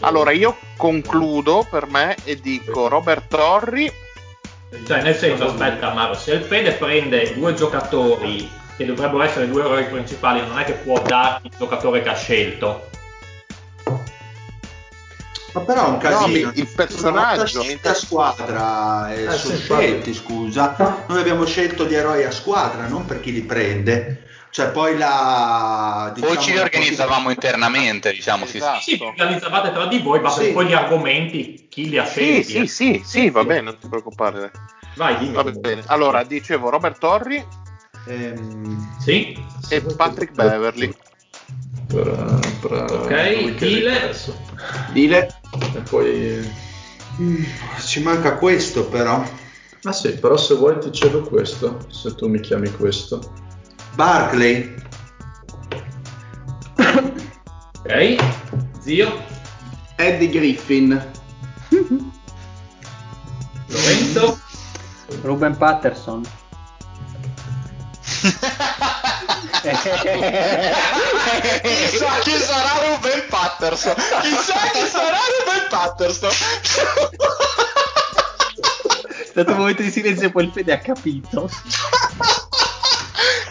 [0.01, 3.93] Allora io concludo per me e dico Robert Torri.
[4.87, 9.63] Cioè, nel senso, aspetta, Mario, se il Fede prende due giocatori che dovrebbero essere due
[9.63, 12.89] eroi principali, non è che può darti il giocatore che ha scelto.
[15.53, 16.27] Ma però è un casino.
[16.29, 21.05] mi- il personaggio, a squadra, eh, Eh, sono scelti, scusa.
[21.07, 24.31] Noi abbiamo scelto gli eroi a squadra, non per chi li prende.
[24.53, 26.13] Cioè, poi la.
[26.15, 28.45] diciamo, Poi ci la- organizzavamo internamente, diciamo.
[28.45, 28.57] sì, sì.
[28.59, 28.81] Esatto.
[28.83, 30.53] Sì, vi organizzavate tra di voi, basta Sì.
[30.53, 32.67] poi gli argomenti, chi li ha Sì, scelti.
[32.67, 34.51] sì, sì, sì, va bene, non ti preoccupare.
[34.97, 35.33] Vai, dimmi.
[35.33, 35.83] Va bene.
[35.87, 37.43] Allora, dicevo Robert Torri
[38.07, 39.35] Ehm, Sì?
[39.71, 40.95] e Patrick Beverly.
[41.87, 44.15] Per, per Ok, Dile.
[44.93, 45.29] Dile.
[45.75, 46.53] E poi...
[47.87, 49.25] ci manca questo, però.
[49.85, 53.41] Ah sì, però se vuoi ti cedo questo, se tu mi chiami questo.
[53.95, 54.75] Barclay.
[57.85, 58.17] Ok.
[58.81, 59.25] Zio,
[59.97, 61.11] Eddie Griffin.
[63.67, 64.41] Lorenzo,
[65.23, 66.23] Ruben Patterson.
[69.63, 69.79] Chissà
[72.23, 73.95] chi sarà Ruben Patterson.
[73.95, 76.31] Chissà chi sarà Ruben Patterson.
[79.09, 81.49] È stato un momento di silenzio e poi il Fede ha capito.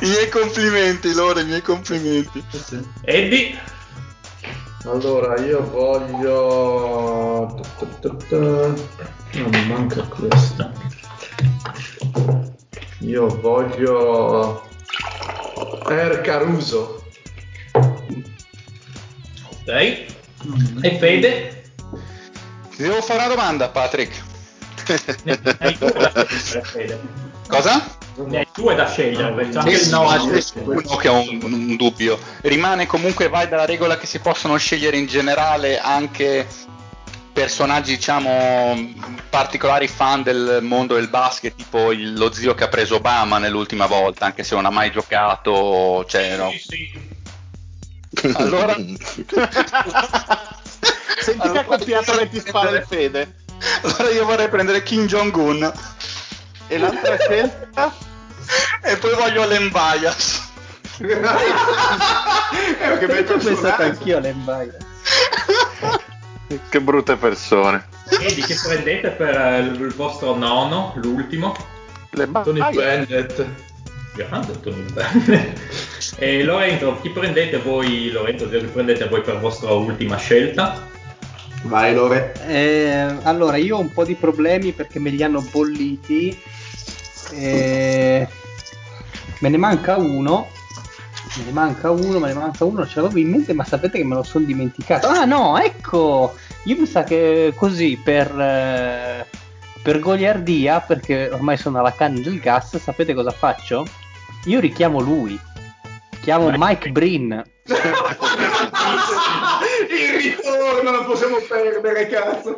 [0.02, 2.44] I miei complimenti, Lore, i miei complimenti.
[3.04, 3.60] Eddie,
[4.86, 7.56] Allora, io voglio...
[9.34, 10.72] No, mi manca questa.
[13.00, 14.68] Io voglio...
[15.88, 17.04] Er Caruso.
[17.74, 19.68] ok.
[20.82, 21.64] E Fede?
[22.76, 24.20] Ti devo fare una domanda, Patrick.
[27.48, 28.00] Cosa?
[28.28, 31.12] Ne hai due da scegliere, perché c'è anche Sì, il sì, no uno che ha
[31.12, 32.20] un, un dubbio.
[32.42, 36.48] Rimane comunque, vai dalla regola che si possono scegliere in generale anche
[37.34, 38.94] personaggi, diciamo,
[39.30, 43.86] particolari fan del mondo del basket, tipo il- lo zio che ha preso Obama nell'ultima
[43.86, 46.52] volta, anche se non ha mai giocato, cioè, no.
[46.52, 46.90] Sì,
[48.34, 48.76] Allora,
[51.22, 53.36] Senti che accoppiatore ti spara il fede.
[53.84, 55.72] allora io vorrei prendere Kim Jong-un
[56.68, 57.94] E l'altra scelta?
[58.84, 60.50] e poi voglio Lembayas.
[62.54, 64.78] Eh, che bel Ci ho pensato anch'io all'Empire.
[66.70, 67.88] Che brutte persone.
[68.10, 71.56] Eddie, che prendete per eh, il vostro nono, l'ultimo?
[72.12, 72.60] Le Tony.
[72.76, 73.46] Bennett.
[74.16, 75.58] Grande Tony Bennett.
[76.18, 80.90] E Lorenzo, chi prendete voi, Lorenzo, chi prendete voi per vostra ultima scelta?
[81.64, 82.34] Vai Lore.
[82.48, 86.38] Eh, allora, io ho un po' di problemi perché me li hanno bolliti.
[87.34, 88.28] Eh,
[89.42, 90.48] me ne manca uno.
[91.38, 92.88] Me ne manca uno, me ne manca uno.
[92.88, 95.08] Ce l'avevo in mente, ma sapete che me lo sono dimenticato.
[95.08, 96.34] Ah, no, ecco!
[96.64, 98.28] Io mi sa che così per.
[98.40, 99.26] eh,
[99.82, 103.86] per goliardia, perché ormai sono alla canna del gas, sapete cosa faccio?
[104.46, 105.40] Io richiamo lui.
[106.22, 107.44] Chiamo Mike Brin.
[109.90, 112.56] Il ritorno non possiamo perdere, cazzo.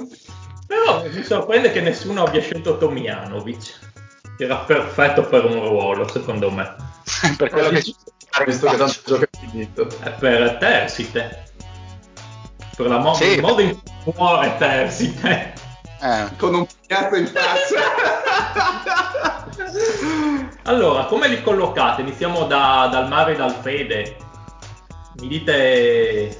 [0.67, 3.92] Però mi sorprende che nessuno abbia scelto Tomianovic.
[4.43, 6.75] Che era perfetto per un ruolo, secondo me.
[7.37, 7.95] per quello che ci
[8.45, 9.87] Visto che tanto gioca è finito.
[10.01, 11.43] È per Tersite.
[12.75, 13.23] Per la mo- Sì.
[13.35, 15.53] il modo in cui muore Tersite.
[16.01, 16.35] Eh.
[16.37, 17.81] Con un cazzo in faccia.
[20.63, 22.01] Allora, come li collocate?
[22.01, 24.17] Iniziamo da- dal Mario e dal Fede.
[25.19, 26.35] Mi dite eh,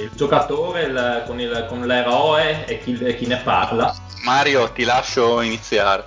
[0.00, 3.94] il giocatore il- con, il- con l'eroe e chi, e chi ne parla.
[4.24, 6.04] Mario, ti lascio iniziare.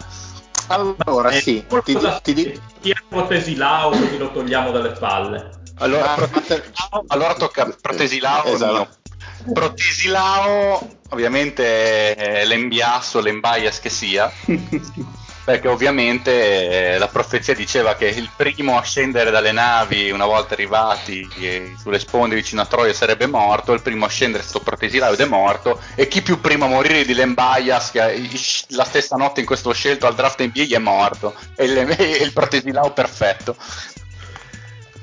[0.68, 2.62] Allora, sì, ti, ti.
[2.82, 5.58] Chi è Protesilao così lo togliamo dalle palle.
[5.76, 8.44] Allora, Ah, Protesilao- allora tocca Protesilao.
[8.46, 8.74] Esatto.
[8.74, 9.54] mio.
[9.54, 14.32] Protesilao, ovviamente è l'embiasso, l'embaias che sia,
[15.50, 20.54] perché ovviamente eh, la profezia diceva che il primo a scendere dalle navi una volta
[20.54, 25.20] arrivati eh, sulle sponde vicino a Troia sarebbe morto, il primo a scendere Protesilao ed
[25.20, 28.30] è morto, e chi più primo a morire di l'embaias, che
[28.68, 32.32] la stessa notte in questo scelto al draft NBA è morto, è il, è il
[32.32, 33.56] Protesilao perfetto.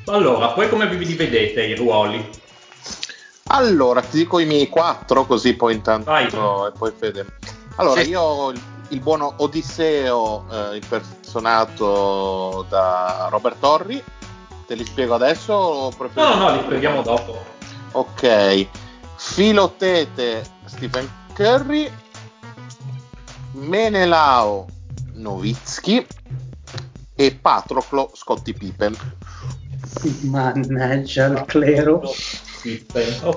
[0.05, 2.24] Allora, poi come vi dividete i ruoli?
[3.48, 6.27] Allora, ti dico i miei quattro, così poi intanto Vai.
[6.27, 7.27] e poi Fede.
[7.78, 8.10] Allora, Sì.
[8.10, 8.52] io ho
[8.89, 14.03] il, buono Odisseo eh, impersonato da Robert Torri.
[14.67, 17.37] Te li spiego adesso o No, no, no, li spieghiamo dopo.
[17.93, 18.67] Ok.
[19.17, 21.91] Filotete Stephen Curry.
[23.53, 24.67] Menelao
[25.15, 26.07] Novitsky
[27.15, 28.95] e Patroclo Scotty Pippen.
[30.23, 32.03] Mannaggia il clero.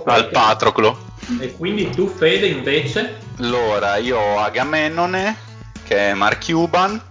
[0.06, 0.98] Al Patroclo.
[1.40, 3.28] E quindi tu, Fede, invece?
[3.40, 5.36] Allora, io ho Agamennone,
[5.86, 7.02] che è Mark Cuban,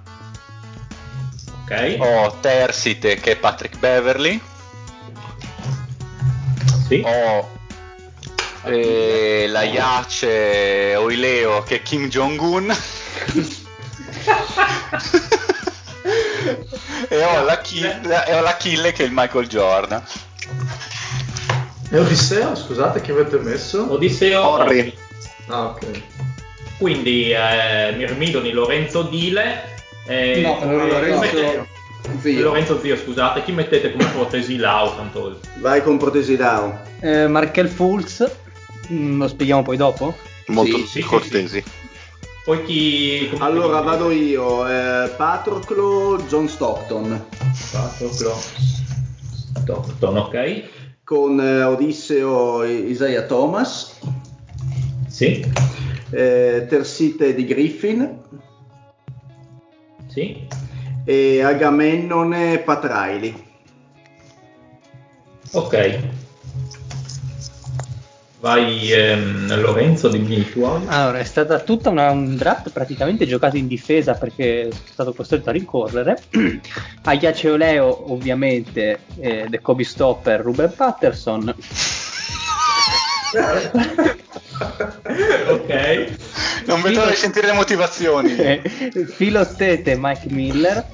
[1.64, 1.96] Ok.
[1.98, 4.38] ho Tersite, che è Patrick Beverly,
[6.86, 7.02] Sì.
[7.04, 7.56] ho
[8.64, 12.70] eh, la Iace Oileo, che è Kim Jong-un,
[17.08, 17.84] e ho la, Kill,
[18.26, 20.02] e ho la Kill, che è il Michael Jordan.
[21.90, 23.90] E Odisseo, scusate, chi avete messo?
[23.90, 24.42] Odisseo.
[24.42, 25.06] Torri.
[25.48, 26.02] Ah, ok.
[26.78, 29.76] Quindi eh, Mirmidoni, Lorenzo Dile.
[30.06, 31.66] eh, No, come- Lorenzo- mettete-
[32.20, 32.42] Zio.
[32.42, 34.94] Lorenzo Zio, scusate, chi mettete come Protesilao?
[34.96, 36.80] Tanto Vai con Protesilao.
[37.00, 38.30] Eh, Markel Fultz.
[38.90, 40.14] Mm, lo spieghiamo poi dopo?
[40.46, 41.62] Molto Sì, sì, cortesi.
[42.44, 43.28] Poi chi.
[43.30, 44.66] come Allora chi- vado io.
[44.66, 47.26] Eh, Patroclo, John Stockton.
[47.72, 48.34] Patroclo.
[49.60, 50.62] Stockton, ok.
[51.04, 53.98] con eh, Odisseo Isaiah Thomas,
[55.18, 55.44] Sì,
[56.10, 58.20] eh, Tersite di Griffin
[60.06, 60.46] sì.
[61.04, 63.46] e Agamennone Patraili.
[65.50, 65.98] Ok.
[68.38, 70.84] Vai ehm, Lorenzo, dimmi i tuoi.
[70.86, 75.48] Allora, è stata tutta una- un draft praticamente giocato in difesa perché sono stato costretto
[75.48, 76.22] a rincorrere.
[77.02, 81.52] Aiace Oleo, ovviamente, eh, The Kobe Stopper, Ruben Patterson.
[85.48, 86.12] ok.
[86.66, 88.34] Non vedo di sentire le motivazioni.
[89.14, 90.84] Filottete, Mike Miller.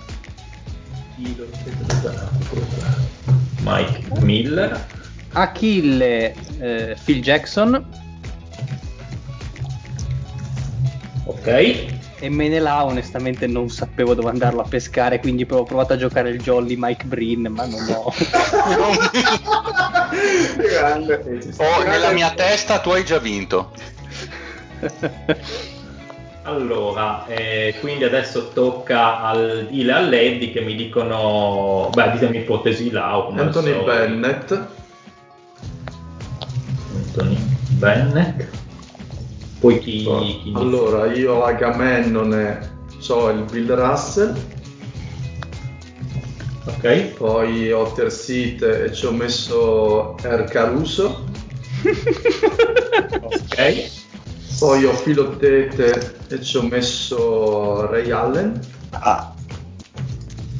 [3.62, 4.86] Mike Miller.
[5.32, 7.85] Achille, eh, Phil Jackson.
[11.24, 12.03] Ok.
[12.24, 16.40] E Menelà, onestamente, non sapevo dove andarlo a pescare, quindi ho provato a giocare il
[16.40, 18.14] jolly Mike Breen, ma non ho.
[21.59, 23.72] Oh, nella mia testa tu hai già vinto.
[26.44, 32.90] Allora, eh, quindi adesso tocca al Dile e all'Eddie che mi dicono, beh, ditemi ipotesi
[32.90, 33.18] là.
[33.18, 33.84] o come Anthony solito.
[33.84, 34.60] Bennett,
[36.94, 37.36] Anthony
[37.68, 38.62] Bennett.
[39.65, 40.05] Poi chi...
[40.43, 44.36] chi- allora io Agamennone so il Bill Russell,
[46.66, 47.15] Ok.
[47.16, 51.24] poi ho Tersite e ci ho messo Er Caruso,
[53.23, 53.91] Ok.
[54.59, 58.61] poi ho Filottete e ci ho messo Ray Allen,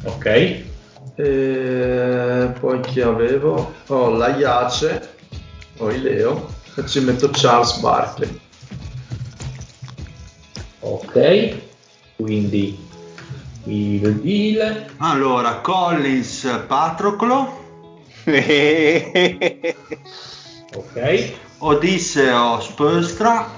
[0.03, 0.25] Ok.
[1.15, 3.71] e poi chi avevo?
[3.85, 5.09] Ho la Iace,
[5.77, 8.41] poi Leo e ci metto Charles Barkley.
[10.85, 11.57] Ok.
[12.15, 12.77] Quindi
[13.63, 14.91] il Dile.
[14.97, 17.63] Allora, Collins Patroclo,
[20.75, 21.33] Ok.
[21.57, 23.49] Odisseo Spolstra,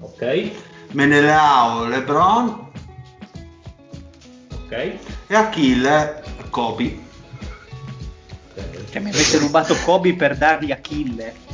[0.00, 0.50] Ok.
[0.92, 2.68] Menelao Lebron
[4.54, 4.72] Ok.
[5.26, 6.98] e Achille Kobe.
[8.90, 11.49] Cioè, mi avete rubato Kobe per dargli Achille.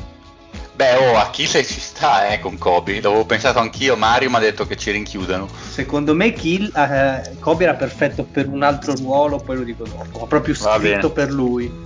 [0.77, 3.01] Beh, oh, Achille ci sta, eh, con Kobe.
[3.01, 5.49] L'avevo pensato anch'io, Mario mi ha detto che ci rinchiudono.
[5.71, 10.19] Secondo me Kill, eh, Kobe era perfetto per un altro ruolo, poi lo dico dopo.
[10.19, 11.85] Ho proprio scritto per lui.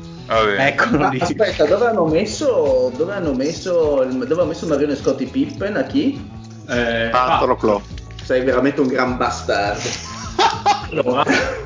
[0.59, 1.19] Eccolo Ah, lì.
[1.21, 5.83] aspetta, dove hanno messo dove hanno messo il- dove ha messo Marione Scotti Pippen a
[5.85, 6.31] chi?
[6.69, 7.83] Eh, Patroclo.
[8.25, 9.89] Sei veramente un gran bastardo.
[10.93, 11.25] Allora,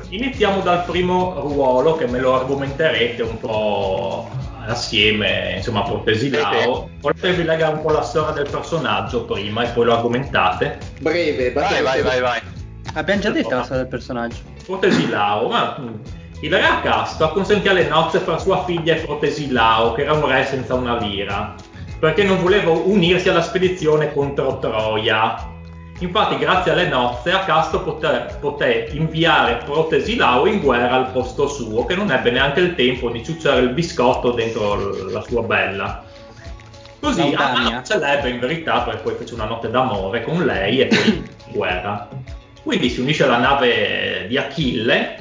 [0.09, 4.29] iniziamo dal primo ruolo che me lo argomenterete un po'
[4.67, 6.89] assieme, insomma, a Portesilao.
[6.99, 10.77] Volete vi legare un po' la storia del personaggio prima e poi lo argomentate?
[10.99, 12.39] Breve, Vai, vai, vai, vai.
[12.93, 14.37] Abbiamo già detto la storia del personaggio.
[14.65, 15.93] Portesilao, ma mm,
[16.41, 20.45] il re Acasto acconsentì alle nozze fra sua figlia e Portesilao, che era un re
[20.45, 21.55] senza una lira,
[21.99, 25.53] perché non voleva unirsi alla spedizione contro Troia.
[25.99, 31.95] Infatti, grazie alle nozze, Acasto poté, poté inviare Protesilao in guerra al posto suo, che
[31.95, 36.03] non ebbe neanche il tempo di ciucciare il biscotto dentro la sua bella.
[36.99, 40.87] Così ah, ce l'ebbe in verità, perché poi fece una notte d'amore con lei e
[40.87, 42.09] poi in guerra.
[42.61, 45.17] Quindi si unisce alla nave di Achille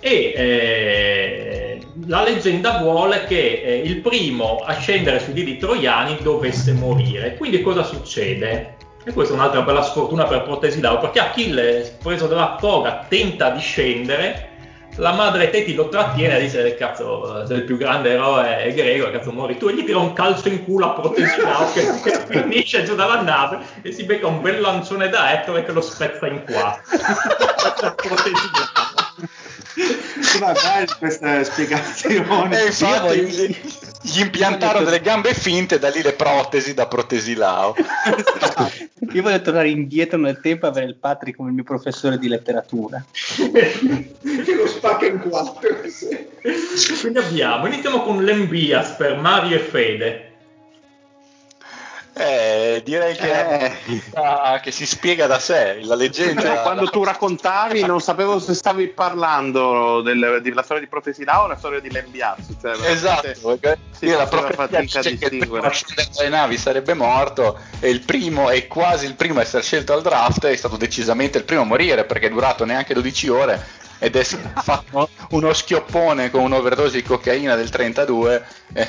[0.00, 6.72] e eh, la leggenda vuole che eh, il primo a scendere sui lidi troiani dovesse
[6.72, 7.36] morire.
[7.36, 8.75] Quindi cosa succede?
[9.08, 13.60] E questa è un'altra bella sfortuna per Protesilao, perché Achille, preso dalla foga, tenta di
[13.60, 14.48] scendere,
[14.96, 19.30] la madre Teti lo trattiene e dice cazzo sei il più grande eroe greco cazzo
[19.30, 19.68] muori tu.
[19.68, 23.58] E gli tira un calcio in culo a Protesilao che, che finisce giù dalla nave
[23.82, 26.96] e si becca un bel lancione da Ettore che lo spezza in quattro.
[27.94, 28.85] Protesilao
[30.20, 32.54] Sono belle queste spiegazioni.
[32.54, 33.56] E infatti voglio- gli,
[34.02, 37.74] gli impiantarono delle gambe finte, da lì le protesi da Protesilao.
[39.12, 42.28] Io voglio tornare indietro nel tempo e avere il Patrick come il mio professore di
[42.28, 43.04] letteratura.
[43.12, 45.68] che lo spacca in quattro.
[47.00, 50.25] quindi abbiamo iniziamo con l'Embias per Mario e Fede
[52.18, 53.30] Eh, direi che,
[53.66, 54.02] Eh.
[54.14, 56.40] ah, che si spiega da sé, la leggenda.
[56.40, 61.46] Cioè, quando tu raccontavi non sapevo se stavi parlando del- della storia di Protesilao o
[61.48, 62.38] la storia di Lembias.
[62.58, 65.70] Cioè, Esatto, perché Sì, la fatica a distinguere.
[66.16, 70.00] dalle navi sarebbe morto e il primo e quasi il primo a essere scelto al
[70.00, 73.62] draft è stato decisamente il primo a morire perché è durato neanche 12 ore
[73.98, 74.24] ed è
[74.62, 78.88] fatto uno schioppone con un'overdose di cocaina del 32 e,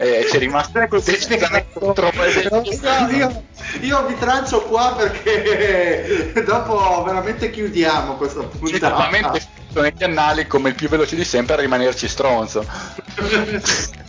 [0.00, 3.42] e c'è rimasto decisamente troppo Io, io-
[3.80, 8.96] io vi trancio qua perché dopo veramente chiudiamo questa puntata.
[8.96, 9.42] veramente
[9.72, 12.64] sono i annali come il più veloce di sempre a rimanerci stronzo.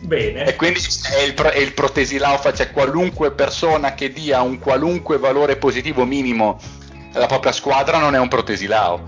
[0.00, 0.44] Bene.
[0.44, 0.80] E quindi
[1.10, 6.04] è il, pro- è il protesilao, cioè qualunque persona che dia un qualunque valore positivo
[6.04, 6.60] minimo
[7.14, 9.02] alla propria squadra non è un protesilao.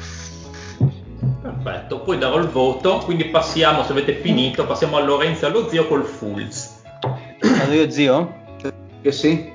[1.66, 5.68] Perfetto, poi darò il voto, quindi passiamo, se avete finito, passiamo a Lorenzo e allo
[5.68, 6.80] zio col Fools.
[7.40, 8.34] Vado io zio?
[9.02, 9.50] Che sì?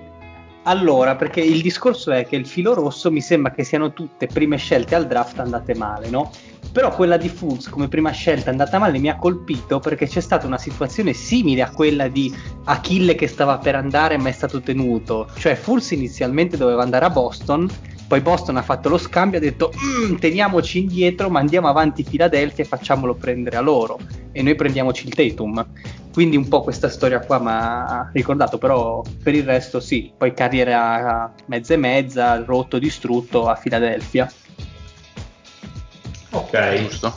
[0.64, 4.58] Allora, perché il discorso è che il filo rosso mi sembra che siano tutte prime
[4.58, 6.32] scelte al draft andate male, no?
[6.74, 10.46] Però quella di Fools come prima scelta andata male mi ha colpito perché c'è stata
[10.46, 12.36] una situazione simile a quella di
[12.66, 15.30] Achille che stava per andare ma è stato tenuto.
[15.38, 17.70] Cioè Fools inizialmente doveva andare a Boston,
[18.12, 22.04] poi Boston ha fatto lo scambio e ha detto "Mm, teniamoci indietro, ma andiamo avanti
[22.04, 23.98] Philadelphia e facciamolo prendere a loro
[24.34, 25.66] e noi prendiamoci il Tatum.
[26.12, 30.34] Quindi un po' questa storia qua mi ha ricordato, però per il resto sì, poi
[30.34, 34.30] carriera mezza e mezza, rotto, distrutto a Philadelphia.
[36.32, 37.14] Ok, Giusto?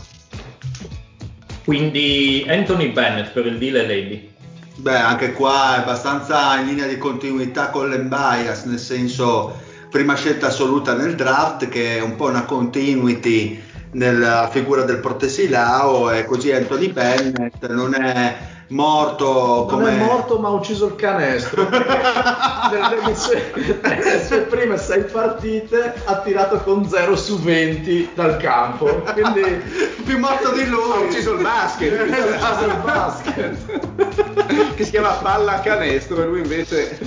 [1.65, 4.31] quindi Anthony Bennett per il deal e Lady.
[4.77, 10.49] Beh, anche qua è abbastanza in linea di continuità con l'Embias, nel senso prima scelta
[10.49, 13.63] assoluta nel draft che è un po' una continuity
[13.93, 18.37] nella figura del Protesilao e così Anthony Bennett non è
[18.71, 23.53] morto Non come è morto ma ha ucciso il canestro nelle sue,
[23.83, 29.63] nelle sue prime sei partite ha tirato con 0 su 20 dal campo quindi
[30.05, 32.01] più morto di ha lui ucciso il basket.
[32.01, 34.75] Ha ucciso il basket.
[34.75, 36.99] Che si chiama palla canestro e lui invece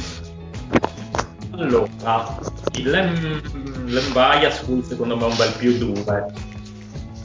[1.58, 2.38] Allora,
[2.84, 3.42] l'Em-
[3.88, 6.26] l'Embias Fools secondo me è un bel più 2.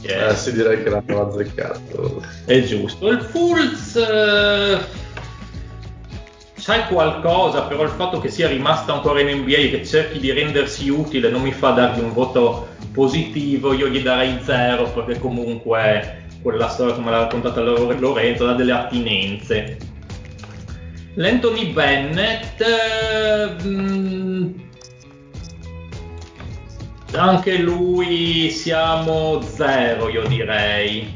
[0.01, 3.07] eh, si direi che l'hanno azzeccato È giusto.
[3.09, 4.79] Il Fools eh,
[6.55, 10.31] sai qualcosa, però il fatto che sia rimasto ancora in NBA e che cerchi di
[10.31, 16.25] rendersi utile non mi fa dargli un voto positivo, io gli darei zero perché comunque
[16.41, 19.77] quella storia come l'ha raccontata Lor- Lorenzo ha delle attinenze.
[21.15, 24.53] L'Anthony Bennett eh, mh,
[27.15, 31.13] anche lui siamo zero io direi.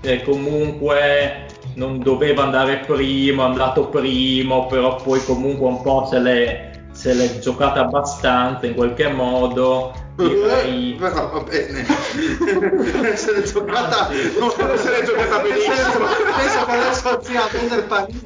[0.00, 6.18] E comunque non doveva andare primo, è andato primo, però poi comunque un po' se
[6.18, 6.70] l'è,
[7.02, 9.92] se l'è giocata abbastanza in qualche modo.
[10.14, 10.94] Direi...
[11.00, 11.84] però va bene
[13.16, 14.08] se l'è giocata
[14.38, 16.04] non se l'è giocata benissimo.
[16.36, 18.20] penso che adesso sia a prendere panini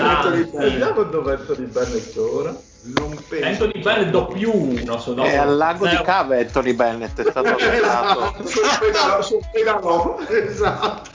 [0.00, 0.50] Ah, Anthony sì.
[0.50, 0.70] Bennett.
[0.70, 2.56] vediamo dove è Anthony Bennett ora
[2.96, 5.26] non penso Anthony Bennett do più uno, so dopo.
[5.28, 6.00] È al lago di.
[6.02, 11.13] Cave Anthony Bennett, è stato esatto sul pedalò esatto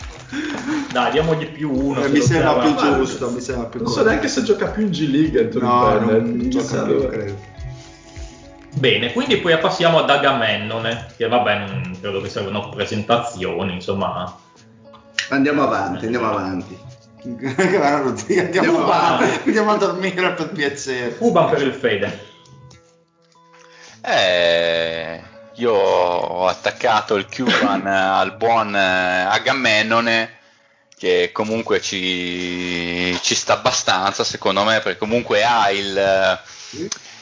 [0.92, 2.04] Dai, diamogli più uno.
[2.04, 4.84] Eh, mi sembra più Ma- giusto mi sembra più non so neanche se gioca più
[4.84, 7.58] in G League Anthony no Bennett non Chissà gioca più credo
[8.76, 14.38] Bene, quindi poi passiamo ad Agamennone, che vabbè, non credo che servano presentazioni, insomma.
[15.30, 16.78] Andiamo avanti, andiamo avanti.
[17.30, 18.40] Andiamo, avanti.
[19.46, 22.28] andiamo a dormire per piacere Cuban per il Fede.
[24.02, 25.19] Eh,
[25.60, 28.80] io ho attaccato il Cuban al buon eh,
[29.30, 30.38] Agamennone
[30.98, 36.40] che comunque ci, ci sta abbastanza secondo me perché comunque ha il, eh,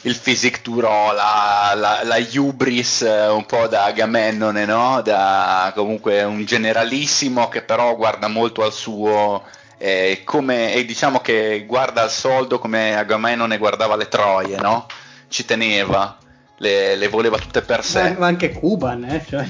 [0.02, 5.00] il physique duro, la, la, la hubris eh, un po' da Agamennone, no?
[5.02, 9.44] Da comunque un generalissimo che però guarda molto al suo
[9.78, 14.86] eh, come, e diciamo che guarda al soldo come Agamennone guardava le troie, no?
[15.28, 16.16] Ci teneva,
[16.58, 18.14] le, le voleva tutte per sé.
[18.18, 19.24] Ma, anche Cuban, eh?
[19.28, 19.46] Cioè,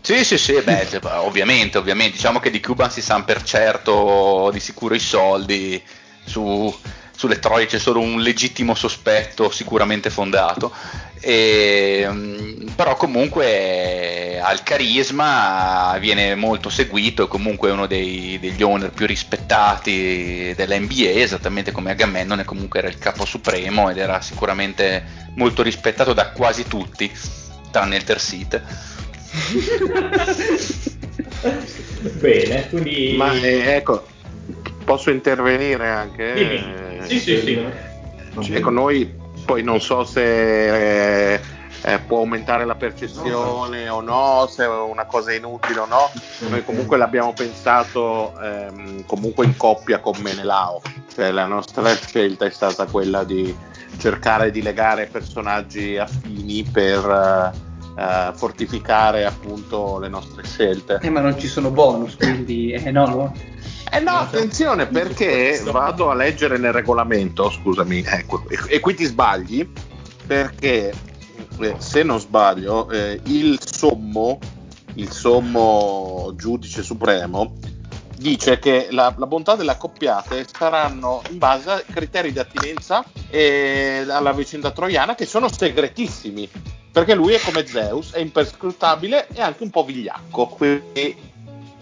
[0.00, 4.50] Sì, sì, sì, beh, cioè, ovviamente, ovviamente, diciamo che di Cuban si sanno per certo
[4.52, 5.82] di sicuro i soldi,
[6.24, 6.74] su,
[7.18, 10.72] sulle troie c'è solo un legittimo sospetto sicuramente fondato,
[11.18, 18.62] e, mm, però comunque ha il carisma, viene molto seguito, è comunque uno dei- degli
[18.62, 25.02] owner più rispettati dell'NBA, esattamente come Agamennone comunque era il capo supremo ed era sicuramente
[25.34, 27.10] molto rispettato da quasi tutti,
[27.72, 28.62] tranne il Tersit.
[32.20, 33.14] Bene, quindi...
[33.16, 34.06] Ma eh, ecco,
[34.88, 36.32] posso intervenire anche?
[36.32, 36.98] Dimmi.
[37.00, 38.54] Eh, Sì, sì, sì.
[38.54, 41.40] Ecco, noi poi non so se eh,
[41.82, 46.10] eh, può aumentare la percezione o no, se è una cosa inutile o no.
[46.48, 50.80] Noi comunque l'abbiamo pensato ehm, comunque in coppia con Menelao,
[51.14, 53.54] cioè la nostra scelta è stata quella di
[53.98, 60.98] cercare di legare personaggi affini per eh, eh, fortificare appunto le nostre scelte.
[61.02, 63.32] eh, ma non ci sono bonus, quindi eh, no, no.
[63.90, 69.68] Eh no, attenzione perché vado a leggere nel regolamento, scusami, ecco, e, qui ti sbagli
[70.26, 70.92] perché
[71.58, 74.38] eh, se non sbaglio eh, il sommo
[74.98, 77.54] il sommo giudice supremo,
[78.16, 84.04] dice che la, la, bontà delle accoppiate saranno in base a criteri di attinenza e
[84.08, 86.48] alla vicenda troiana che sono segretissimi,
[86.90, 90.46] perché lui è come Zeus, è imperscrutabile e anche un po' vigliacco.
[90.46, 91.16] Quindi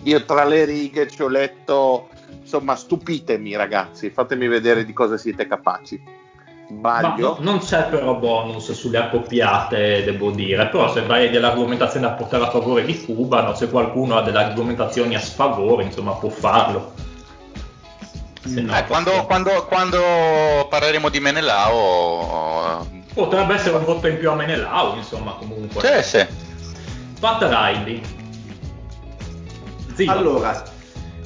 [0.06, 2.08] io tra le righe ci ho letto,
[2.40, 6.24] insomma, stupitemi ragazzi, fatemi vedere di cosa siete capaci.
[6.68, 7.36] Sbaglio.
[7.40, 12.44] non c'è però bonus sulle accoppiate, devo dire, però se hai delle argomentazioni da portare
[12.44, 13.54] a favore di Cuba, no?
[13.54, 16.92] se qualcuno ha delle argomentazioni a sfavore, insomma, può farlo.
[18.42, 19.98] No, eh, quando, quando, quando,
[20.68, 26.02] parleremo di Menelao potrebbe essere un voto in più a Menelao, insomma, comunque.
[26.02, 26.26] Sì, sì.
[27.18, 28.15] Pat Riley.
[29.97, 30.10] Zio.
[30.10, 30.62] Allora,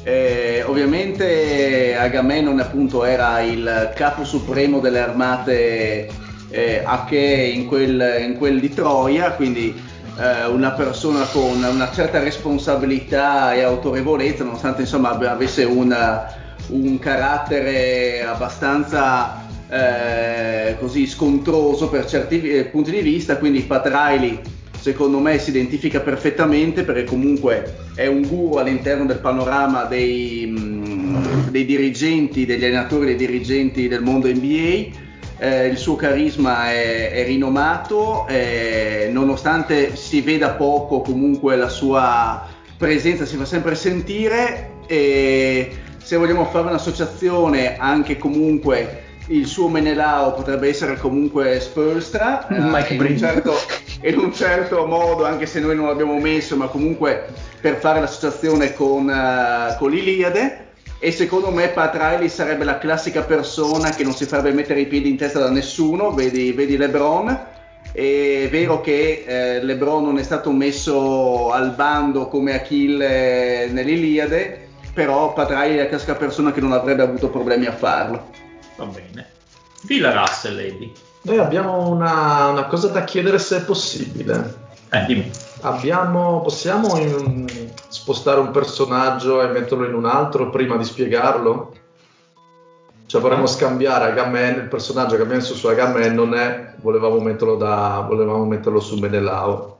[0.04, 6.08] eh, ovviamente Agamennone appunto era il capo supremo delle armate
[6.48, 7.18] eh, Ache
[7.52, 9.74] in quel, in quel di Troia, quindi
[10.18, 16.32] eh, una persona con una certa responsabilità e autorevolezza, nonostante insomma avesse una,
[16.68, 24.40] un carattere abbastanza eh, così scontroso per certi eh, punti di vista, quindi Pat Riley
[24.80, 31.50] secondo me si identifica perfettamente perché comunque è un guru all'interno del panorama dei, mh,
[31.50, 35.08] dei dirigenti, degli allenatori, dei dirigenti del mondo NBA.
[35.42, 42.46] Eh, il suo carisma è, è rinomato, eh, nonostante si veda poco, comunque la sua
[42.76, 45.70] presenza si fa sempre sentire e
[46.02, 52.56] se vogliamo fare un'associazione anche comunque il suo Menelao potrebbe essere comunque Spurstra eh,
[52.94, 53.54] in, un certo,
[54.02, 57.26] in, un certo, modo, anche se noi non l'abbiamo messo, ma comunque
[57.60, 60.68] per fare l'associazione con, uh, con l'Iliade.
[61.02, 64.86] E secondo me Pat Riley sarebbe la classica persona che non si farebbe mettere i
[64.86, 67.48] piedi in testa da nessuno, vedi, vedi LeBron.
[67.92, 75.32] È vero che eh, LeBron non è stato messo al bando come Achille nell'Iliade, però
[75.32, 78.39] Pat Riley è la classica persona che non avrebbe avuto problemi a farlo.
[78.80, 79.28] Va bene.
[79.82, 80.90] Villa Russell, Lady.
[81.22, 84.68] Noi abbiamo una, una, cosa da chiedere se è possibile.
[84.90, 85.30] Eh, dimmi.
[85.60, 87.46] Abbiamo, possiamo in,
[87.88, 91.74] spostare un personaggio e metterlo in un altro prima di spiegarlo?
[93.04, 98.46] Cioè vorremmo scambiare Agamben, il personaggio che abbiamo messo su Agamennone, volevamo metterlo, da, volevamo
[98.46, 99.78] metterlo su Menelao.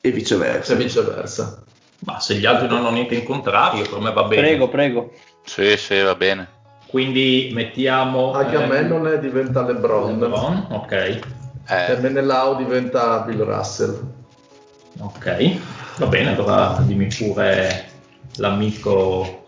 [0.00, 0.72] E viceversa.
[0.72, 1.62] E viceversa.
[2.06, 4.40] Ma se gli altri non hanno niente in contrario, per me va bene.
[4.40, 5.12] Prego, prego.
[5.44, 6.56] Sì, sì, va bene.
[6.88, 8.32] Quindi mettiamo...
[8.32, 10.18] Agamennone eh, diventa LeBron.
[10.18, 10.92] LeBron, ok.
[10.92, 11.92] Eh.
[11.92, 14.00] E Menelao diventa Bill Russell.
[15.00, 15.58] Ok,
[15.98, 17.84] va bene, allora dimmi pure
[18.36, 19.46] l'amico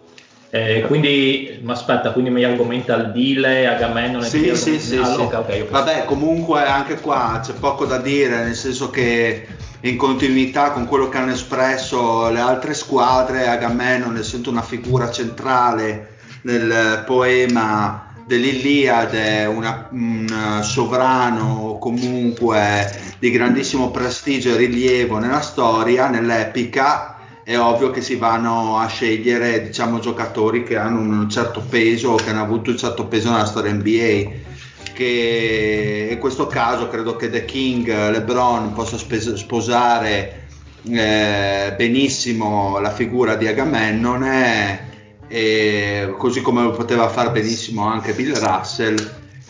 [0.52, 4.26] eh, quindi, ma aspetta, quindi mi argomenta il Dile, Agamennone?
[4.26, 5.20] Sì, sì, sì, ah, sì.
[5.20, 9.46] Okay, okay, Vabbè, comunque anche qua c'è poco da dire, nel senso che
[9.82, 16.18] in continuità con quello che hanno espresso le altre squadre, Agamennone essendo una figura centrale
[16.42, 22.88] nel poema dell'Iliade, una, un sovrano comunque
[23.18, 29.62] di grandissimo prestigio e rilievo nella storia, nell'epica, è ovvio che si vanno a scegliere
[29.62, 33.72] diciamo, giocatori che hanno un certo peso, che hanno avuto un certo peso nella storia
[33.72, 34.48] NBA.
[34.92, 40.46] Che in questo caso credo che The King, LeBron possa sposare
[40.88, 44.89] eh, benissimo la figura di Agamennone
[45.32, 48.96] e così come lo poteva fare benissimo anche Bill Russell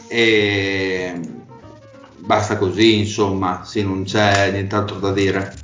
[0.08, 1.18] e
[2.18, 5.54] basta così insomma sì non c'è nient'altro da dire.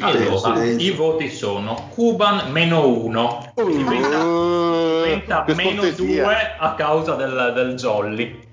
[0.00, 4.24] Allora i voti sono Cuban meno 1 diventa,
[5.04, 8.46] diventa meno 2 a causa del, del Jolly.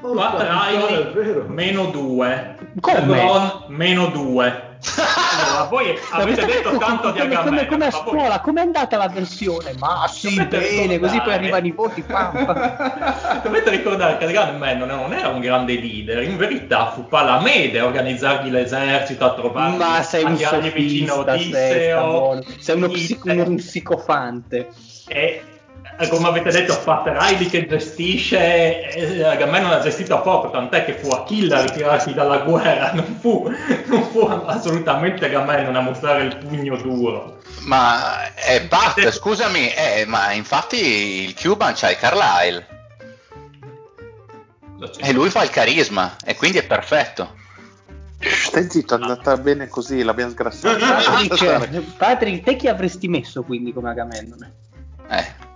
[0.00, 4.76] Pat Riley meno 2 LeBron meno 2
[5.64, 7.66] voi avete detto tanto di Agamennone.
[7.66, 9.74] Come, come a scuola, com'è andata la versione?
[9.78, 12.04] Ma sì, bene, così poi arrivano i voti.
[13.42, 18.50] Dovete ricordare che Agamennone non era un grande leader, in verità fu Palamede a organizzargli
[18.50, 22.42] l'esercito, a trovare Ma sei un sofista, vicino Odisseo.
[22.58, 24.68] Sei uno, psico, un psicofante.
[25.06, 25.42] E eh,
[26.06, 30.94] come avete detto, Pat Riley che gestisce, eh, Agamennone ha gestito a poco, tant'è che
[30.94, 33.52] fu Achille a ritirarsi dalla guerra, non fu,
[33.86, 37.38] non fu assolutamente Agamennone a mostrare il pugno duro.
[37.62, 42.76] Ma è Pat, scusami, eh, ma infatti il Cuban c'ha il Carlisle.
[44.98, 47.34] E lui fa il carisma, e quindi è perfetto.
[48.20, 50.78] Stai zitto, è andata bene così, l'abbiamo sgrassato.
[50.78, 54.52] Patrick, Patrick, te chi avresti messo quindi come Agamennone?
[55.08, 55.46] Eh.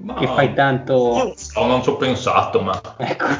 [0.00, 0.14] Ma...
[0.14, 1.34] Che fai tanto.
[1.54, 2.80] No, non ci ho pensato, ma.
[2.96, 3.26] Ecco.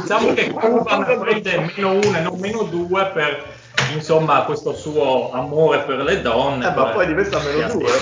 [0.00, 3.44] diciamo che Kuban prende meno uno e non meno due per
[3.92, 6.66] insomma questo suo amore per le donne.
[6.66, 7.92] Eh, ma poi diventa meno due.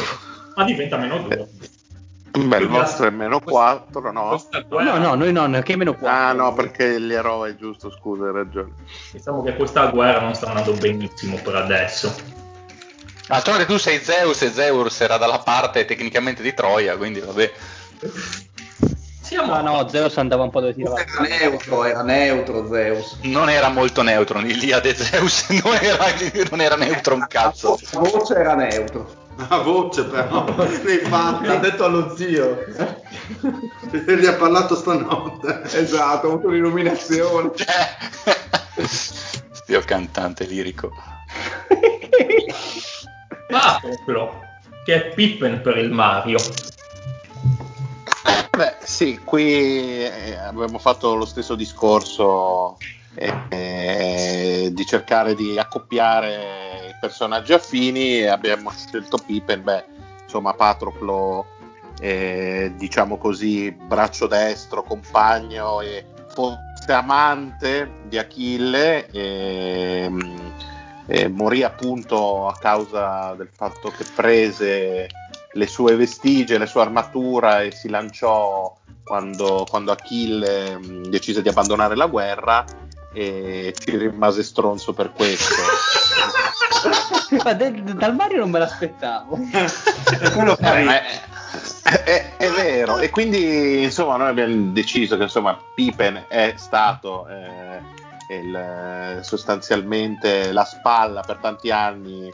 [0.54, 1.48] Ma diventa meno due.
[2.32, 4.42] Beh, il vostro è meno 4, no?
[4.70, 6.08] No, no, noi no, che meno 4.
[6.08, 8.72] Ah, no, perché gli eroi, giusto, scusa, hai ragione.
[9.12, 12.40] Diciamo che questa guerra non sta andando benissimo per adesso.
[13.32, 17.50] D'altronde tu sei Zeus e Zeus era dalla parte tecnicamente di Troia, quindi vabbè.
[19.22, 20.98] Siamo No, no, Zeus andava un po' dove tirava.
[21.00, 23.16] Era neutro, era neutro Zeus.
[23.22, 26.04] Non era molto neutro, l'Iliade Zeus non era,
[26.50, 27.78] non era neutro un cazzo.
[27.92, 29.10] La voce era neutro.
[29.48, 30.44] A voce però,
[30.84, 32.58] nei L'ha fatti, detto allo zio.
[33.90, 35.62] gli ha parlato stanotte.
[35.72, 37.50] Esatto, ha avuto un'illuminazione.
[39.64, 40.92] Dio cantante lirico.
[43.58, 44.40] Patroclo,
[44.84, 46.38] che è Pippen per il Mario.
[48.56, 52.76] Beh, sì, qui eh, abbiamo fatto lo stesso discorso
[53.14, 59.84] eh, eh, di cercare di accoppiare i personaggi affini e abbiamo scelto Pippen, beh,
[60.22, 61.46] insomma Patroclo,
[62.00, 69.06] eh, diciamo così, braccio destro, compagno e forse amante di Achille.
[69.10, 70.10] E,
[71.06, 75.06] e morì appunto a causa del fatto che prese
[75.54, 78.74] le sue vestigie, la sua armatura e si lanciò
[79.04, 82.64] quando, quando Achille mh, decise di abbandonare la guerra
[83.12, 85.54] e ci rimase stronzo per questo.
[87.44, 89.38] Ma de- dal Mario non me l'aspettavo.
[90.34, 91.00] Quello Eh,
[91.82, 97.26] è, è- è vero, e quindi insomma noi abbiamo deciso che insomma Pippen è stato
[97.28, 97.80] eh,
[98.36, 102.32] il- sostanzialmente la spalla per tanti anni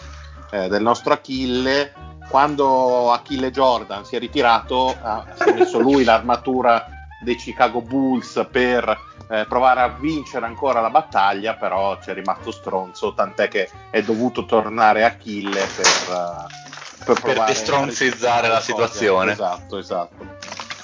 [0.51, 1.93] eh, del nostro Achille.
[2.29, 6.87] Quando Achille Jordan si è ritirato, ha, si è messo lui l'armatura
[7.21, 12.51] dei Chicago Bulls per eh, provare a vincere ancora la battaglia, però ci è rimasto
[12.51, 19.33] stronzo, tant'è che è dovuto tornare Achille per, eh, per, provare a destronzizzare la situazione.
[19.33, 20.37] Esatto, esatto.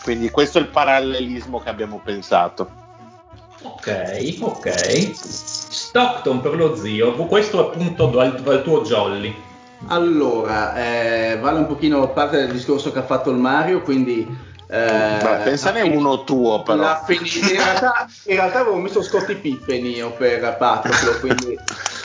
[0.03, 2.83] Quindi questo è il parallelismo che abbiamo pensato.
[3.65, 5.11] Ok, ok.
[5.15, 9.35] Stockton per lo zio, questo è appunto dal, dal tuo Jolly.
[9.89, 14.21] Allora, eh, vale un pochino parte del discorso che ha fatto il Mario, quindi...
[14.67, 16.83] eh, Beh, pensane la- uno tuo però.
[16.83, 21.59] la fin- in, realtà, in realtà avevo messo Scottie Pippen io per Patroclo, quindi...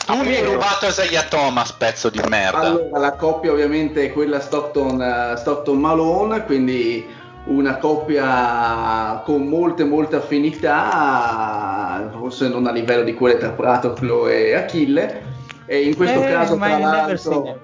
[0.06, 2.60] Tu mi hai rubato Isaiah Thomas, pezzo di merda.
[2.60, 7.06] Allora, la coppia ovviamente è quella Stockton, eh, Stockton Malone, quindi
[7.46, 14.54] una coppia con molte molte affinità, forse non a livello di quelle tra Patroclo e
[14.54, 15.22] Achille.
[15.66, 17.58] E in questo Eh, caso, tra l'altro,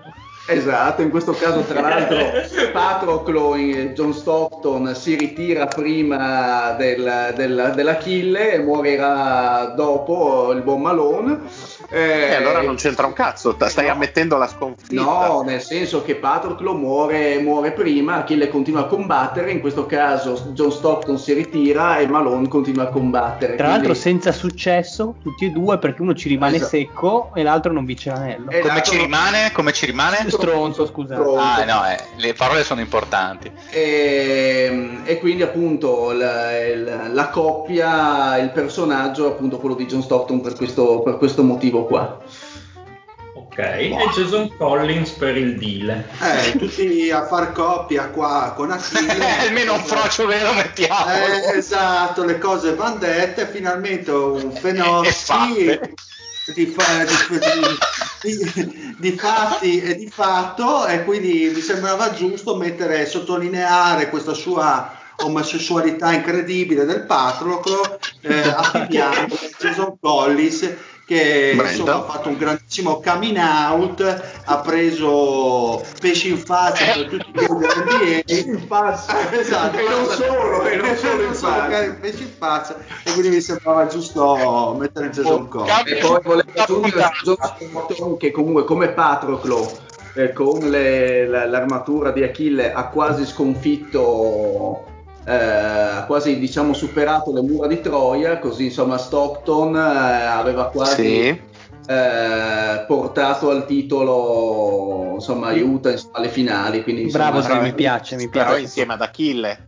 [0.48, 2.18] esatto, in questo caso, tra l'altro,
[2.72, 10.80] Patroclo e John Stockton si ritira prima del, del- dell'Achille e morirà dopo il buon
[10.82, 11.40] Malone.
[11.88, 13.92] E allora non c'entra un cazzo, stai no.
[13.92, 15.00] ammettendo la sconfitta.
[15.02, 20.48] No, nel senso che Patroclo muore, muore prima, Achille continua a combattere, in questo caso
[20.52, 23.54] John Stockton si ritira e Malone continua a combattere.
[23.54, 26.70] Tra quindi- l'altro senza successo, tutti e due, perché uno ci rimane Esatto.
[26.70, 28.50] secco e l'altro non vince l'anello.
[28.50, 28.90] Eh, Come Esatto.
[28.90, 29.52] ci rimane?
[29.52, 30.24] Come ci rimane?
[30.28, 31.20] Stronzo, scusate.
[31.20, 31.40] Stronzo.
[31.40, 33.50] Ah, no, eh, le parole sono importanti.
[33.70, 40.40] E, e quindi appunto la, il- la coppia, il personaggio appunto quello di John Stockton
[40.40, 42.18] per questo, per questo motivo qua.
[43.34, 45.90] Ok, e Jason Collins per il deal.
[46.20, 49.24] Eh, tutti a far coppia qua con Achille.
[49.40, 51.10] Almeno un frocio vero mettiamo.
[51.12, 55.94] Eh, esatto, le cose van dette, finalmente un fenomeno fatte.
[56.54, 57.04] di, fa-
[58.22, 64.32] di- di- di fatti e di fatto e quindi mi sembrava giusto mettere, sottolineare questa
[64.32, 69.26] sua omosessualità incredibile del Patroclo eh, affidiamo
[69.58, 70.70] Jason Collis
[71.06, 77.28] che insomma, ha fatto un grandissimo coming out ha preso pesci in faccia per tutti
[77.30, 79.38] i dell'NBA In faccia.
[79.40, 81.96] esatto E non solo, e non solo in faccia.
[82.00, 87.10] pesci in faccia e quindi mi sembrava giusto mettere Jason Collis E poi volevo aggiungere
[88.18, 89.84] che comunque come Patroclo
[90.14, 94.84] eh, con le- la- l'armatura di Achille ha quasi sconfitto
[95.26, 101.02] eh, ha quasi diciamo superato le mura di Troia così insomma Stockton eh, aveva quasi
[101.02, 101.40] Sì.
[101.88, 107.72] eh, portato al titolo insomma aiuta insomma, alle finali quindi insomma, Bravo, sì, però- mi
[107.74, 108.60] piace, mi Però piace.
[108.62, 109.66] insieme ad Achille.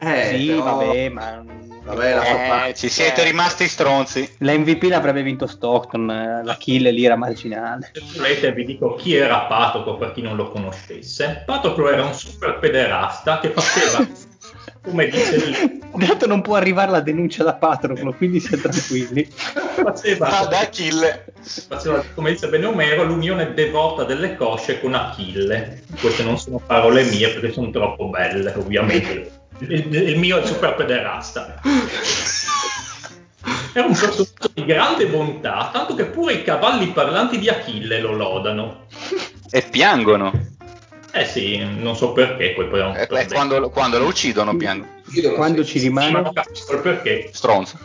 [0.00, 1.44] eh, sì, però- vabbè, ma
[1.84, 2.74] vabbè, la Eh, parte.
[2.74, 4.28] ci siete rimasti stronzi.
[4.38, 7.90] l'MVP l'avrebbe vinto Stockton, eh, l'Achille lì era marginale.
[7.94, 11.42] Se volete vi dico chi era Patoclo per chi non lo conoscesse.
[11.46, 14.06] Patoclo era un super pederasta che faceva,
[14.88, 19.26] come dice lì, Intanto non può arrivare la denuncia da Patroclo, quindi siete tranquilli.
[19.28, 21.32] Faceva, da Achille.
[21.40, 25.82] faceva, come dice bene Omero, l'unione devota delle cosce con Achille.
[26.00, 29.30] Queste non sono parole mie perché sono troppo belle, ovviamente.
[29.58, 31.60] Il, il mio è il super pederasta.
[33.72, 38.12] Era un personaggio di grande bontà, tanto che pure i cavalli parlanti di Achille lo
[38.12, 38.86] lodano.
[39.50, 40.56] E piangono.
[41.12, 44.90] Eh sì, non so perché, poi poi E, e quando, quando lo uccidono piangono.
[45.34, 46.10] Quando ci rimane...
[46.20, 47.30] non capisco perché.
[47.32, 47.78] Stronzo.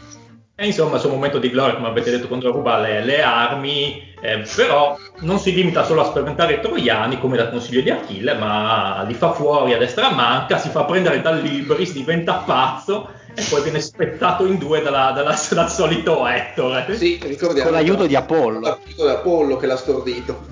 [0.56, 4.14] E insomma, c'è un momento di gloria, come avete detto, contro ruba le, le armi,
[4.22, 8.36] eh, però non si limita solo a spaventare i troiani, come da consiglio di Achille,
[8.36, 13.10] ma li fa fuori a destra a manca, si fa prendere dal Libris, diventa pazzo
[13.34, 16.96] e poi viene spettato in due dalla- dalla- dal solito Ettore.
[16.98, 17.70] Sì, ricordiamo.
[17.70, 18.60] Con l'aiuto di Apollo.
[18.60, 20.46] L'aiuto di Apollo che l'ha stordito.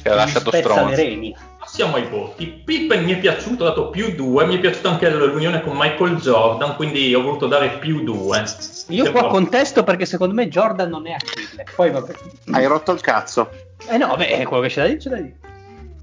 [0.00, 0.94] Che ha lasciato Spezza le stronzo.
[0.94, 1.36] reni.
[1.66, 2.46] Passiamo ai voti.
[2.46, 6.14] Pippen mi è piaciuto, ho dato più 2, mi è piaciuta anche l'unione con Michael
[6.14, 8.44] Jordan, quindi ho voluto dare più 2.
[8.90, 11.64] Io qua contesto perché secondo me Jordan non è Achille.
[11.74, 12.14] Poi vabbè.
[12.52, 13.50] Hai rotto il cazzo.
[13.88, 15.36] Eh no, vabbè, è quello che c'è da dire, c'è da dire.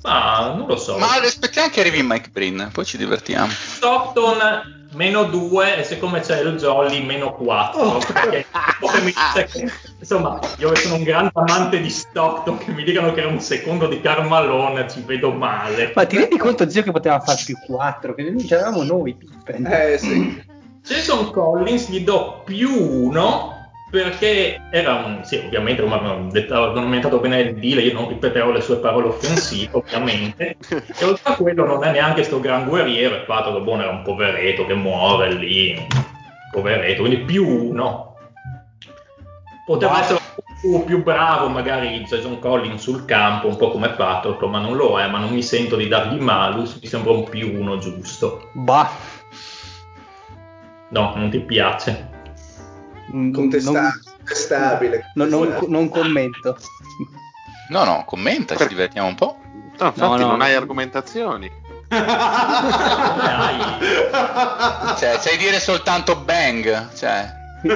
[0.02, 0.98] Ma non lo so.
[0.98, 3.48] Ma aspettiamo che arrivi Mike Brin, poi ci divertiamo.
[3.49, 8.45] Stockton meno 2 e siccome c'è il Jolly meno 4 perché
[8.80, 12.84] poi mi dice che- insomma io che sono un grande amante di Stockton che mi
[12.84, 16.84] dicano che era un secondo di Carmalone ci vedo male Ma ti rendi conto, zio,
[16.84, 18.14] che poteva far più 4?
[18.14, 19.65] Che noi c'eravamo noi, Pippen.
[19.65, 20.41] Eh sì.
[20.84, 22.70] Jason Collins gli do più
[23.06, 23.62] 1
[23.94, 28.61] perché era un sì ovviamente come avevo commentato bene il deal io non ripeterò le
[28.61, 30.57] sue parole offensive ovviamente.
[30.68, 34.02] E oltre a quello non è neanche sto gran guerriero e Pato buono era un
[34.02, 35.80] poveretto che muore lì
[36.52, 38.15] poveretto quindi più uno
[39.64, 40.20] poteva essere
[40.60, 44.99] più, più bravo magari Jason Collins sul campo un po' come Patroclo ma non lo
[44.99, 48.49] è ma non mi sento di dargli malus mi sembra un più uno giusto.
[48.53, 48.90] Bah.
[50.90, 52.12] no non ti piace
[53.12, 54.00] Contestabile.
[54.18, 55.12] contestabile.
[55.16, 56.58] Non, non- non commento.
[57.70, 59.38] No, no, commenta, ci divertiamo un po'.
[59.80, 60.28] No, infatti no.
[60.28, 61.52] non hai argomentazioni.
[64.98, 66.94] Cioè, sai dire soltanto bang.
[66.94, 67.32] Cioè,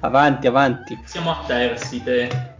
[0.00, 0.98] avanti, avanti.
[1.04, 2.56] Siamo a Tersite,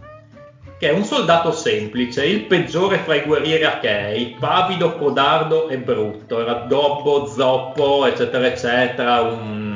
[0.79, 6.39] che è un soldato semplice, il peggiore fra i guerrieri achei, pavido, codardo e brutto.
[6.41, 9.21] Era dobbo, zoppo, eccetera, eccetera.
[9.21, 9.68] Un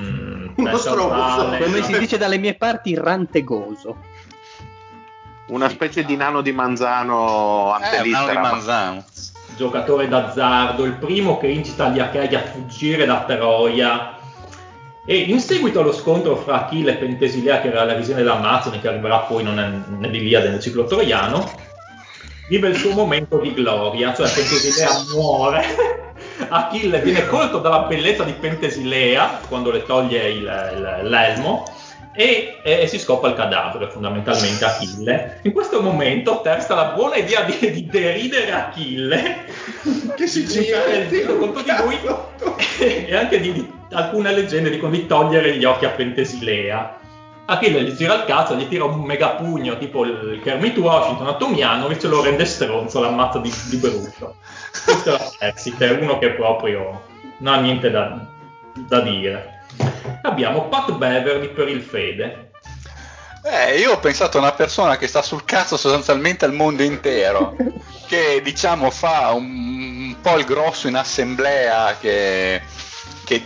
[0.56, 1.58] Uno stronzo.
[1.64, 3.98] Come si dice dalle mie parti, rantegoso.
[5.48, 9.04] Una specie di nano di manzano eh, un anno di manzano.
[9.56, 14.18] giocatore d'azzardo, il primo che incita gli achei a fuggire da Troia.
[15.06, 18.88] E in seguito allo scontro fra Achille e Pentesilea, che era la visione dell'Amazzone, che
[18.88, 21.52] arriverà poi non è- nell'Iliade nel ciclo troiano,
[22.48, 25.64] vive il suo momento di gloria, cioè Pentesilea muore,
[26.50, 31.66] Achille viene colto dalla bellezza di Pentesilea quando le toglie il- il- l'elmo
[32.16, 35.40] e, e si scopre il cadavere, fondamentalmente Achille.
[35.44, 39.46] In questo momento Tersta ha la buona idea di, di deridere Achille,
[40.16, 41.98] Che si gira il dito contro di lui
[43.08, 46.98] e anche di, di- alcune leggende dicono di togliere gli occhi a Pentesilea.
[47.46, 52.04] Achille gli gira il cazzo, gli tira un megapugno tipo il Kermit Washington a Tomianovic
[52.04, 54.36] e lo rende stronzo, l'ammazza di, di brutto.
[54.86, 57.02] Questo è che è uno che proprio
[57.38, 58.26] non ha niente da,
[58.74, 59.62] da dire.
[60.22, 62.52] Abbiamo Pat Beverly per il Fede.
[63.46, 67.58] Eh, io ho pensato a una persona che sta sul cazzo sostanzialmente al mondo intero,
[68.08, 72.62] che diciamo fa un, un po' il grosso in assemblea, che,
[73.26, 73.44] che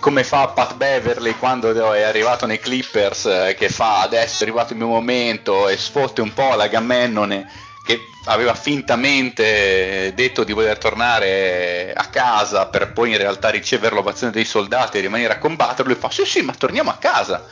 [0.00, 4.72] come fa Pat Beverly quando è arrivato nei Clippers, eh, che fa adesso è arrivato
[4.72, 10.76] il mio momento e sfotte un po' la Gammennone che aveva fintamente detto di voler
[10.76, 15.92] tornare a casa per poi in realtà ricevere l'ovazione dei soldati e rimanere a combatterlo
[15.92, 17.44] e fa sì sì ma torniamo a casa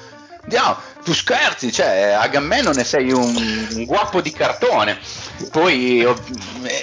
[0.48, 4.98] andiamo tu scherzi cioè Agamennone sei un, un guappo di cartone
[5.50, 6.04] poi,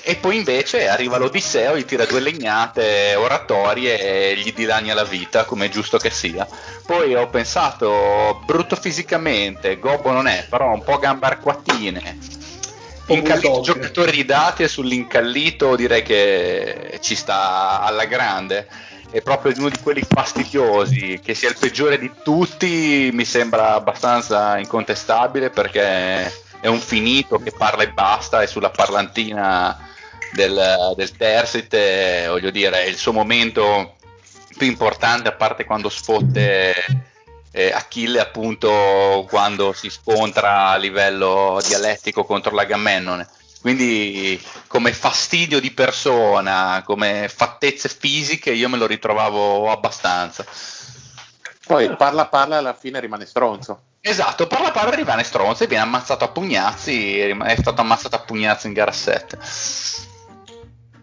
[0.04, 5.46] e poi invece arriva l'Odisseo gli tira due legnate oratorie e gli dilania la vita
[5.46, 6.48] come è giusto che sia
[6.86, 12.44] poi ho pensato brutto fisicamente gobbo non è però un po' gambe arcuatine
[13.08, 13.64] Incallito bulldog.
[13.64, 18.68] giocatore di dati e sull'incallito direi che ci sta alla grande.
[19.16, 24.58] È proprio uno di quelli fastidiosi, che sia il peggiore di tutti mi sembra abbastanza
[24.58, 26.26] incontestabile perché
[26.60, 29.88] è un finito che parla e basta e sulla parlantina
[30.34, 33.96] del, del Tersite, voglio dire, è il suo momento
[34.58, 36.76] più importante a parte quando sfotte
[37.52, 43.26] eh, Achille appunto quando si scontra a livello dialettico contro l'Agamennone
[43.66, 50.46] Quindi come fastidio di persona, come fattezze fisiche, io me lo ritrovavo abbastanza.
[51.66, 53.82] Poi parla parla e alla fine rimane stronzo.
[54.02, 58.68] Esatto, parla parla rimane stronzo e viene ammazzato a pugnazzi, è stato ammazzato a pugnazzi
[58.68, 59.40] in gara 7.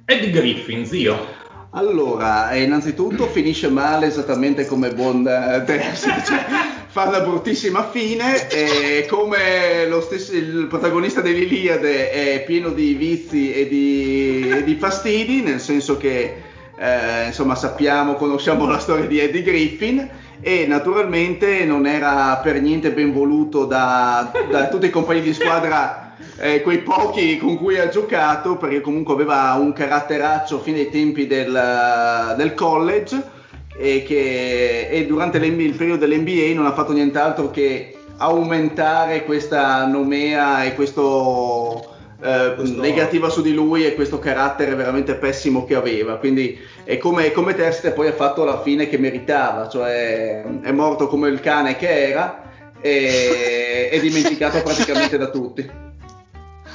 [0.04, 1.41] Eddie Griffin, zio.
[1.74, 6.44] Allora, eh, innanzitutto finisce male esattamente come buon eh, Terzi, cioè,
[6.86, 13.54] fa una bruttissima fine e come lo stesso, il protagonista dell'Iliade è pieno di vizi
[13.54, 16.42] e di, e di fastidi, nel senso che
[16.76, 20.10] eh, insomma sappiamo, conosciamo la storia di Eddie Griffin
[20.42, 26.01] e naturalmente non era per niente ben voluto da, da tutti i compagni di squadra
[26.38, 31.26] eh, quei pochi con cui ha giocato, perché comunque aveva un caratteraccio fin dai tempi
[31.26, 33.40] del, del college
[33.76, 40.64] e che e durante il periodo dell'NBA non ha fatto nient'altro che aumentare questa nomea
[40.64, 41.92] e questo
[42.22, 42.80] eh, questo...
[42.80, 46.16] negativa su di lui e questo carattere veramente pessimo che aveva.
[46.16, 51.08] Quindi è come, come Teste poi ha fatto la fine che meritava, cioè è morto
[51.08, 52.50] come il cane che era
[52.80, 55.90] e è dimenticato praticamente da tutti.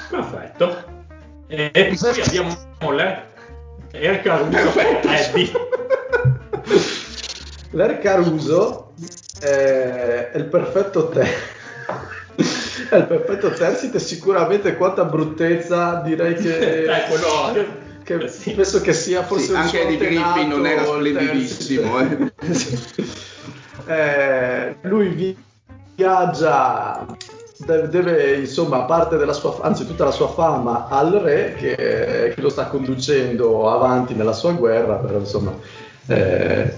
[0.10, 0.96] Perfetto.
[1.48, 2.58] E, e poi abbiamo
[2.92, 3.26] l'Air,
[3.94, 5.52] Air Caruso Eddie.
[7.72, 8.94] L'Air Caruso
[9.40, 11.22] è, è il perfetto te.
[12.90, 16.84] è il perfetto Tersit sicuramente quanta bruttezza direi che...
[16.84, 17.52] eh, quello...
[17.54, 18.52] che che sì.
[18.54, 22.32] penso che sia forse sì, anche di Grippi non era splendidissimo eh.
[23.94, 25.38] eh, lui
[25.94, 27.06] viaggia
[27.68, 32.50] deve, insomma parte della sua anzi tutta la sua fama al re che, che lo
[32.50, 35.54] sta conducendo avanti nella sua guerra però insomma
[36.08, 36.74] eh,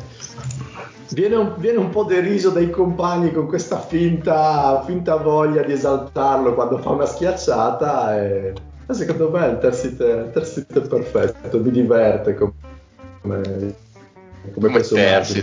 [1.12, 6.54] viene, un, viene, un, po' deriso dai compagni con questa finta, finta voglia di esaltarlo
[6.56, 8.54] quando fa una schiacciata e,
[8.90, 13.76] secondo me il tersit è perfetto mi diverte come
[14.54, 15.34] come personaggio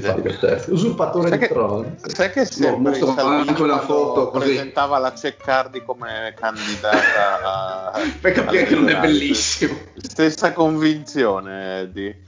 [0.68, 1.96] usurpatore sai di trono.
[2.06, 4.46] sai che sempre no, anche una foto così.
[4.46, 9.76] presentava la Ceccardi come candidata a, per capire che non è bellissimo.
[9.96, 12.22] Stessa convinzione Eddie.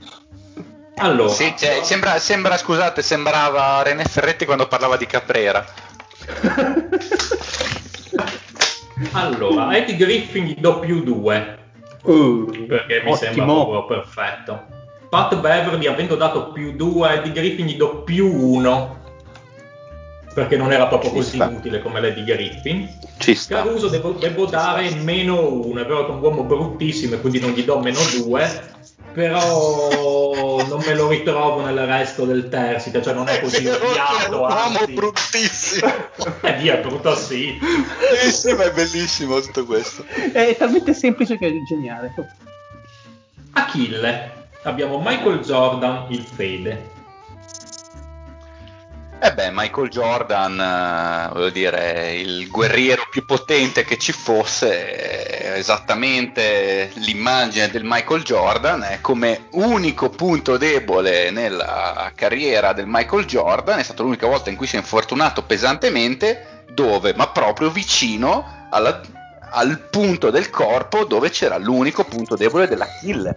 [0.97, 1.29] Allora.
[1.29, 5.65] Sì, cioè, sembra, sembra, scusate sembrava René Ferretti quando parlava di Caprera.
[9.13, 11.57] Allora Eddie Griffin gli do più due.
[12.03, 13.15] Uh, perché mi ottimo.
[13.15, 14.77] sembra proprio perfetto
[15.09, 18.97] Pat Beverly avendo dato più 2 a Eddie Griffin gli do più 1
[20.33, 21.47] perché non era proprio Ci così sta.
[21.47, 22.87] utile come l'Eddie Griffin
[23.17, 23.63] Ci sta.
[23.63, 25.01] Caruso devo, devo Ci dare sta.
[25.01, 27.99] meno 1 è vero che è un uomo bruttissimo e quindi non gli do meno
[28.23, 28.77] 2
[29.11, 34.23] però non me lo ritrovo nel resto del Tersit, cioè non è così odiato.
[34.23, 35.91] È un uomo bruttissimo.
[36.41, 37.57] Eh via, brutto sì.
[38.31, 40.05] Sì, ma è bellissimo tutto questo.
[40.31, 42.13] È talmente semplice che è geniale.
[43.53, 46.97] Achille abbiamo Michael Jordan, il fede.
[49.21, 56.89] Eh beh, Michael Jordan, eh, voglio dire, il guerriero più potente che ci fosse, esattamente
[56.95, 63.83] l'immagine del Michael Jordan, è come unico punto debole nella carriera del Michael Jordan, è
[63.83, 67.13] stata l'unica volta in cui si è infortunato pesantemente, dove?
[67.13, 69.01] Ma proprio vicino alla,
[69.49, 73.35] al punto del corpo dove c'era l'unico punto debole della kill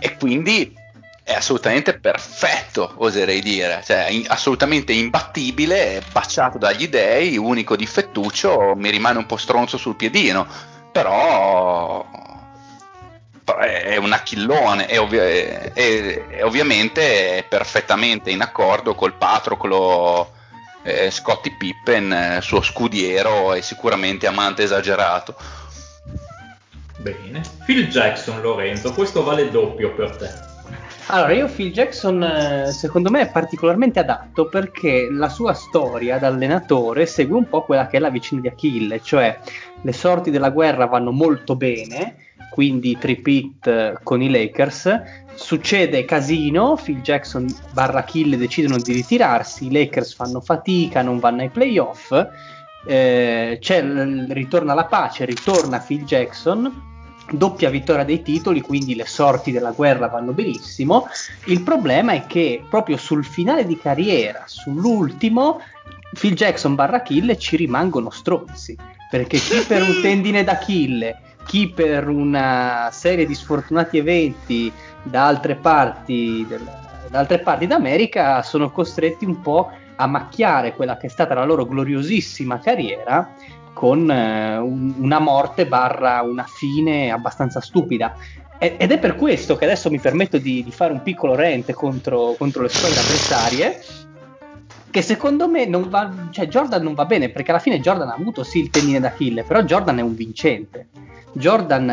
[0.00, 0.76] e quindi
[1.22, 8.90] è assolutamente perfetto, oserei dire, cioè in, assolutamente imbattibile, baciato dagli dei, unico difettuccio, mi
[8.90, 10.44] rimane un po' stronzo sul piedino,
[10.90, 12.04] però,
[13.44, 20.32] però è un achillone e, ovvi- è, è, ovviamente è perfettamente in accordo col Patroclo
[20.82, 25.36] eh, Scotty Pippen, eh, suo scudiero e sicuramente amante esagerato.
[27.02, 27.40] Bene.
[27.64, 30.48] Phil Jackson, Lorenzo, questo vale doppio per te.
[31.06, 36.28] Allora, io Phil Jackson eh, secondo me è particolarmente adatto perché la sua storia da
[36.28, 39.36] allenatore segue un po' quella che è la vicina di Achille, cioè
[39.82, 42.14] le sorti della guerra vanno molto bene,
[42.52, 45.02] quindi tripit eh, con i Lakers,
[45.34, 51.40] succede casino, Phil Jackson barra Achille decidono di ritirarsi, i Lakers fanno fatica, non vanno
[51.40, 52.12] ai playoff,
[52.86, 53.58] eh,
[54.28, 56.89] ritorna la pace, ritorna Phil Jackson,
[57.30, 61.06] doppia vittoria dei titoli, quindi le sorti della guerra vanno benissimo.
[61.46, 65.60] Il problema è che proprio sul finale di carriera, sull'ultimo,
[66.18, 68.76] Phil Jackson barra Achille ci rimangono stronzi,
[69.10, 71.16] perché chi per un tendine d'Achille,
[71.46, 76.68] chi per una serie di sfortunati eventi da altre parti, del,
[77.08, 81.44] da altre parti d'America sono costretti un po' a macchiare quella che è stata la
[81.44, 83.34] loro gloriosissima carriera
[83.80, 88.14] con eh, un- una morte barra una fine abbastanza stupida.
[88.58, 91.72] E- Ed è per questo che adesso mi permetto di, di fare un piccolo rant
[91.72, 93.80] contro, contro le squadre avversarie.
[94.90, 98.14] Che secondo me non va, cioè Jordan non va bene perché alla fine Jordan ha
[98.18, 100.88] avuto sì il tendine d'Achille, però Jordan è un vincente.
[101.32, 101.88] Jordan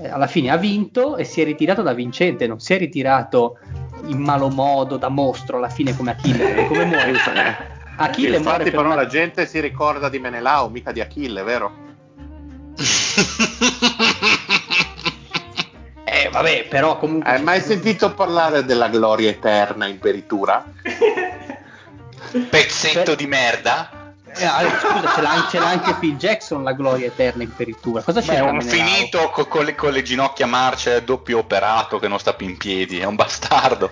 [0.00, 3.58] eh, alla fine ha vinto e si è ritirato da vincente, non si è ritirato
[4.06, 6.66] in malo modo da mostro alla fine come Achille.
[6.66, 7.12] come muore?
[7.96, 11.72] Achille muore Infatti, per però, la gente si ricorda di Menelao, mica di Achille, vero?
[16.04, 17.30] Eh, vabbè, però comunque.
[17.30, 20.62] Hai mai sentito parlare della gloria eterna in peritura?
[22.50, 24.14] Pezzetto Per- di merda.
[24.34, 28.02] Eh, allora, scusa, ce l'ha, ce l'ha anche Phil Jackson la gloria eterna in peritura.
[28.02, 32.08] Cosa c'è è un finito co- con, le, con le ginocchia marce, doppio operato che
[32.08, 33.90] non sta più in piedi, è un bastardo.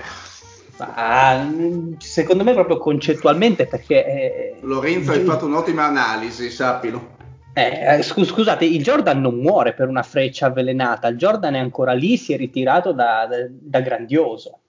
[0.83, 7.17] Ah, mm, secondo me proprio concettualmente perché eh, Lorenzo, hai fatto un'ottima analisi, sappilo.
[7.53, 11.59] eh, eh, scu- scusate, il Jordan non muore per una freccia avvelenata, il Jordan è
[11.59, 14.61] ancora lì, si è ritirato da, da- da grandioso.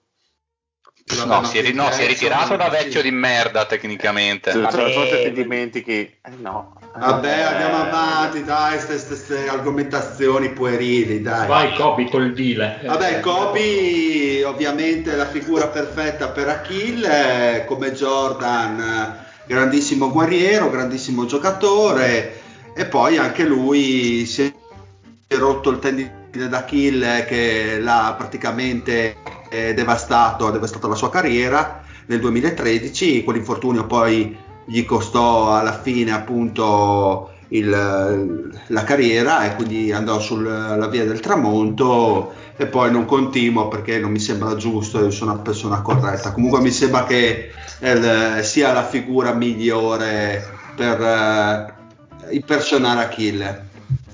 [1.26, 4.52] No, si è, ri- no, si è ritirato da vecchio di merda tecnicamente.
[4.52, 5.42] Cioè, Vabbè, forse ti vabbè.
[5.42, 5.92] dimentichi.
[6.22, 6.74] Eh, no.
[6.94, 11.48] Vabbè, andiamo avanti, dai, queste argomentazioni puerili, dai.
[11.48, 12.80] Vai Kobe col dile.
[12.84, 22.40] Vabbè, Kobe ovviamente è la figura perfetta per Achille, come Jordan, grandissimo guerriero, grandissimo giocatore
[22.74, 24.52] e poi anche lui si
[25.26, 29.16] è rotto il tendine d'Achille che l'ha praticamente
[29.50, 36.12] eh, devastato, ha devastato la sua carriera nel 2013, quell'infortunio poi gli costò alla fine
[36.12, 43.68] appunto il- la carriera e quindi andò sulla via del tramonto e poi non continuo
[43.68, 46.32] perché non mi sembra giusto, io sono una persona corretta.
[46.32, 50.42] Comunque mi sembra che eh, sia la figura migliore
[50.76, 51.74] per eh,
[52.30, 53.68] impersonare Achille.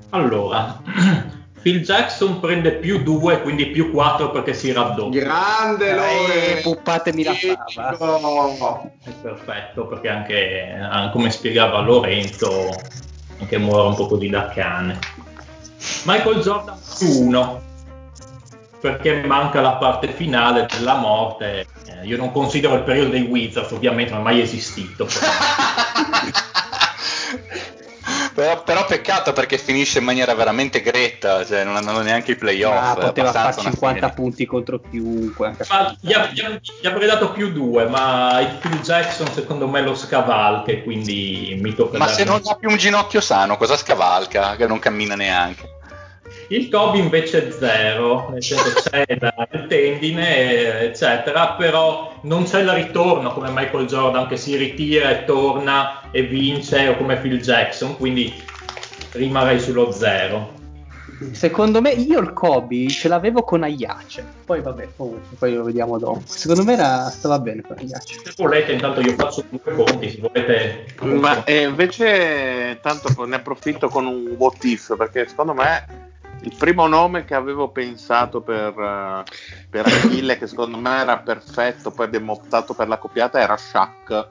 [0.09, 0.81] Allora,
[1.61, 5.21] Phil Jackson prende più 2, quindi più 4 perché si raddoppia.
[5.23, 6.69] Grande Eh, Lorenzo!
[6.69, 8.91] puppatemi la fava.
[9.03, 12.69] È perfetto perché anche, ah, come spiegava Lorenzo,
[13.39, 14.99] anche muore un po' così da cane.
[16.03, 17.61] Michael Jordan più 1
[18.79, 21.67] perché manca la parte finale della morte.
[21.85, 25.07] Eh, io non considero il periodo dei Wizards, ovviamente non è mai esistito.
[28.33, 32.97] Però, però peccato perché finisce in maniera veramente gretta, cioè non hanno neanche i playoff.
[32.97, 34.13] È poteva fare abbastanza una 50 fine.
[34.13, 35.55] punti contro chiunque.
[35.69, 36.41] Ma gli, gli
[36.81, 41.57] gli avrei dato più 2, ma il Phil Jackson secondo me lo scavalca e quindi
[41.59, 44.55] mi tocca Ma se non ha più un ginocchio sano, cosa scavalca?
[44.55, 45.77] Che non cammina neanche.
[46.51, 52.61] Il Kobe invece è zero, nel senso c'è la- il tendine, eccetera, però non c'è
[52.61, 57.39] il ritorno come Michael Jordan che si ritira e torna e vince, o come Phil
[57.39, 58.33] Jackson, quindi
[59.11, 60.57] rimarrei sullo zero.
[61.33, 64.25] Secondo me io il Kobe ce l'avevo con Aiace.
[64.43, 66.21] Poi vabbè, comunque, poi lo vediamo dopo.
[66.25, 68.21] Secondo me era, stava bene con Aiace.
[68.23, 70.85] Se volete, intanto io faccio due conti, se volete...
[71.01, 76.07] Ma eh, invece, tanto ne approfitto con un what if perché secondo me
[76.41, 79.23] il primo nome che avevo pensato per, eh,
[79.69, 84.27] per Achille, che secondo me era perfetto, poi abbiamo optato per la copiata, era Shaq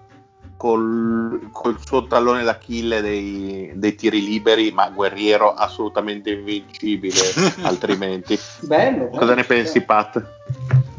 [0.56, 7.20] col, col suo tallone d'Achille dei, dei tiri liberi, ma guerriero assolutamente invincibile
[7.62, 8.38] altrimenti.
[8.60, 9.08] Bello.
[9.08, 10.22] Cosa ne pensi, Pat?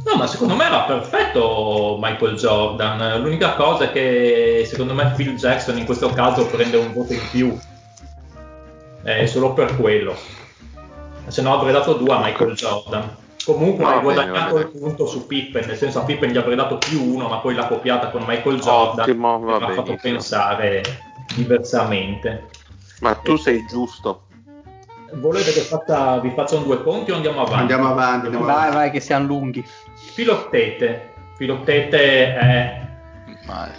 [0.06, 3.22] No, ma secondo me era perfetto Michael Jordan.
[3.22, 7.22] L'unica cosa è che secondo me Phil Jackson in questo caso prende un voto in
[7.30, 7.60] più.
[9.04, 10.16] È solo per quello.
[11.30, 13.16] Se no avrei dato due a Michael Jordan.
[13.46, 16.78] Comunque hai bene, guadagnato il punto su Pippen, nel senso a Pippen gli avrei dato
[16.78, 20.84] più uno, ma poi l'ha copiata con Michael Jordan Ottimo, va mi ha fatto pensare
[21.36, 22.48] diversamente.
[23.00, 24.24] Ma tu sei giusto.
[25.14, 27.60] Volete che faccia- vi faccia un due conti o andiamo avanti?
[27.62, 28.76] Andiamo avanti, andiamo Vai, avanti.
[28.76, 29.66] vai, che siamo lunghi.
[30.14, 31.14] Filottete.
[31.38, 32.82] Filottete è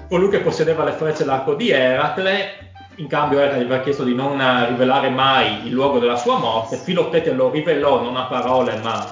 [0.09, 2.70] colui che possedeva le frecce dell'arco di Eracle,
[3.01, 6.77] in cambio Eracle gli aveva chiesto di non rivelare mai il luogo della sua morte,
[6.77, 9.09] Filottete lo rivelò non a parole ma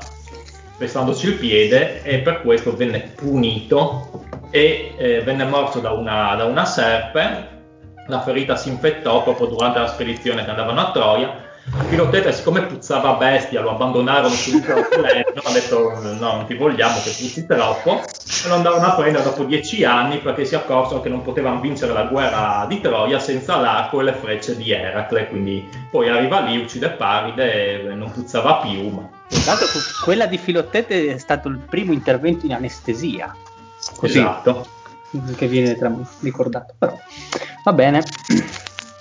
[0.77, 6.44] pesandoci il piede e per questo venne punito e eh, venne morso da una, da
[6.44, 7.56] una serpe,
[8.06, 11.47] la ferita si infettò proprio durante la spedizione che andavano a Troia.
[11.89, 17.01] Filottete, siccome puzzava bestia, lo abbandonarono subito al letto, ha detto no, non ti vogliamo
[17.03, 21.09] che puzzi troppo, e lo andarono a prendere dopo dieci anni perché si accorsero che
[21.09, 25.69] non potevano vincere la guerra di Troia senza l'arco e le frecce di Eracle, quindi
[25.90, 31.19] poi arriva lì, uccide Paride, non puzzava più, ma Intanto que- quella di Filottete è
[31.19, 33.35] stato il primo intervento in anestesia.
[33.97, 34.66] Così esatto.
[35.36, 35.77] che viene
[36.20, 36.74] ricordato.
[36.78, 36.99] Però
[37.65, 38.03] va bene.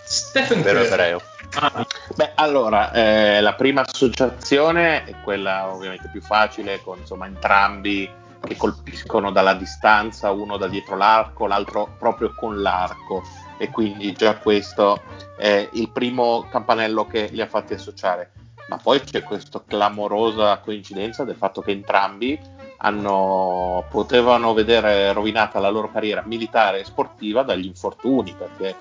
[0.08, 1.22] Stephen Vero ebreo.
[1.60, 1.86] Ah,
[2.16, 8.10] Beh, allora, eh, la prima associazione è quella ovviamente più facile, con insomma entrambi
[8.42, 13.22] che colpiscono dalla distanza, uno da dietro l'arco, l'altro proprio con l'arco.
[13.58, 15.02] E quindi già questo
[15.36, 18.32] è il primo campanello che li ha fatti associare.
[18.70, 22.40] Ma poi c'è questa clamorosa coincidenza del fatto che entrambi
[22.78, 28.76] hanno, potevano vedere rovinata la loro carriera militare e sportiva dagli infortuni, perché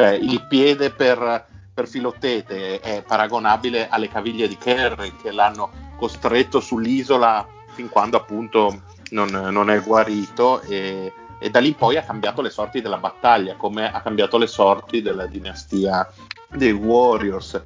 [0.00, 1.44] cioè, il piede per,
[1.74, 8.80] per Filottete è paragonabile alle caviglie di Kerry che l'hanno costretto sull'isola fin quando appunto
[9.10, 13.56] non, non è guarito e, e da lì poi ha cambiato le sorti della battaglia,
[13.56, 16.10] come ha cambiato le sorti della dinastia
[16.48, 17.62] dei Warriors.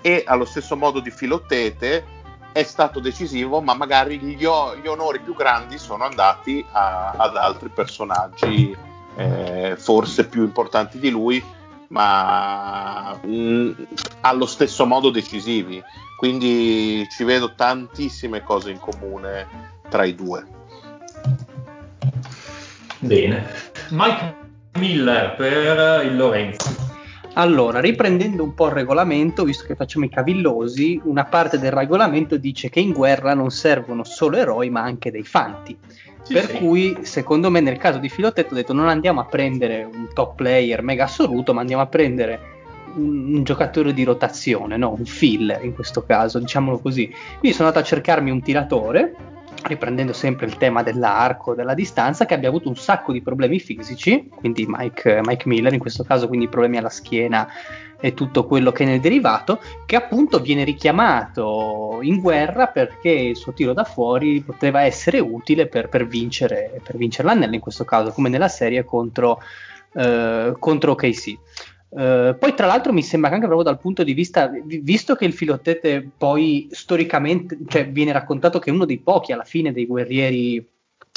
[0.00, 2.02] E allo stesso modo di Filottete
[2.50, 4.46] è stato decisivo, ma magari gli, gli
[4.86, 8.74] onori più grandi sono andati a- ad altri personaggi
[9.16, 11.44] eh, forse più importanti di lui,
[11.88, 13.70] ma mh,
[14.20, 15.82] allo stesso modo decisivi.
[16.16, 19.46] Quindi ci vedo tantissime cose in comune
[19.88, 20.46] tra i due.
[22.98, 23.46] bene.
[23.90, 24.34] Mike
[24.78, 26.92] Miller per il Lorenzo.
[27.34, 32.36] Allora, riprendendo un po' il regolamento, visto che facciamo i cavillosi, una parte del regolamento
[32.36, 35.76] dice che in guerra non servono solo eroi, ma anche dei fanti.
[36.24, 36.56] Sì, per sì.
[36.56, 40.36] cui, secondo me, nel caso di Filottetto, ho detto non andiamo a prendere un top
[40.36, 42.40] player mega assoluto, ma andiamo a prendere
[42.94, 44.94] un, un giocatore di rotazione, no?
[44.96, 47.06] un filler in questo caso, diciamolo così.
[47.38, 49.14] Quindi sono andato a cercarmi un tiratore,
[49.64, 54.28] riprendendo sempre il tema dell'arco, della distanza, che abbia avuto un sacco di problemi fisici,
[54.34, 57.46] quindi Mike, Mike Miller in questo caso, quindi problemi alla schiena
[58.00, 63.36] e tutto quello che ne è derivato, che appunto viene richiamato in guerra perché il
[63.36, 67.84] suo tiro da fuori poteva essere utile per, per vincere, per vincere l'anello in questo
[67.84, 69.40] caso, come nella serie contro,
[69.94, 71.38] eh, contro OKC.
[71.96, 75.14] Eh, poi tra l'altro mi sembra che anche proprio dal punto di vista, vi- visto
[75.14, 79.72] che il filottete poi storicamente, cioè viene raccontato che è uno dei pochi alla fine
[79.72, 80.56] dei guerrieri,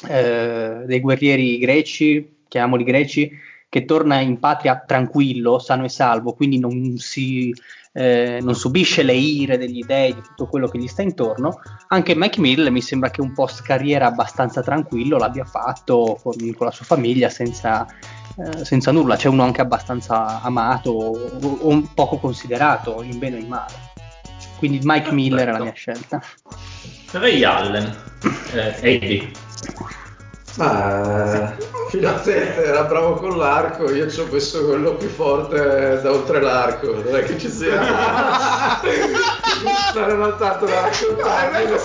[0.08, 3.32] eh, dei guerrieri greci, chiamiamoli greci,
[3.70, 7.54] che torna in patria tranquillo, sano e salvo, quindi non si
[7.98, 11.60] eh, non subisce le ire degli dei, di tutto quello che gli sta intorno.
[11.88, 16.68] Anche Mike Mill mi sembra che un post carriera abbastanza tranquillo l'abbia fatto con, con
[16.68, 17.88] la sua famiglia senza,
[18.38, 19.16] eh, senza nulla.
[19.16, 23.74] C'è uno anche abbastanza amato o, o un poco considerato in bene o in male.
[24.60, 26.22] Quindi Mike Miller è la mia scelta.
[27.14, 27.96] Ray Allen.
[28.54, 29.32] Eh, Eddie.
[31.88, 36.42] Ma Filattete era bravo con l'arco, io ci ho messo quello più forte da oltre
[36.42, 37.82] l'arco, non è che ci sia.
[39.96, 41.16] era tanto l'arco.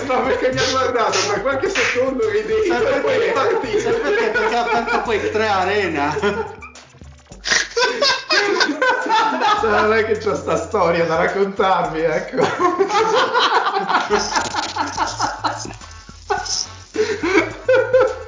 [0.05, 3.31] No, perché mi ha guardato per qualche secondo rideva Sai e poi è perché?
[3.31, 3.89] partito.
[4.01, 4.55] Perché?
[4.55, 6.17] Ha aperto poi tre arena.
[9.61, 12.45] Cioè, non è che c'ho sta storia da raccontarvi, ecco.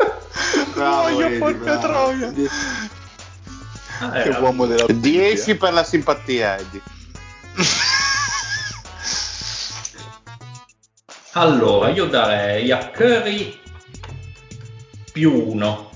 [0.75, 2.33] Bravo, porca troia.
[3.99, 6.81] Ah, Che eh, uomo della 10 per la simpatia, Eddie.
[11.37, 13.59] Allora, io darei a Curry
[15.11, 15.89] più uno,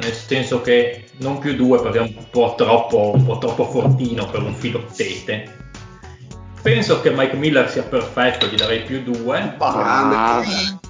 [0.00, 4.28] nel senso che non più due perché è un po' troppo, un po' troppo fortino
[4.28, 5.54] per un filottete.
[6.62, 9.54] Penso che Mike Miller sia perfetto, gli darei più due.
[9.56, 10.85] Grande.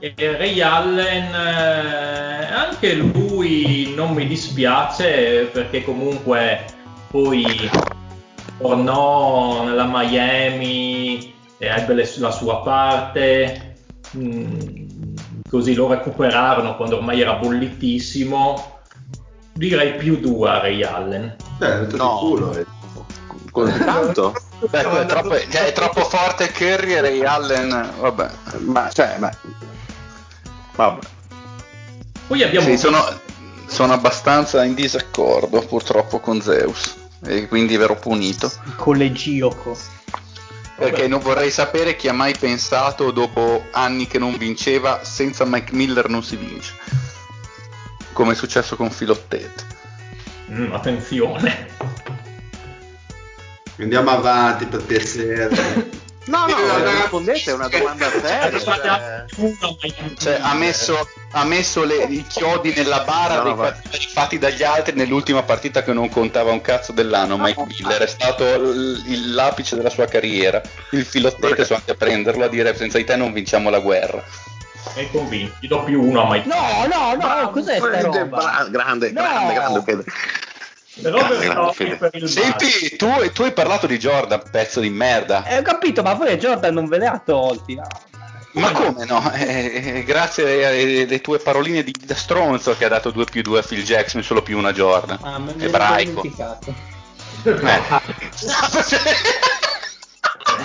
[0.00, 6.64] E Ray Allen, eh, anche lui non mi dispiace perché comunque
[7.10, 7.68] poi
[8.58, 13.74] tornò nella Miami e ebbe le- la sua parte,
[14.16, 15.14] mm,
[15.50, 18.76] così lo recuperarono quando ormai era bollitissimo.
[19.54, 21.34] Direi più due a Ray Allen.
[21.58, 22.18] Detto No.
[22.18, 22.56] culo.
[22.56, 22.64] eh.
[23.50, 24.32] Così tanto?
[24.70, 27.90] Beh, è troppo, cioè, è troppo forte Curry e Ray Allen.
[27.98, 28.28] Vabbè.
[28.60, 29.30] Ma, cioè, ma...
[30.78, 31.06] Vabbè.
[32.28, 33.04] Poi abbiamo Sì, sono,
[33.66, 36.94] sono abbastanza in disaccordo purtroppo con Zeus.
[37.24, 38.48] E quindi verrò punito.
[38.76, 39.76] Collegioco.
[40.76, 45.74] Perché non vorrei sapere chi ha mai pensato dopo anni che non vinceva senza Mike
[45.74, 46.74] Miller non si vince.
[48.12, 49.66] Come è successo con Filottete.
[50.52, 51.70] Mm, attenzione.
[53.78, 55.96] Andiamo avanti per piacere.
[56.28, 58.58] No, no, Eh, rispondete, è una domanda seria.
[58.60, 58.88] Cioè...
[58.88, 59.24] A
[60.18, 63.72] Cioè, ha messo, ha messo le- i chiodi nella bara No, dei va.
[63.72, 67.38] quattrini fatti dagli altri nell'ultima partita che non contava un cazzo dell'anno.
[67.38, 70.60] Mike Miller è stato l- il- l'apice della sua carriera.
[70.90, 74.22] Il filottete so anche prenderlo a dire senza di te non vinciamo la guerra.
[74.94, 78.66] È convinto, gli do più uno a Mike No, no, no, cos'è sta Grande, roba?
[78.70, 79.22] grande, No.
[79.22, 80.04] grande, grande Pedro.
[80.04, 80.57] Robert Grande
[81.02, 81.96] Torri Fede.
[81.96, 85.44] per il Senti, tu, tu hai parlato di Jordan, pezzo di merda.
[85.44, 87.86] Eh, ho capito, ma voi Jordan non ve le ha tolti, no?
[88.52, 89.30] Ma come no?
[89.34, 93.58] Eh, grazie alle, alle tue paroline di, da stronzo che ha dato 2 più 2
[93.58, 95.18] a Phil Jackson, solo più 1 a Jordan.
[95.22, 96.22] Ah, me Ebraico.
[96.22, 96.74] dimenticato.
[97.44, 97.54] Eh.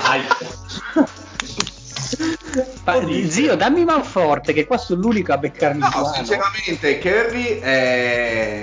[0.01, 0.23] Dai.
[2.85, 8.61] Ma, zio, dammi manforte, che qua sono l'unico a beccarmi No, sinceramente, Curry è,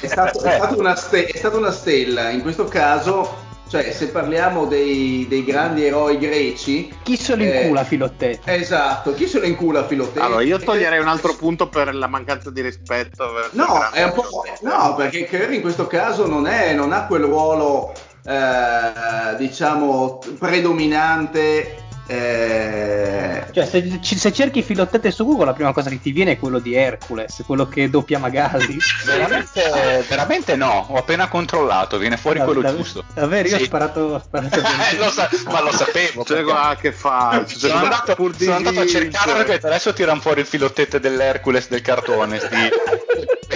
[0.00, 2.30] è, stato, è, stato una ste- è stata una stella.
[2.30, 7.60] In questo caso, cioè, se parliamo dei, dei grandi eroi greci, Chi se lo Eh,
[7.60, 8.40] incula, Filottete?
[8.54, 10.24] esatto, chi se lo incula a Filottete?
[10.24, 13.30] Allora, io toglierei un altro punto per la mancanza di rispetto.
[13.52, 17.22] No, è un po', no, perché Curry in questo caso non, è, non ha quel
[17.22, 17.92] ruolo,
[18.24, 21.86] eh, diciamo, predominante.
[22.08, 26.38] Eh, Cioè, se, se cerchi Filottete su Google, la prima cosa che ti viene è
[26.38, 28.76] quello di Hercules, quello che doppia Magali.
[29.04, 33.04] Veramente, veramente no, ho appena controllato, viene fuori quello Dav- giusto.
[33.14, 33.64] Davvero, io ho Sì.
[33.64, 34.60] sparato, ho sparato
[34.98, 36.24] lo sa- ma lo sapevo.
[36.24, 37.58] Cioè, perché- che falso.
[37.68, 42.38] Sono andato, sono andato a cercare perché adesso tirano fuori il filottete dell'Hercules del cartone.
[42.38, 42.68] Sti,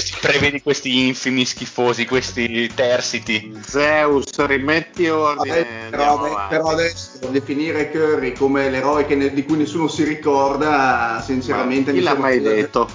[0.02, 3.52] questi prevedi questi infimi schifosi, questi tersiti.
[3.64, 5.88] Zeus, rimetti ordine.
[5.90, 6.46] Però, avanti.
[6.48, 11.96] però adesso definire Curry come l'eroe che ne- di cui nessuno si ricorda, sinceramente Ma
[11.98, 12.88] chi mi l'ha mai detto?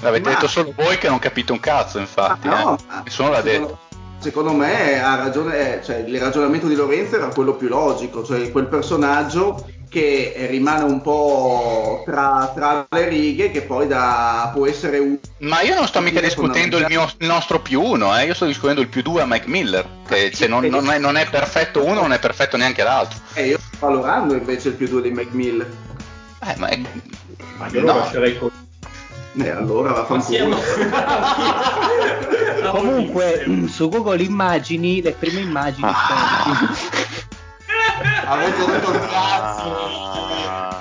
[0.00, 2.48] L'avete Ma- detto solo voi che non capite un cazzo, infatti.
[2.48, 2.82] Ah, no, eh.
[2.86, 3.78] ma Nessuno l'ha detto.
[4.26, 8.50] Secondo me ha ragione, eh, cioè, il ragionamento di Lorenzo era quello più logico, cioè
[8.50, 14.98] quel personaggio che rimane un po' tra, tra le righe, che poi da, può essere
[14.98, 15.16] un...
[15.38, 18.24] Ma io non sto mica discutendo il, mio, il nostro più uno, eh.
[18.26, 19.86] io sto discutendo il più due a Mike Miller.
[20.08, 23.20] Che se non, non è, non è perfetto uno, non è perfetto neanche l'altro.
[23.34, 25.60] Eh, io sto valorando invece il più due di McMill.
[26.42, 26.80] Eh, ma è-
[27.58, 27.98] Ma io lo No.
[27.98, 28.36] lascerei
[29.38, 30.22] Eh, allora vaffanculo.
[30.22, 30.56] siamo...
[32.70, 36.74] Comunque, su Google Immagini, le prime immagini Ah.
[38.28, 39.76] Avete detto il cazzo.
[40.48, 40.76] Ah,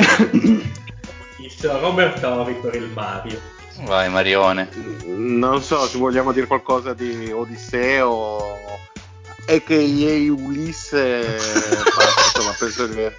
[1.80, 3.40] Robert Torri per il Mario.
[3.82, 4.69] Vai Marione.
[5.06, 8.57] non so se vogliamo dire qualcosa di Odisseo
[9.45, 11.23] e che EA Ulisse, ma,
[12.23, 13.15] insomma, penso che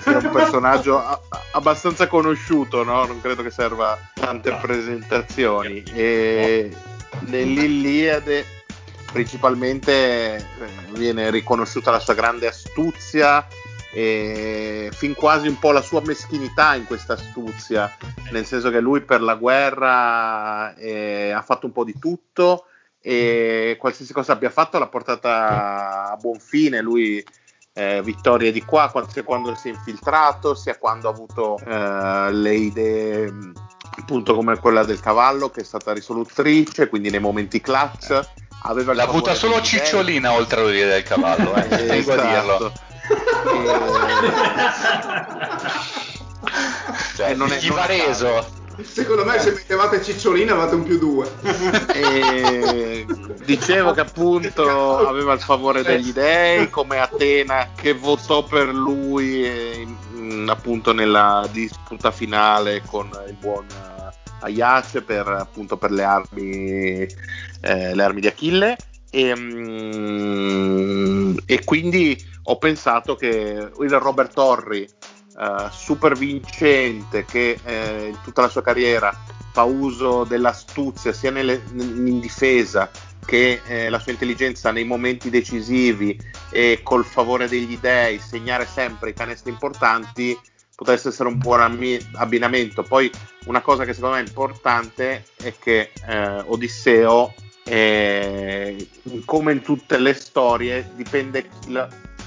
[0.00, 1.02] sia un personaggio
[1.52, 3.04] abbastanza conosciuto, no?
[3.04, 5.82] non credo che serva tante presentazioni.
[5.92, 6.74] E
[7.26, 8.44] nell'Iliade
[9.12, 10.42] principalmente eh,
[10.92, 13.46] viene riconosciuta la sua grande astuzia
[13.92, 17.96] e fin quasi un po' la sua meschinità in questa astuzia,
[18.30, 22.66] nel senso che lui per la guerra eh, ha fatto un po' di tutto
[23.02, 26.80] e qualsiasi cosa abbia fatto l'ha portata a buon fine.
[26.80, 27.24] Lui
[27.72, 32.54] eh, vittorie di qua, sia quando si è infiltrato, sia quando ha avuto eh, le
[32.54, 33.32] idee
[33.98, 38.20] appunto come quella del cavallo che è stata risolutrice, quindi nei momenti clutch.
[38.64, 39.60] Aveva il L'ha avuta solo.
[39.62, 41.66] Cicciolina oltre all'idea del cavallo, eh.
[41.70, 42.72] Eh, tengo a dirlo.
[47.16, 48.58] Cioè, Eh, non è- gli non va reso.
[48.82, 51.28] Secondo me se mettevate Cicciolina avevate un più due.
[51.94, 53.06] E
[53.44, 60.48] dicevo che appunto aveva il favore degli dei come Atena che votò per lui in-
[60.48, 63.66] appunto nella disputa finale con il buon
[64.42, 67.06] Aiace per appunto per le armi
[67.60, 68.76] eh, le armi di Achille
[69.10, 74.88] e, mm, e quindi ho pensato che il Robert Torri
[75.40, 79.16] eh, super vincente che eh, tutta la sua carriera
[79.52, 82.90] fa uso dell'astuzia sia nelle- in difesa
[83.24, 86.18] che eh, la sua intelligenza nei momenti decisivi
[86.50, 90.38] e col favore degli dei segnare sempre i canestri importanti
[90.74, 91.60] potesse essere un buon
[92.14, 92.82] abbinamento.
[92.82, 93.10] Poi
[93.44, 97.34] una cosa che secondo me è importante è che eh, Odisseo,
[97.64, 98.88] eh,
[99.26, 101.48] come in tutte le storie, dipende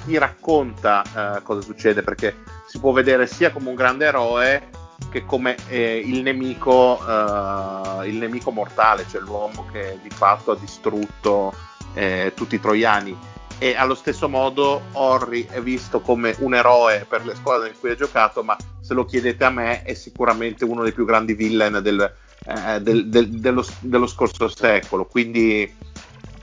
[0.06, 2.36] chi racconta eh, cosa succede, perché
[2.68, 4.70] si può vedere sia come un grande eroe
[5.10, 10.56] che come eh, il, nemico, eh, il nemico mortale, cioè l'uomo che di fatto ha
[10.56, 11.54] distrutto
[11.94, 13.32] eh, tutti i troiani.
[13.60, 17.92] E allo stesso modo Horry è visto come un eroe per le squadre in cui
[17.92, 21.80] ha giocato, ma se lo chiedete a me è sicuramente uno dei più grandi villain
[21.82, 22.14] del,
[22.46, 25.06] eh, del- del- dello, dello scorso secolo.
[25.06, 25.74] Quindi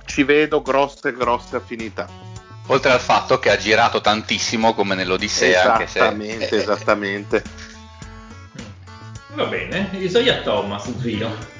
[0.06, 2.06] ci vedo grosse, grosse affinità.
[2.72, 7.42] Oltre al fatto che ha girato tantissimo come nell'Odissea, anche se Esattamente, eh, esattamente.
[9.34, 11.58] Va bene, Isaiah Thomas, zio.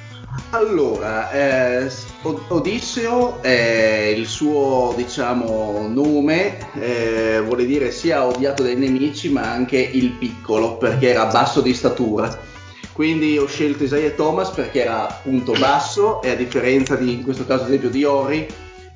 [0.51, 1.91] Allora, eh,
[2.23, 9.79] Odisseo è il suo, diciamo, nome, eh, vuole dire sia odiato dai nemici, ma anche
[9.79, 12.49] il piccolo, perché era basso di statura.
[12.93, 17.47] quindi ho scelto Isaiah Thomas perché era punto basso e a differenza di, in questo
[17.47, 18.47] caso ad esempio di Ori,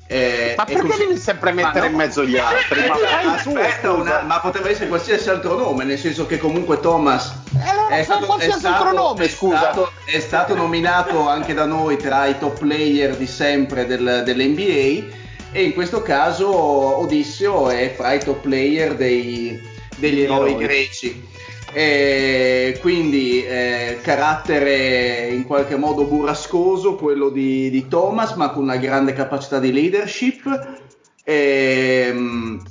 [0.07, 1.07] eh, ma perché così...
[1.07, 2.79] devi sempre mettere no, in mezzo gli altri?
[2.81, 7.33] Aspetta, ma, aspetta una, ma poteva essere qualsiasi altro nome, nel senso che comunque Thomas
[7.89, 12.27] eh, è, stato, è, stato, nome, è, stato, è, stato, nominato anche da noi tra
[12.27, 18.19] i top player di sempre del, dell'NBA e in questo caso Odisseo è fra i
[18.19, 19.59] top player dei,
[19.97, 20.55] degli eroi.
[20.55, 21.33] greci.
[21.77, 28.77] E quindi eh, carattere in qualche modo burrascoso quello di, di, Thomas ma con una
[28.77, 30.79] grande capacità di leadership.
[31.21, 32.63] E, um,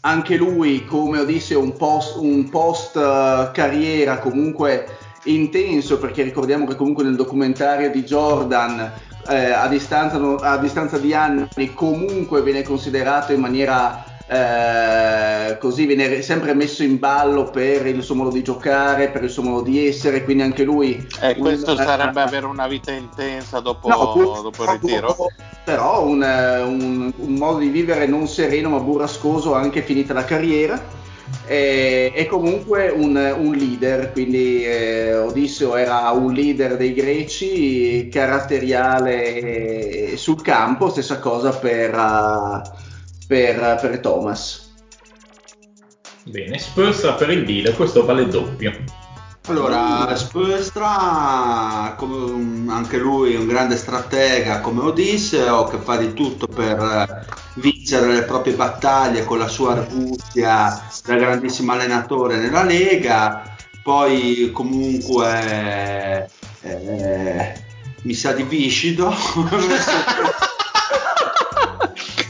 [0.00, 6.74] anche lui come Odisseo un post, un post uh, carriera comunque intenso perché ricordiamo che
[6.74, 8.92] comunque nel documentario di Jordan
[9.28, 16.22] eh, a, distanza, a distanza di anni comunque viene considerato in maniera eh, così viene
[16.22, 19.88] sempre messo in ballo per il suo modo di giocare, per il suo modo di
[19.88, 21.04] essere, quindi anche lui...
[21.20, 25.16] Eh, questo un, sarebbe uh, avere una vita intensa dopo, no, dopo il ritiro?
[25.64, 30.80] però un, un, un, modo di vivere non sereno ma burrascoso anche finita la carriera.
[31.46, 33.14] E, e comunque un,
[33.56, 41.94] leader, quindi eh, Odisseo era un leader dei greci, caratteriale sul campo, stessa cosa per...
[41.96, 42.88] Uh,
[43.30, 44.72] per, per Thomas.
[46.24, 48.72] Bene, Spurstra per il deal, questo vale doppio.
[49.46, 57.24] Allora, Spurstra, come anche lui un grande stratega come Odisseo, che fa di tutto per
[57.54, 63.54] vincere le proprie battaglie con la sua arguzia da grandissimo allenatore nella Lega,
[63.84, 66.28] poi comunque
[66.62, 67.52] eh,
[68.02, 69.14] mi sa di viscido.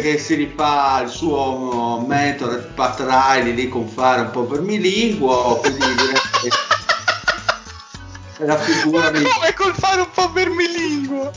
[0.00, 3.00] che si rifà il suo metodo Pat
[3.52, 6.20] lì con fare un po' vermilinguo quindi direi
[8.38, 9.22] la figura mi...
[9.22, 11.32] come col fare un po' vermilinguo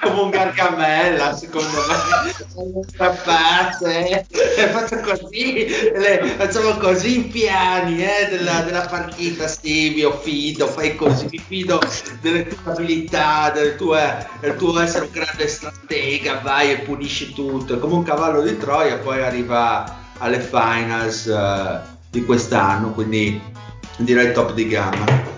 [0.00, 2.84] come un gargamella secondo me.
[2.88, 9.46] Strappate e faccio così le, facciamo così in piani eh, della, della, partita.
[9.46, 11.80] Sì mi fido fai così mi fido
[12.20, 13.96] delle tue abilità del tuo,
[14.40, 17.78] del tuo essere un grande stratega vai e punisci tutto.
[17.78, 21.78] Come un cavallo di Troia poi arriva alle finals uh,
[22.10, 23.55] di quest'anno quindi
[23.96, 25.34] direi top di gamma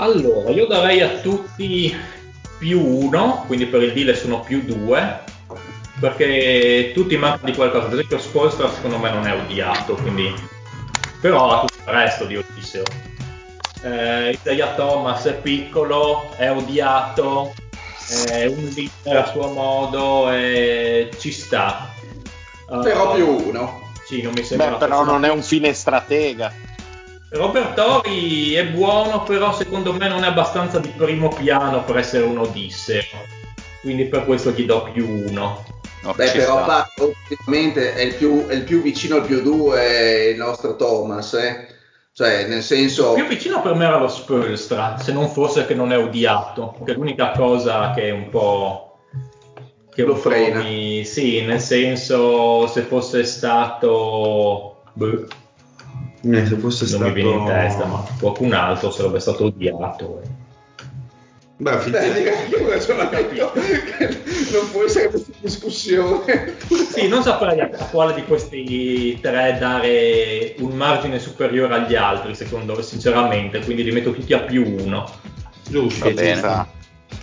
[0.00, 1.92] allora, io darei a tutti
[2.58, 5.24] più uno, quindi per il deal sono più due,
[5.98, 7.86] perché tutti mancano di qualcosa.
[7.86, 10.32] Per esempio, Spolstra secondo me non è odiato, quindi...
[11.20, 12.84] però ha tutto il resto di Odisseo.
[13.82, 17.52] Eh, Isaiah Thomas è piccolo, è odiato,
[18.28, 21.92] è un leader a suo modo, e ci sta.
[22.66, 23.90] Però uh, più uno.
[24.06, 24.70] Sì, non mi sembra.
[24.70, 26.66] Beh, però non è un fine stratega.
[27.30, 32.38] Robertori è buono, però secondo me non è abbastanza di primo piano per essere un
[32.38, 33.02] Odisseo.
[33.82, 35.64] Quindi per questo gli do più uno.
[36.02, 36.64] No, Beh, però
[36.96, 41.66] ovviamente è il, più, è il più vicino al più due il nostro Thomas, eh?
[42.12, 43.14] Cioè, nel senso...
[43.14, 46.76] Il più vicino per me era lo Spolstra, se non fosse che non è odiato,
[46.84, 49.00] che è l'unica cosa che è un po'...
[49.94, 50.62] Che lo frena.
[50.62, 51.04] Mi...
[51.04, 54.82] Sì, nel senso, se fosse stato...
[54.94, 55.46] Beh
[56.22, 57.04] eh, se fosse non stato...
[57.04, 60.22] mi viene in testa, ma qualcun altro sarebbe stato odiato.
[60.22, 60.46] Eh.
[61.60, 62.32] Beh, effettivamente
[64.52, 66.54] non può essere questa discussione.
[66.92, 72.76] sì, non saprei a quale di questi tre dare un margine superiore agli altri, secondo
[72.76, 75.10] me, sinceramente, quindi li metto tutti a più uno.
[75.68, 76.32] Giusto, Va bene.
[76.32, 76.68] Ci sta.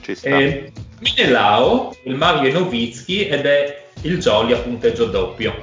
[0.02, 0.30] Ci sta.
[0.38, 5.54] Eh, Menelao, il Mario Novitsky ed è il Jolly a punteggio doppio.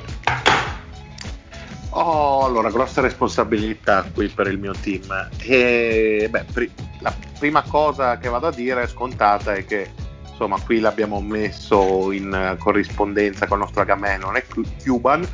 [1.94, 5.28] Oh, allora, grossa responsabilità qui per il mio team.
[5.42, 6.70] E, beh, pri-
[7.00, 9.90] la prima cosa che vado a dire scontata è che
[10.26, 14.46] insomma qui l'abbiamo messo in corrispondenza con il nostro Agamemnon e
[14.82, 15.28] Cuban,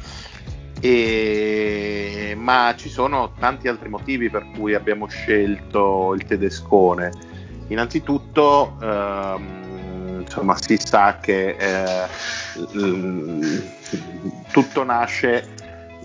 [0.80, 2.34] e...
[2.36, 7.12] ma ci sono tanti altri motivi per cui abbiamo scelto il tedescone.
[7.68, 12.08] Innanzitutto, ehm, insomma, si sa che eh,
[14.50, 15.54] tutto nasce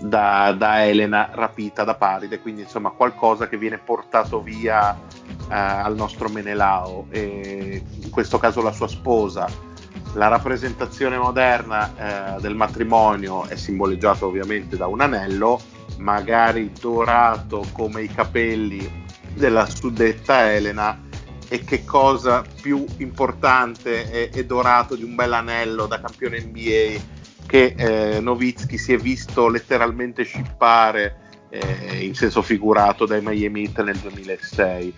[0.08, 5.94] da, da, Elena rapita da Paride, quindi insomma qualcosa che viene portato via eh, al
[5.96, 9.72] nostro Menelao, e in questo caso la sua sposa.
[10.12, 15.60] La rappresentazione moderna eh, del matrimonio è simboleggiata ovviamente da un anello,
[15.98, 19.02] magari dorato come i capelli
[19.34, 21.00] della suddetta Elena,
[21.48, 27.74] e che cosa più importante e, dorato di un bel anello da campione NBA che
[27.76, 31.16] eh, Novitsky si è visto letteralmente scippare
[31.50, 34.94] eh, in senso figurato dai Miami Heat nel 2006.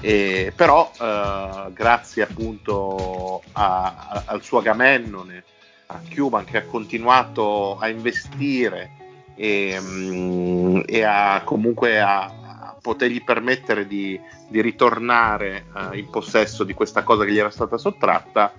[0.00, 5.44] Eh, però eh, grazie appunto a, a, al suo Agamennone,
[5.86, 8.90] a Cuban che ha continuato a investire
[9.34, 12.40] e, mh, e a comunque a,
[12.82, 17.78] potergli permettere di, di ritornare uh, in possesso di questa cosa che gli era stata
[17.78, 18.52] sottratta,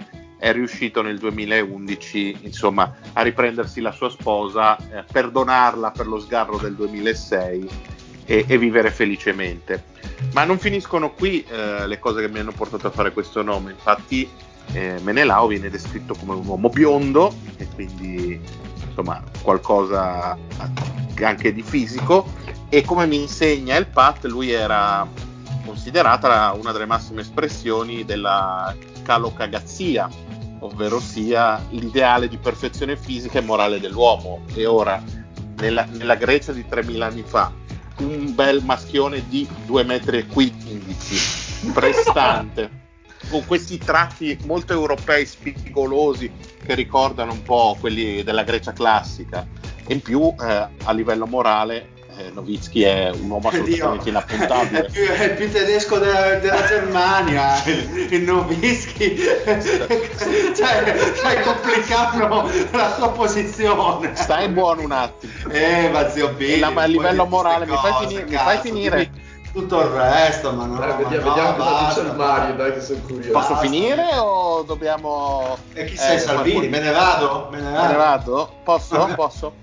[0.43, 6.57] è riuscito nel 2011 insomma, a riprendersi la sua sposa, eh, perdonarla per lo sgarro
[6.57, 7.69] del 2006
[8.25, 9.85] e, e vivere felicemente.
[10.33, 13.71] Ma non finiscono qui eh, le cose che mi hanno portato a fare questo nome,
[13.71, 14.29] infatti
[14.73, 18.37] eh, Menelao viene descritto come un uomo biondo e quindi
[18.85, 20.37] insomma qualcosa
[21.21, 22.27] anche di fisico.
[22.67, 25.07] E come mi insegna il Pat lui era
[25.65, 30.09] considerata una delle massime espressioni della calocagazzia
[30.63, 34.41] ovvero sia l'ideale di perfezione fisica e morale dell'uomo.
[34.53, 35.01] E ora
[35.57, 37.51] nella, nella Grecia di 3000 anni fa
[37.99, 42.81] un bel maschione di 2,15 m prestante
[43.29, 46.31] con questi tratti molto europei spigolosi
[46.63, 49.45] che ricordano un po' quelli della Grecia classica.
[49.85, 54.85] E in più eh, a livello morale eh, Novitsky è un uomo assolutamente inappuntabile.
[54.85, 57.63] È, più, è il più tedesco della, della Germania,
[58.09, 59.17] il, Novitsky.
[60.55, 64.15] cioè, stai complicando la sua posizione.
[64.15, 65.33] Stai buono un attimo.
[65.49, 69.11] Eh, ma zio Billy, la, a livello morale, mi fai, finire, mi fai finire?
[69.53, 70.77] tutto il resto, ma no.
[70.77, 73.31] Dai, vediamo, no, cosa dice il Mario, dai che sono curioso.
[73.31, 73.67] Posso Basta.
[73.67, 75.57] finire o dobbiamo...
[75.73, 76.67] E chi sei eh, Salvini?
[76.69, 77.49] Me ne vado?
[77.51, 77.87] Me ne Me vado?
[77.87, 78.53] ne vado?
[78.63, 79.09] Posso?
[79.15, 79.53] Posso?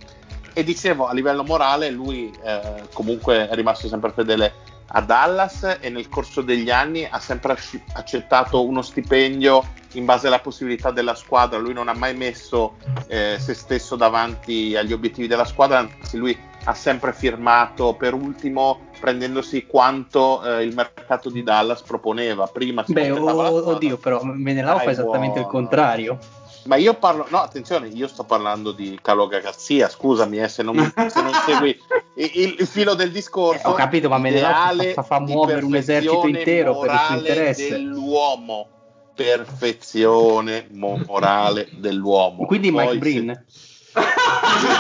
[0.61, 4.53] E dicevo, a livello morale, lui eh, comunque è rimasto sempre fedele
[4.89, 7.57] a Dallas e nel corso degli anni ha sempre
[7.95, 11.59] accettato uno stipendio in base alla possibilità della squadra.
[11.59, 12.75] Lui non ha mai messo
[13.07, 18.89] eh, se stesso davanti agli obiettivi della squadra, anzi lui ha sempre firmato per ultimo
[19.01, 22.47] prendendosi quanto eh, il mercato di Dallas proponeva.
[22.49, 26.19] Prima si Beh, oh, oddio, però Menelao fa esattamente il contrario.
[26.65, 30.77] Ma io parlo, no, attenzione, io sto parlando di Calogagazzia, scusami eh, se, non,
[31.09, 31.71] se non segui
[32.17, 33.67] il, il- il filo del discorso.
[33.67, 37.17] Eh, ho capito, ma Menelao ideale fa- fa muovere un esercito intero per il suo
[37.17, 37.69] interesse.
[37.71, 38.69] dell'uomo.
[39.15, 42.47] Perfezione morale dell'uomo.
[42.47, 43.45] Quindi Poi Mike se- Breen.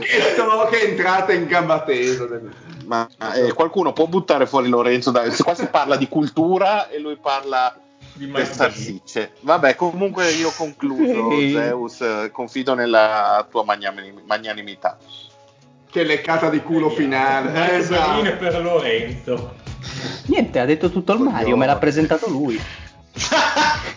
[0.00, 2.26] che, to- che entrata in gamba tesa.
[2.86, 5.10] Ma eh, qualcuno può buttare fuori Lorenzo?
[5.10, 7.74] Da, se qua si parla di cultura e lui parla
[8.14, 8.46] Di Breen.
[8.52, 9.32] salsicce.
[9.40, 11.30] Vabbè, comunque io concludo.
[11.50, 12.00] Zeus.
[12.00, 14.96] eh, Confido nella tua magnanimi- magnanimità.
[15.90, 17.50] Che leccata di culo finale.
[17.50, 18.36] Mike Esatto.
[18.36, 19.54] Per Lorenzo.
[20.26, 22.60] Niente, ha detto tutto il Mario, me l'ha presentato lui.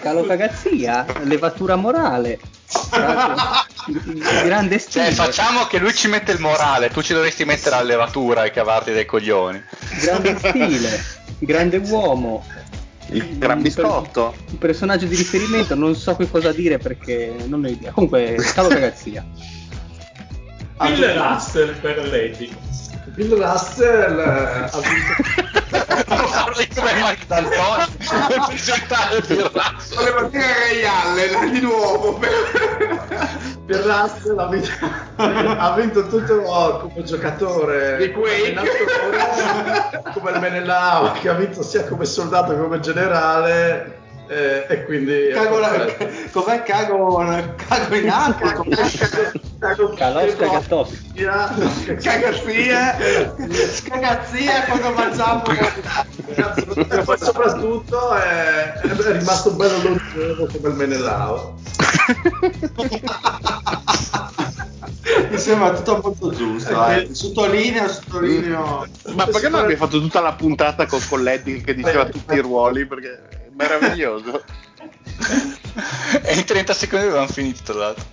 [0.00, 2.38] Calo cagazzia, levatura morale.
[4.44, 5.12] Grande stile.
[5.12, 8.50] Cioè, facciamo che lui ci mette il morale, tu ci dovresti mettere la levatura e
[8.50, 9.62] cavarti dei coglioni.
[10.00, 11.04] Grande stile,
[11.40, 12.44] grande uomo.
[13.12, 14.34] Il gran biscotto.
[14.50, 17.90] Un personaggio di riferimento, non so che cosa dire perché non ho idea.
[17.90, 19.24] Comunque, calo cagazzia.
[20.80, 22.50] Bill Russell per Lady.
[23.14, 25.39] Bill Russell eh, ha vinto
[25.70, 27.84] Parli come Mike D'Antoni
[28.28, 29.20] per presentare
[29.52, 29.96] Russell.
[29.96, 32.18] Volevo dire Ray Allen di nuovo.
[32.18, 34.70] Bill Russell ha vinto,
[35.16, 36.42] ha vinto tutto
[36.80, 38.54] come giocatore Di Quake.
[40.12, 43.99] come il Menelao che ha vinto sia come soldato che come generale
[44.30, 45.86] eh, e quindi Cago la-
[46.30, 47.16] com'è cago,
[47.66, 48.52] cago in acqua?
[48.52, 48.76] com'è?
[49.58, 50.90] Calos cagatos.
[52.00, 52.96] Cagazzia,
[53.72, 55.42] scagazzia quando mangiamo.
[57.06, 61.58] ma soprattutto è, è rimasto bello longevo come il Menelao
[65.28, 66.86] Mi sembra tutto molto giusto.
[66.86, 67.08] Eh.
[67.12, 68.86] Sottolineo, sottolineo.
[69.14, 72.40] Ma perché non abbiamo fatto tutta la puntata con, con l'Edding che diceva tutti i
[72.40, 72.86] ruoli?
[72.86, 74.42] Perché meraviglioso.
[76.22, 78.04] E in 30 secondi avevamo finito, tra l'altro.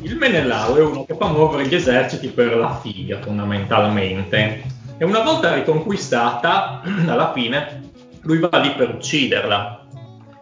[0.00, 4.64] Il Menelao è uno che fa muovere gli eserciti per la figa, fondamentalmente.
[4.96, 7.90] E una volta riconquistata, alla fine,
[8.22, 9.86] lui va lì per ucciderla.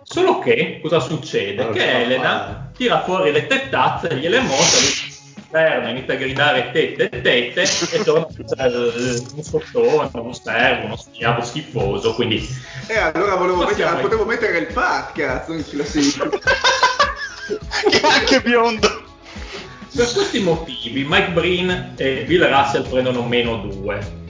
[0.02, 1.64] Solo che cosa succede?
[1.64, 5.14] Non che Elena tira fuori le tettazze, gliele monta, lui
[5.48, 12.14] ferma, inizia a gridare tette tette e torna un sottone, uno servo, uno schiavo schifoso.
[12.14, 12.46] Quindi
[12.86, 16.28] E allora volevo mettere, ai- potevo mettere il Pat, cazzo, in classifica.
[17.90, 19.04] che è anche biondo.
[19.94, 24.24] Per questi motivi Mike Breen e Bill Russell prendono meno 2.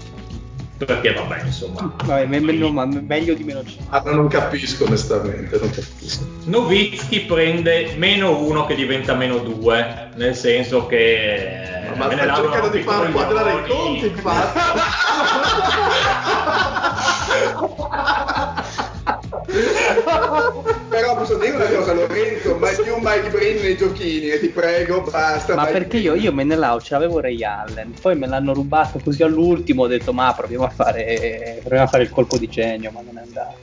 [0.85, 1.95] Perché vabbè, insomma.
[2.05, 3.87] Vabbè, me- me- ma meglio di meno 5.
[3.89, 6.27] Ah, non capisco onestamente, non capisco.
[6.45, 11.63] Novitsky prende meno 1 che diventa meno 2, nel senso che...
[11.97, 14.59] Ma ne stai lavorano cercando di far quadrare i conti, infatti.
[20.97, 25.03] Però posso dire una cosa, Lorenzo, mai più Mike Brin nei giochini, e ti prego,
[25.03, 25.55] basta.
[25.55, 29.23] Ma Mike perché io, io Menelao ce l'avevo Ray Allen, poi me l'hanno rubato così
[29.23, 33.03] all'ultimo, ho detto ma proviamo a fare, proviamo a fare il colpo di genio, ma
[33.05, 33.57] non è andato.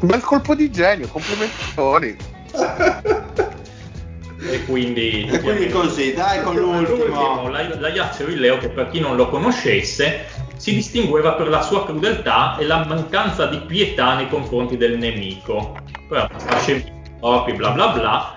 [0.00, 2.16] Bel colpo di genio, complimentoni.
[4.48, 5.28] E quindi...
[5.30, 7.50] E quindi così, dai con l'ultimo.
[7.50, 10.24] La, la Iazio Leo, che per chi non lo conoscesse,
[10.56, 15.76] si distingueva per la sua crudeltà e la mancanza di pietà nei confronti del nemico.
[16.10, 18.34] Abbastanza corpi, bla bla bla.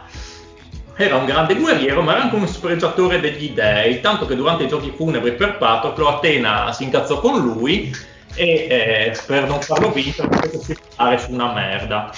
[0.95, 4.67] Era un grande guerriero, ma era anche un spregiatore degli dei, tanto che durante i
[4.67, 7.89] giochi funebri per Patroclo Atena si incazzò con lui
[8.40, 12.09] e eh, per non farlo vincere fece scivolare su una merda.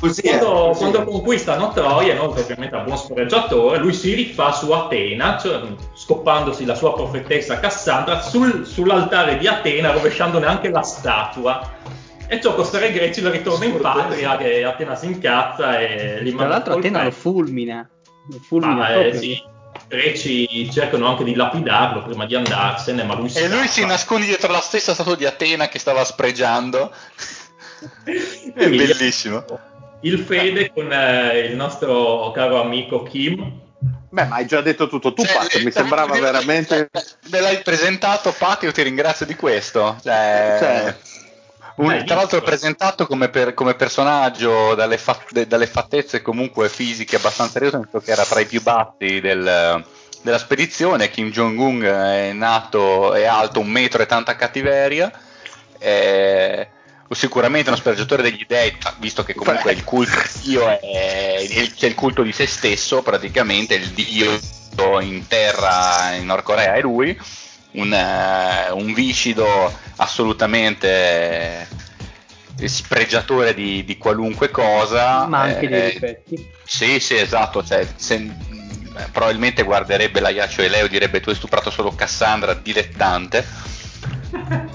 [0.00, 1.04] Così è, Quando, così quando è.
[1.04, 5.60] conquistano Troia, inoltre ovviamente a buon scorreggiatore, lui si rifà su Atena, cioè,
[5.94, 11.70] scoppandosi la sua profetessa Cassandra sul- sull'altare di Atena, rovesciandone anche la statua.
[12.26, 16.30] E ciò costerà ai greci il ritorno in patria, che Atena si incazza e li
[16.30, 17.88] Tra manda l'altro col Atena lo fulmina,
[18.28, 19.40] lo fulmina Ma, eh, sì,
[19.92, 24.50] greci cercano anche di lapidarlo prima di andarsene, ma lui E lui si nasconde dietro
[24.50, 26.90] la stessa statua di Atena che stava spregiando.
[28.04, 29.44] È bellissimo.
[30.00, 33.60] Il Fede con eh, il nostro caro amico Kim.
[34.08, 36.90] Beh, ma hai già detto tutto tu, Cioè, Pat, mi sembrava veramente...
[37.30, 39.98] Me l'hai presentato, Pat, io ti ringrazio di questo.
[40.02, 40.96] Cioè, Cioè,
[41.76, 47.16] un- tra l'altro presentato come, per- come personaggio dalle, fa- de- dalle fattezze comunque fisiche
[47.16, 49.84] abbastanza ridotte, che era tra i più bassi del-
[50.22, 51.10] della spedizione.
[51.10, 55.10] Kim Jong-un è nato, è alto un metro e tanta cattiveria.
[55.78, 56.68] È
[57.10, 61.86] sicuramente uno spregiatore degli dei, visto che comunque il culto di Dio è, è- c'è
[61.86, 64.40] il culto di se stesso, praticamente il Dio
[65.00, 67.18] in terra in Nord Corea è lui,
[67.72, 69.46] un, eh, un viscido
[69.96, 71.66] assolutamente
[72.58, 75.26] eh, spregiatore di, di qualunque cosa.
[75.26, 76.46] ma anche dei eh, difetti.
[76.64, 77.62] sì, sì, esatto.
[77.64, 81.94] Cioè, se- mh, probabilmente guarderebbe la Iaccio e Leo e direbbe tu hai stuprato solo
[81.94, 83.44] Cassandra, dilettante.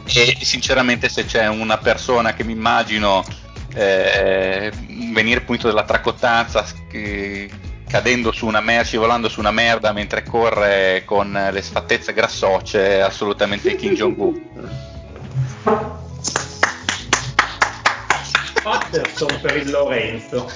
[0.06, 3.24] E sinceramente, se c'è una persona che mi immagino
[3.74, 4.72] eh,
[5.12, 7.50] venire punito della tracottanza, che-
[7.88, 13.00] cadendo su una merce, scivolando su una merda mentre corre con le sfattezze grassocce, è
[13.00, 14.42] assolutamente Kim Jong-un.
[18.62, 20.50] Patterson per il Lorenzo.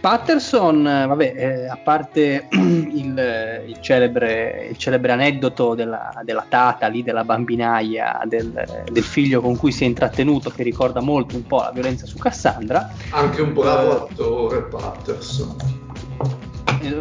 [0.00, 6.46] Patterson, eh, vabbè, eh, a parte il, eh, il celebre, il celebre aneddoto della, della
[6.48, 11.34] tata lì, della bambinaia, del, del figlio con cui si è intrattenuto, che ricorda molto
[11.34, 15.87] un po' la violenza su Cassandra, Anche un bravo attore, Patterson.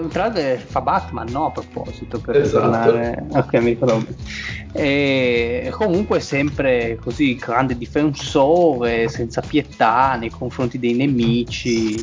[0.10, 1.48] Tra l'altro eh, fa Batman, no?
[1.48, 2.62] A proposito, per Esatto.
[2.62, 3.28] tornare...
[3.30, 4.16] Ok, mi ricordo bene.
[4.74, 11.96] E comunque sempre così grande difensore, senza pietà nei confronti dei nemici.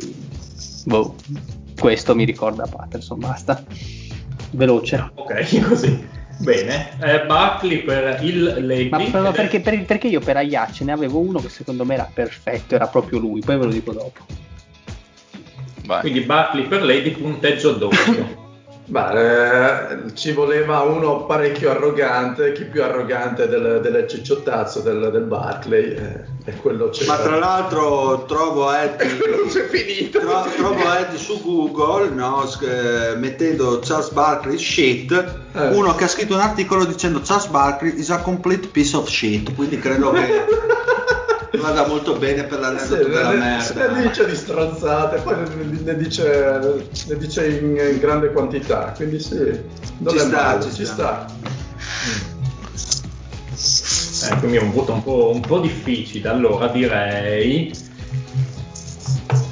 [0.84, 1.15] Boh,
[1.78, 3.62] questo mi ricorda Patterson, basta.
[4.51, 5.10] Veloce.
[5.15, 6.23] Ok, così.
[6.39, 6.91] Bene.
[7.01, 8.89] Eh, Buckley per il Lady.
[8.89, 12.10] Ma però perché, per- perché io per Ayacce ne avevo uno che secondo me era
[12.12, 14.43] perfetto, era proprio lui, poi ve lo dico dopo.
[15.86, 16.00] Vai.
[16.00, 18.42] Quindi Buckley per Lady, punteggio doppio.
[18.86, 25.22] Ma eh, ci voleva uno parecchio arrogante, chi più arrogante del, del cicciottazzo del, del
[25.22, 27.06] Barclay, eh, e quello c'è.
[27.06, 34.58] Ma tra l'altro trovo Eddie, tro- trovo Eddie su Google no, eh, mettendo Charles Barkley
[34.58, 35.10] shit,
[35.54, 35.68] Eh.
[35.68, 39.54] uno che ha scritto un articolo dicendo Charles Barkley is a complete piece of shit,
[39.54, 40.44] quindi credo che
[41.58, 43.91] vada molto bene per Sì, l'aneddoto della ne, merda.
[43.91, 49.20] ne dice di stronzate, poi ne, ne dice, ne dice in, in grande quantità, quindi
[49.20, 49.39] sì,
[49.99, 51.26] non Ci è sta, male, ci ci sta.
[53.55, 54.33] sta.
[54.34, 56.28] Eh, quindi è un voto un po', un po' difficile.
[56.28, 57.73] Allora direi.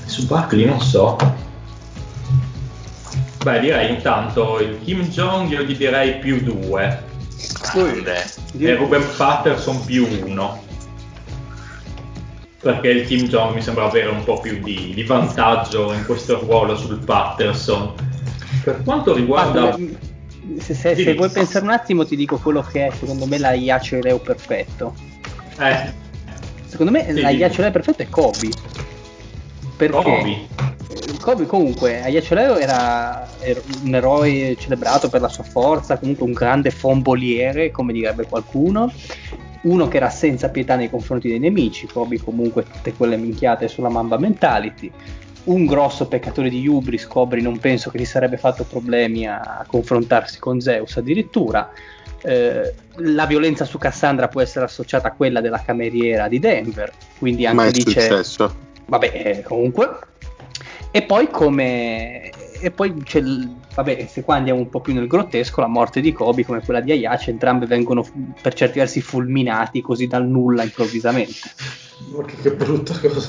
[0.07, 1.17] Su Buckley non so.
[3.43, 7.03] Beh, direi intanto il Kim Jong io gli direi più 2
[7.73, 8.25] Grande.
[8.59, 10.63] e Ruben Patterson più 1
[12.63, 16.39] perché il Kim Jong mi sembra avere un po' più di, di vantaggio in questo
[16.39, 17.93] ruolo sul Patterson
[18.63, 19.77] per quanto riguarda
[20.59, 23.53] se, se- se vuoi pensare un attimo ti dico quello che è secondo me la
[23.53, 24.95] Iacio Leo perfetto.
[25.59, 25.93] eh,
[26.67, 28.49] Secondo me Sì, la Leo perfetto è Kobe.
[29.77, 30.03] Perché?
[30.03, 30.47] Kobe.
[31.21, 36.71] Kobe comunque Aiaceleo era, era un eroe celebrato per la sua forza, comunque un grande
[36.71, 38.93] fomboliere, come direbbe qualcuno,
[39.63, 43.89] uno che era senza pietà nei confronti dei nemici, Kobe comunque tutte quelle minchiate sulla
[43.89, 44.91] Mamba Mentality,
[45.45, 49.65] un grosso peccatore di Hubris, Cobri non penso che si sarebbe fatto problemi a, a
[49.67, 51.73] confrontarsi con Zeus addirittura,
[52.23, 57.47] eh, la violenza su Cassandra può essere associata a quella della cameriera di Denver, quindi
[57.47, 58.01] anche Ma è lì c'è...
[58.01, 58.55] successo.
[58.87, 59.89] Vabbè, eh, comunque.
[60.91, 62.31] E poi come...
[62.65, 63.57] E poi c'è il...
[63.75, 66.81] Vabbè, se qua andiamo un po' più nel grottesco, la morte di Kobe come quella
[66.81, 68.07] di Ayace, entrambe vengono
[68.41, 71.33] per certi versi fulminati così dal nulla improvvisamente.
[72.27, 73.29] Che, che brutta cosa.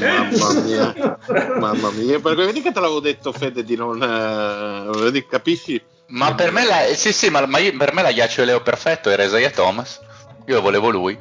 [0.00, 1.18] Mamma mia,
[1.58, 2.20] mamma mia.
[2.20, 4.02] Perché vedi che te l'avevo detto, Fede, di non.
[4.02, 5.80] eh, vedi, capisci?
[6.08, 9.08] Ma per me, la, sì, sì, ma, ma io- per me la Ghiaccio Leo perfetto
[9.08, 10.00] era Isaiah Thomas.
[10.46, 11.18] Io volevo lui.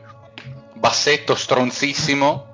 [0.74, 2.53] Bassetto stronzissimo.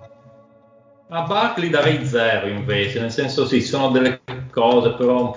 [1.12, 4.22] A Barkley darei zero invece, nel senso sì, sono delle
[4.52, 5.36] cose, però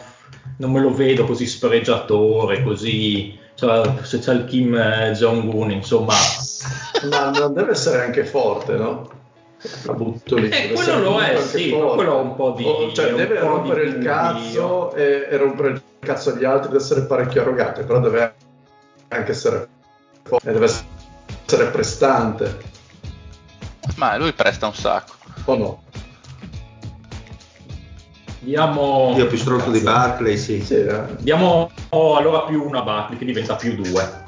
[0.59, 3.39] non me lo vedo così spregiatore, così...
[3.55, 6.15] Cioè, se c'è il Kim eh, Jong-un, insomma...
[7.09, 9.11] Ma non deve essere anche forte, no?
[9.85, 10.49] La butto lì.
[10.51, 11.95] Eh, quello lo è, sì, forte.
[11.95, 15.83] quello ha un po' di- O- cioè, deve rompere il cazzo e, e rompere il
[16.01, 18.35] cazzo agli altri, deve essere parecchio arrogante, però deve
[19.09, 19.69] anche essere
[20.23, 22.59] forte, e deve essere prestante,
[23.97, 25.22] Ma lui presta un sacco.
[25.45, 25.83] O no?
[28.41, 29.15] Diamo...
[29.17, 30.61] Io più stronzo di Barclay, sì.
[30.63, 31.03] Sì, eh.
[31.21, 34.21] Diamo oh, allora più una Barkley che diventa più due.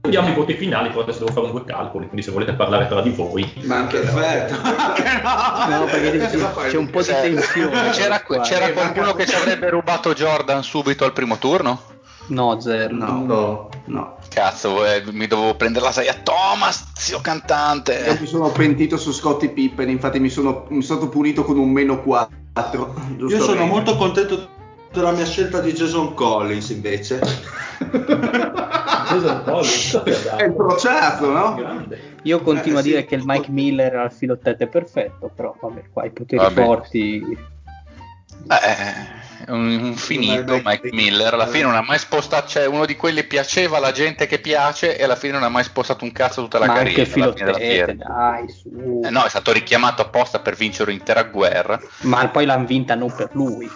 [0.00, 3.00] Diamo i voti finali, però adesso devo fare due calcoli, quindi se volete parlare tra
[3.02, 3.48] di voi.
[3.62, 4.54] Ma anche perfetto.
[4.60, 5.78] Anche no.
[5.78, 7.90] No, perché c'è, c'è un po' di Cioè, tensione.
[7.90, 11.91] C'era, c'era qualcuno che ci avrebbe rubato Jordan subito al primo turno?
[12.32, 12.94] No, zero.
[12.94, 13.24] No.
[13.24, 13.68] No.
[13.86, 14.16] No.
[14.28, 18.16] Cazzo, eh, mi dovevo prendere la Isaiah Thomas, zio Io cantante.
[18.20, 21.70] mi sono pentito su Scottie Pippen, infatti mi sono, mi sono stato punito con un
[21.70, 22.94] meno 4.
[23.28, 24.48] Io sono molto contento
[24.92, 27.18] della mia scelta di Jason Collins invece.
[29.08, 30.02] Jason Collins,
[30.36, 31.54] È il crociato, no?
[31.54, 32.10] Grande.
[32.22, 33.06] Io continuo Eh, a dire sì.
[33.06, 36.64] che il Mike Miller al filottete è perfetto, però vabbè, qua i poteri Vabbè.
[36.64, 37.36] forti.
[38.48, 40.60] Eh, un, un finito.
[40.62, 41.34] Mike Miller.
[41.34, 44.96] Alla fine non ha mai spostato, cioè uno di quelli piaceva alla gente che piace
[44.96, 47.02] e alla fine non ha mai spostato un cazzo tutta la Ma carriera.
[47.02, 49.00] anche il alla fine della filottete, dai, su.
[49.04, 51.80] Eh, no, è stato richiamato apposta per vincere un'intera guerra.
[52.02, 53.70] Ma poi l'hanno vinta non per lui.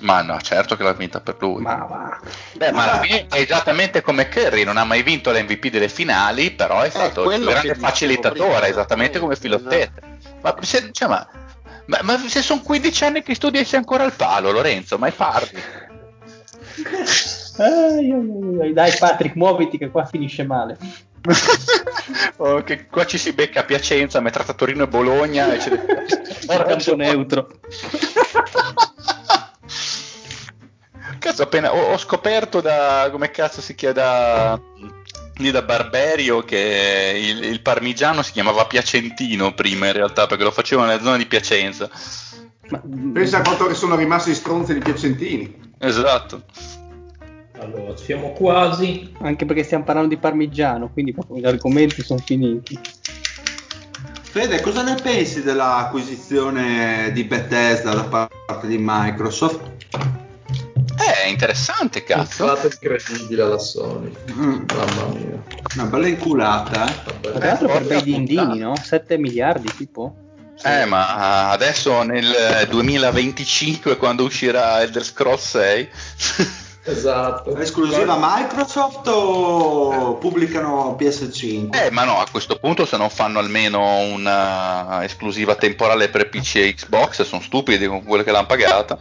[0.00, 1.62] Ma no, certo che l'ha vinta per lui.
[1.62, 2.20] Ma va.
[2.54, 6.52] Beh, ma alla fine è esattamente come Curry, non ha mai vinto l'MVP delle finali,
[6.52, 9.48] però è stato il quello più grande facilitatore, prima, esattamente come esatto.
[9.48, 10.02] Filottete.
[10.40, 11.26] Ma se, cioè, ma,
[11.88, 15.12] ma- ma se sono 15 anni che studi e sei ancora al palo, Lorenzo, mai
[15.12, 15.60] parli?
[17.58, 20.78] Ai, ai, ai, Dai Patrick, muoviti che qua finisce male.
[22.36, 25.52] Oh, che qua ci si becca a Piacenza, mentre tra Torino e Bologna.
[25.52, 25.70] E c'è...
[26.46, 27.48] Campo neutro.
[31.18, 34.58] Cazzo, appena ho, ho scoperto da come cazzo si chiama
[35.38, 40.50] lì da Barberio che il, il parmigiano si chiamava Piacentino prima in realtà perché lo
[40.50, 41.90] facevano nella zona di Piacenza.
[42.68, 45.72] Ma, Pensa a quanto che sono rimasti stronzi di Piacentini.
[45.78, 46.42] Esatto.
[47.60, 49.12] Allora, siamo quasi.
[49.20, 52.78] anche perché stiamo parlando di parmigiano, quindi gli argomenti sono finiti.
[54.22, 60.27] Fede, cosa ne pensi dell'acquisizione di Bethesda da parte di Microsoft?
[61.08, 62.44] Eh, è interessante, cazzo.
[62.44, 64.12] Inflata incredibile alla Sony.
[64.32, 65.42] Mm, Mamma mia.
[65.76, 66.94] una bella inculata, eh?
[67.04, 67.38] Ma Vabbè.
[67.38, 68.74] tra l'altro per bei dindini, no?
[68.76, 70.14] 7 miliardi tipo.
[70.62, 75.88] Eh, ma adesso nel 2025 quando uscirà Elder Scrolls 6
[76.88, 77.54] Esatto.
[77.54, 81.68] È esclusiva Microsoft o pubblicano PS5?
[81.84, 86.54] Eh, ma no, a questo punto se non fanno almeno una esclusiva temporale per PC
[86.56, 88.98] e Xbox sono stupidi con quello che l'hanno pagata.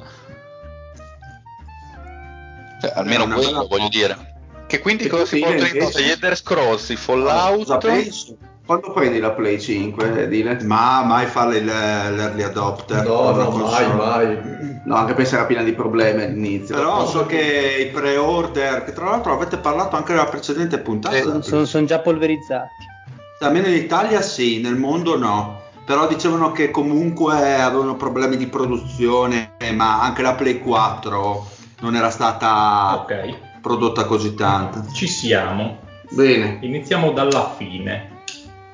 [2.81, 4.35] Cioè, almeno quello, bella voglio dire.
[4.67, 5.77] Che quindi E cosa si in invece?
[5.77, 5.99] cosa?
[6.01, 8.35] Gli Elder Scrolls, i Fallout...
[8.65, 10.61] Quando prendi la Play 5, Dile?
[10.63, 13.01] Ma mai fare l'early adopter?
[13.05, 14.39] No, no, mai, mai.
[14.83, 16.75] No, anche questa era piena di problemi all'inizio.
[16.75, 21.41] Però so che i pre-order, che tra l'altro avete parlato anche nella precedente puntata, Eh,
[21.41, 22.67] Sono, sono già polverizzati.
[23.39, 25.61] almeno in Italia sì, nel mondo no.
[25.85, 31.47] Però dicevano che comunque avevano problemi di produzione, ma anche la Play 4
[31.79, 34.85] non era stata Ok, prodotta così tanto.
[34.93, 35.79] ci siamo.
[36.09, 36.57] Bene.
[36.61, 38.15] Iniziamo dalla fine.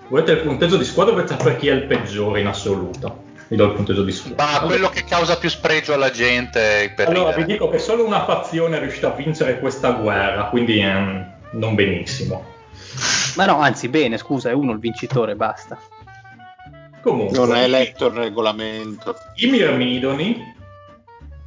[0.07, 3.21] Volete il punteggio di squadra o volete sapere chi è il peggiore in assoluto?
[3.47, 4.45] Vi do il punteggio di squadra.
[4.45, 7.53] Ma quello che causa più spregio alla gente per Allora, vi ridere.
[7.53, 12.51] dico che solo una fazione è riuscita a vincere questa guerra, quindi ehm, non benissimo.
[13.35, 15.77] Ma no, anzi, bene, scusa, è uno il vincitore, basta.
[17.01, 19.15] Comunque, Non hai letto il regolamento.
[19.35, 20.55] i Mirmidoni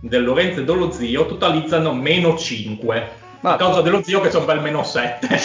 [0.08, 3.10] del Lorenzo e dello zio totalizzano meno 5
[3.40, 5.28] Ma- a causa dello zio che c'è un bel meno 7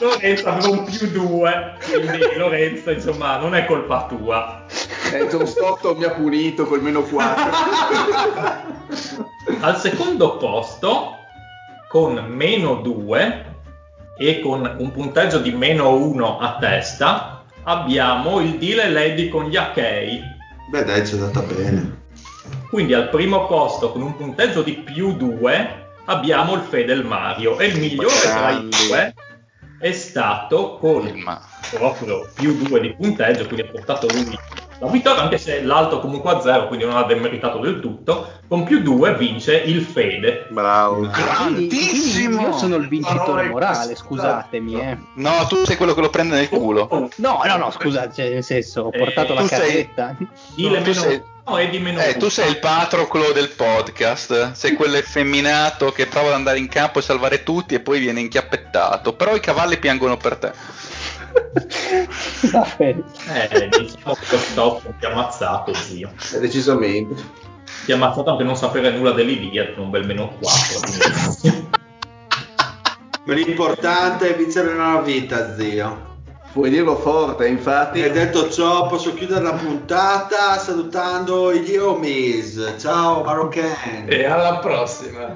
[0.00, 4.64] Lorenzo aveva un più 2 quindi Lorenzo insomma non è colpa tua
[5.12, 7.44] Eh, John Stockton mi ha punito col meno 4.
[9.60, 11.12] al secondo posto
[11.88, 13.54] con meno 2
[14.18, 19.44] e con un punteggio di meno 1 a testa abbiamo il Deal e Lady con
[19.44, 20.20] gli Achei
[20.68, 21.95] Beh, dai, ci è andata bene.
[22.68, 27.58] Quindi al primo posto con un punteggio di più 2 abbiamo il Fedel Mario.
[27.58, 29.14] E il migliore tra i due
[29.78, 31.24] è stato con
[31.70, 34.38] proprio più 2 di punteggio, quindi ha portato lui
[34.80, 38.64] la vittoria, anche se l'altro comunque a 0, quindi non ha demeritato del tutto, con
[38.64, 40.46] più 2 vince il Fede.
[40.50, 41.08] Bravo.
[41.08, 42.40] Grandissimo!
[42.42, 44.74] io sono il vincitore morale, scusatemi.
[44.80, 44.98] Eh.
[45.14, 46.88] No, tu sei quello che lo prende nel culo.
[47.16, 50.16] No, no, no, scusate, cioè, nel senso, ho Eh, portato la tu sei- carretta.
[50.56, 52.18] Meno sei- 1 e di meno Eh, 1.
[52.18, 57.02] tu sei il patroclo del podcast, sei quell'effeminato che prova ad andare in campo e
[57.02, 60.52] salvare tutti e poi viene inchiappettato, però i cavalli piangono per te.
[62.78, 66.10] Eh, diciamo che questo ti ha ammazzato, zio.
[66.34, 67.14] Eh, Decisamente.
[67.84, 70.80] Ti ha ammazzato anche non sapere nulla dell'Iliad, con un bel meno 4.
[73.24, 76.14] Ma l'importante è vincere nella vita, zio.
[76.52, 78.02] Puoi dirlo forte, infatti.
[78.02, 82.76] E detto ciò, posso chiudere la puntata salutando gli Omis.
[82.78, 84.06] Ciao Maroccan.
[84.06, 85.34] E alla prossima.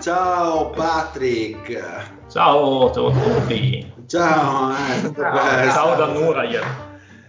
[0.00, 1.70] Ciao Patrick.
[2.30, 3.99] Ciao, ciao a tutti.
[4.10, 4.72] Ciao.
[4.74, 6.64] eh, beh, Ciao da Nurayet.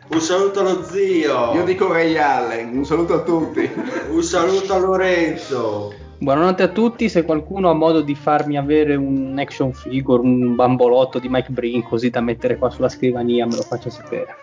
[0.08, 1.54] Un saluto allo zio.
[1.54, 3.70] Io dico Ray Allen, un saluto a tutti.
[4.10, 5.94] Un saluto a Lorenzo.
[6.18, 11.20] Buonanotte a tutti, se qualcuno ha modo di farmi avere un action figure, un bambolotto
[11.20, 14.38] di Mike Breen così da mettere qua sulla scrivania me lo faccia sapere.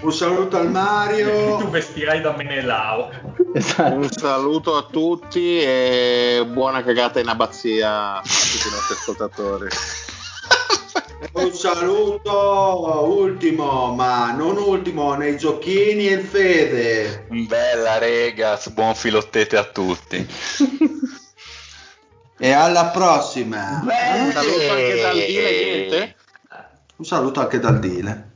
[0.00, 1.68] Un saluto al Tu Mario.
[1.68, 3.10] vestirai da Menelao.
[3.52, 3.94] Esatto.
[3.94, 9.66] Un saluto a tutti e buona cagata in abbazia a tutti i nostri ascoltatori.
[11.32, 17.26] Un saluto ultimo, ma non ultimo, nei giochini e il Fede.
[17.28, 20.26] Bella regas, buon filottete a tutti.
[22.40, 23.82] E alla prossima.
[23.82, 26.14] Un saluto anche dal niente.
[26.94, 28.30] Un saluto anche dal Dile.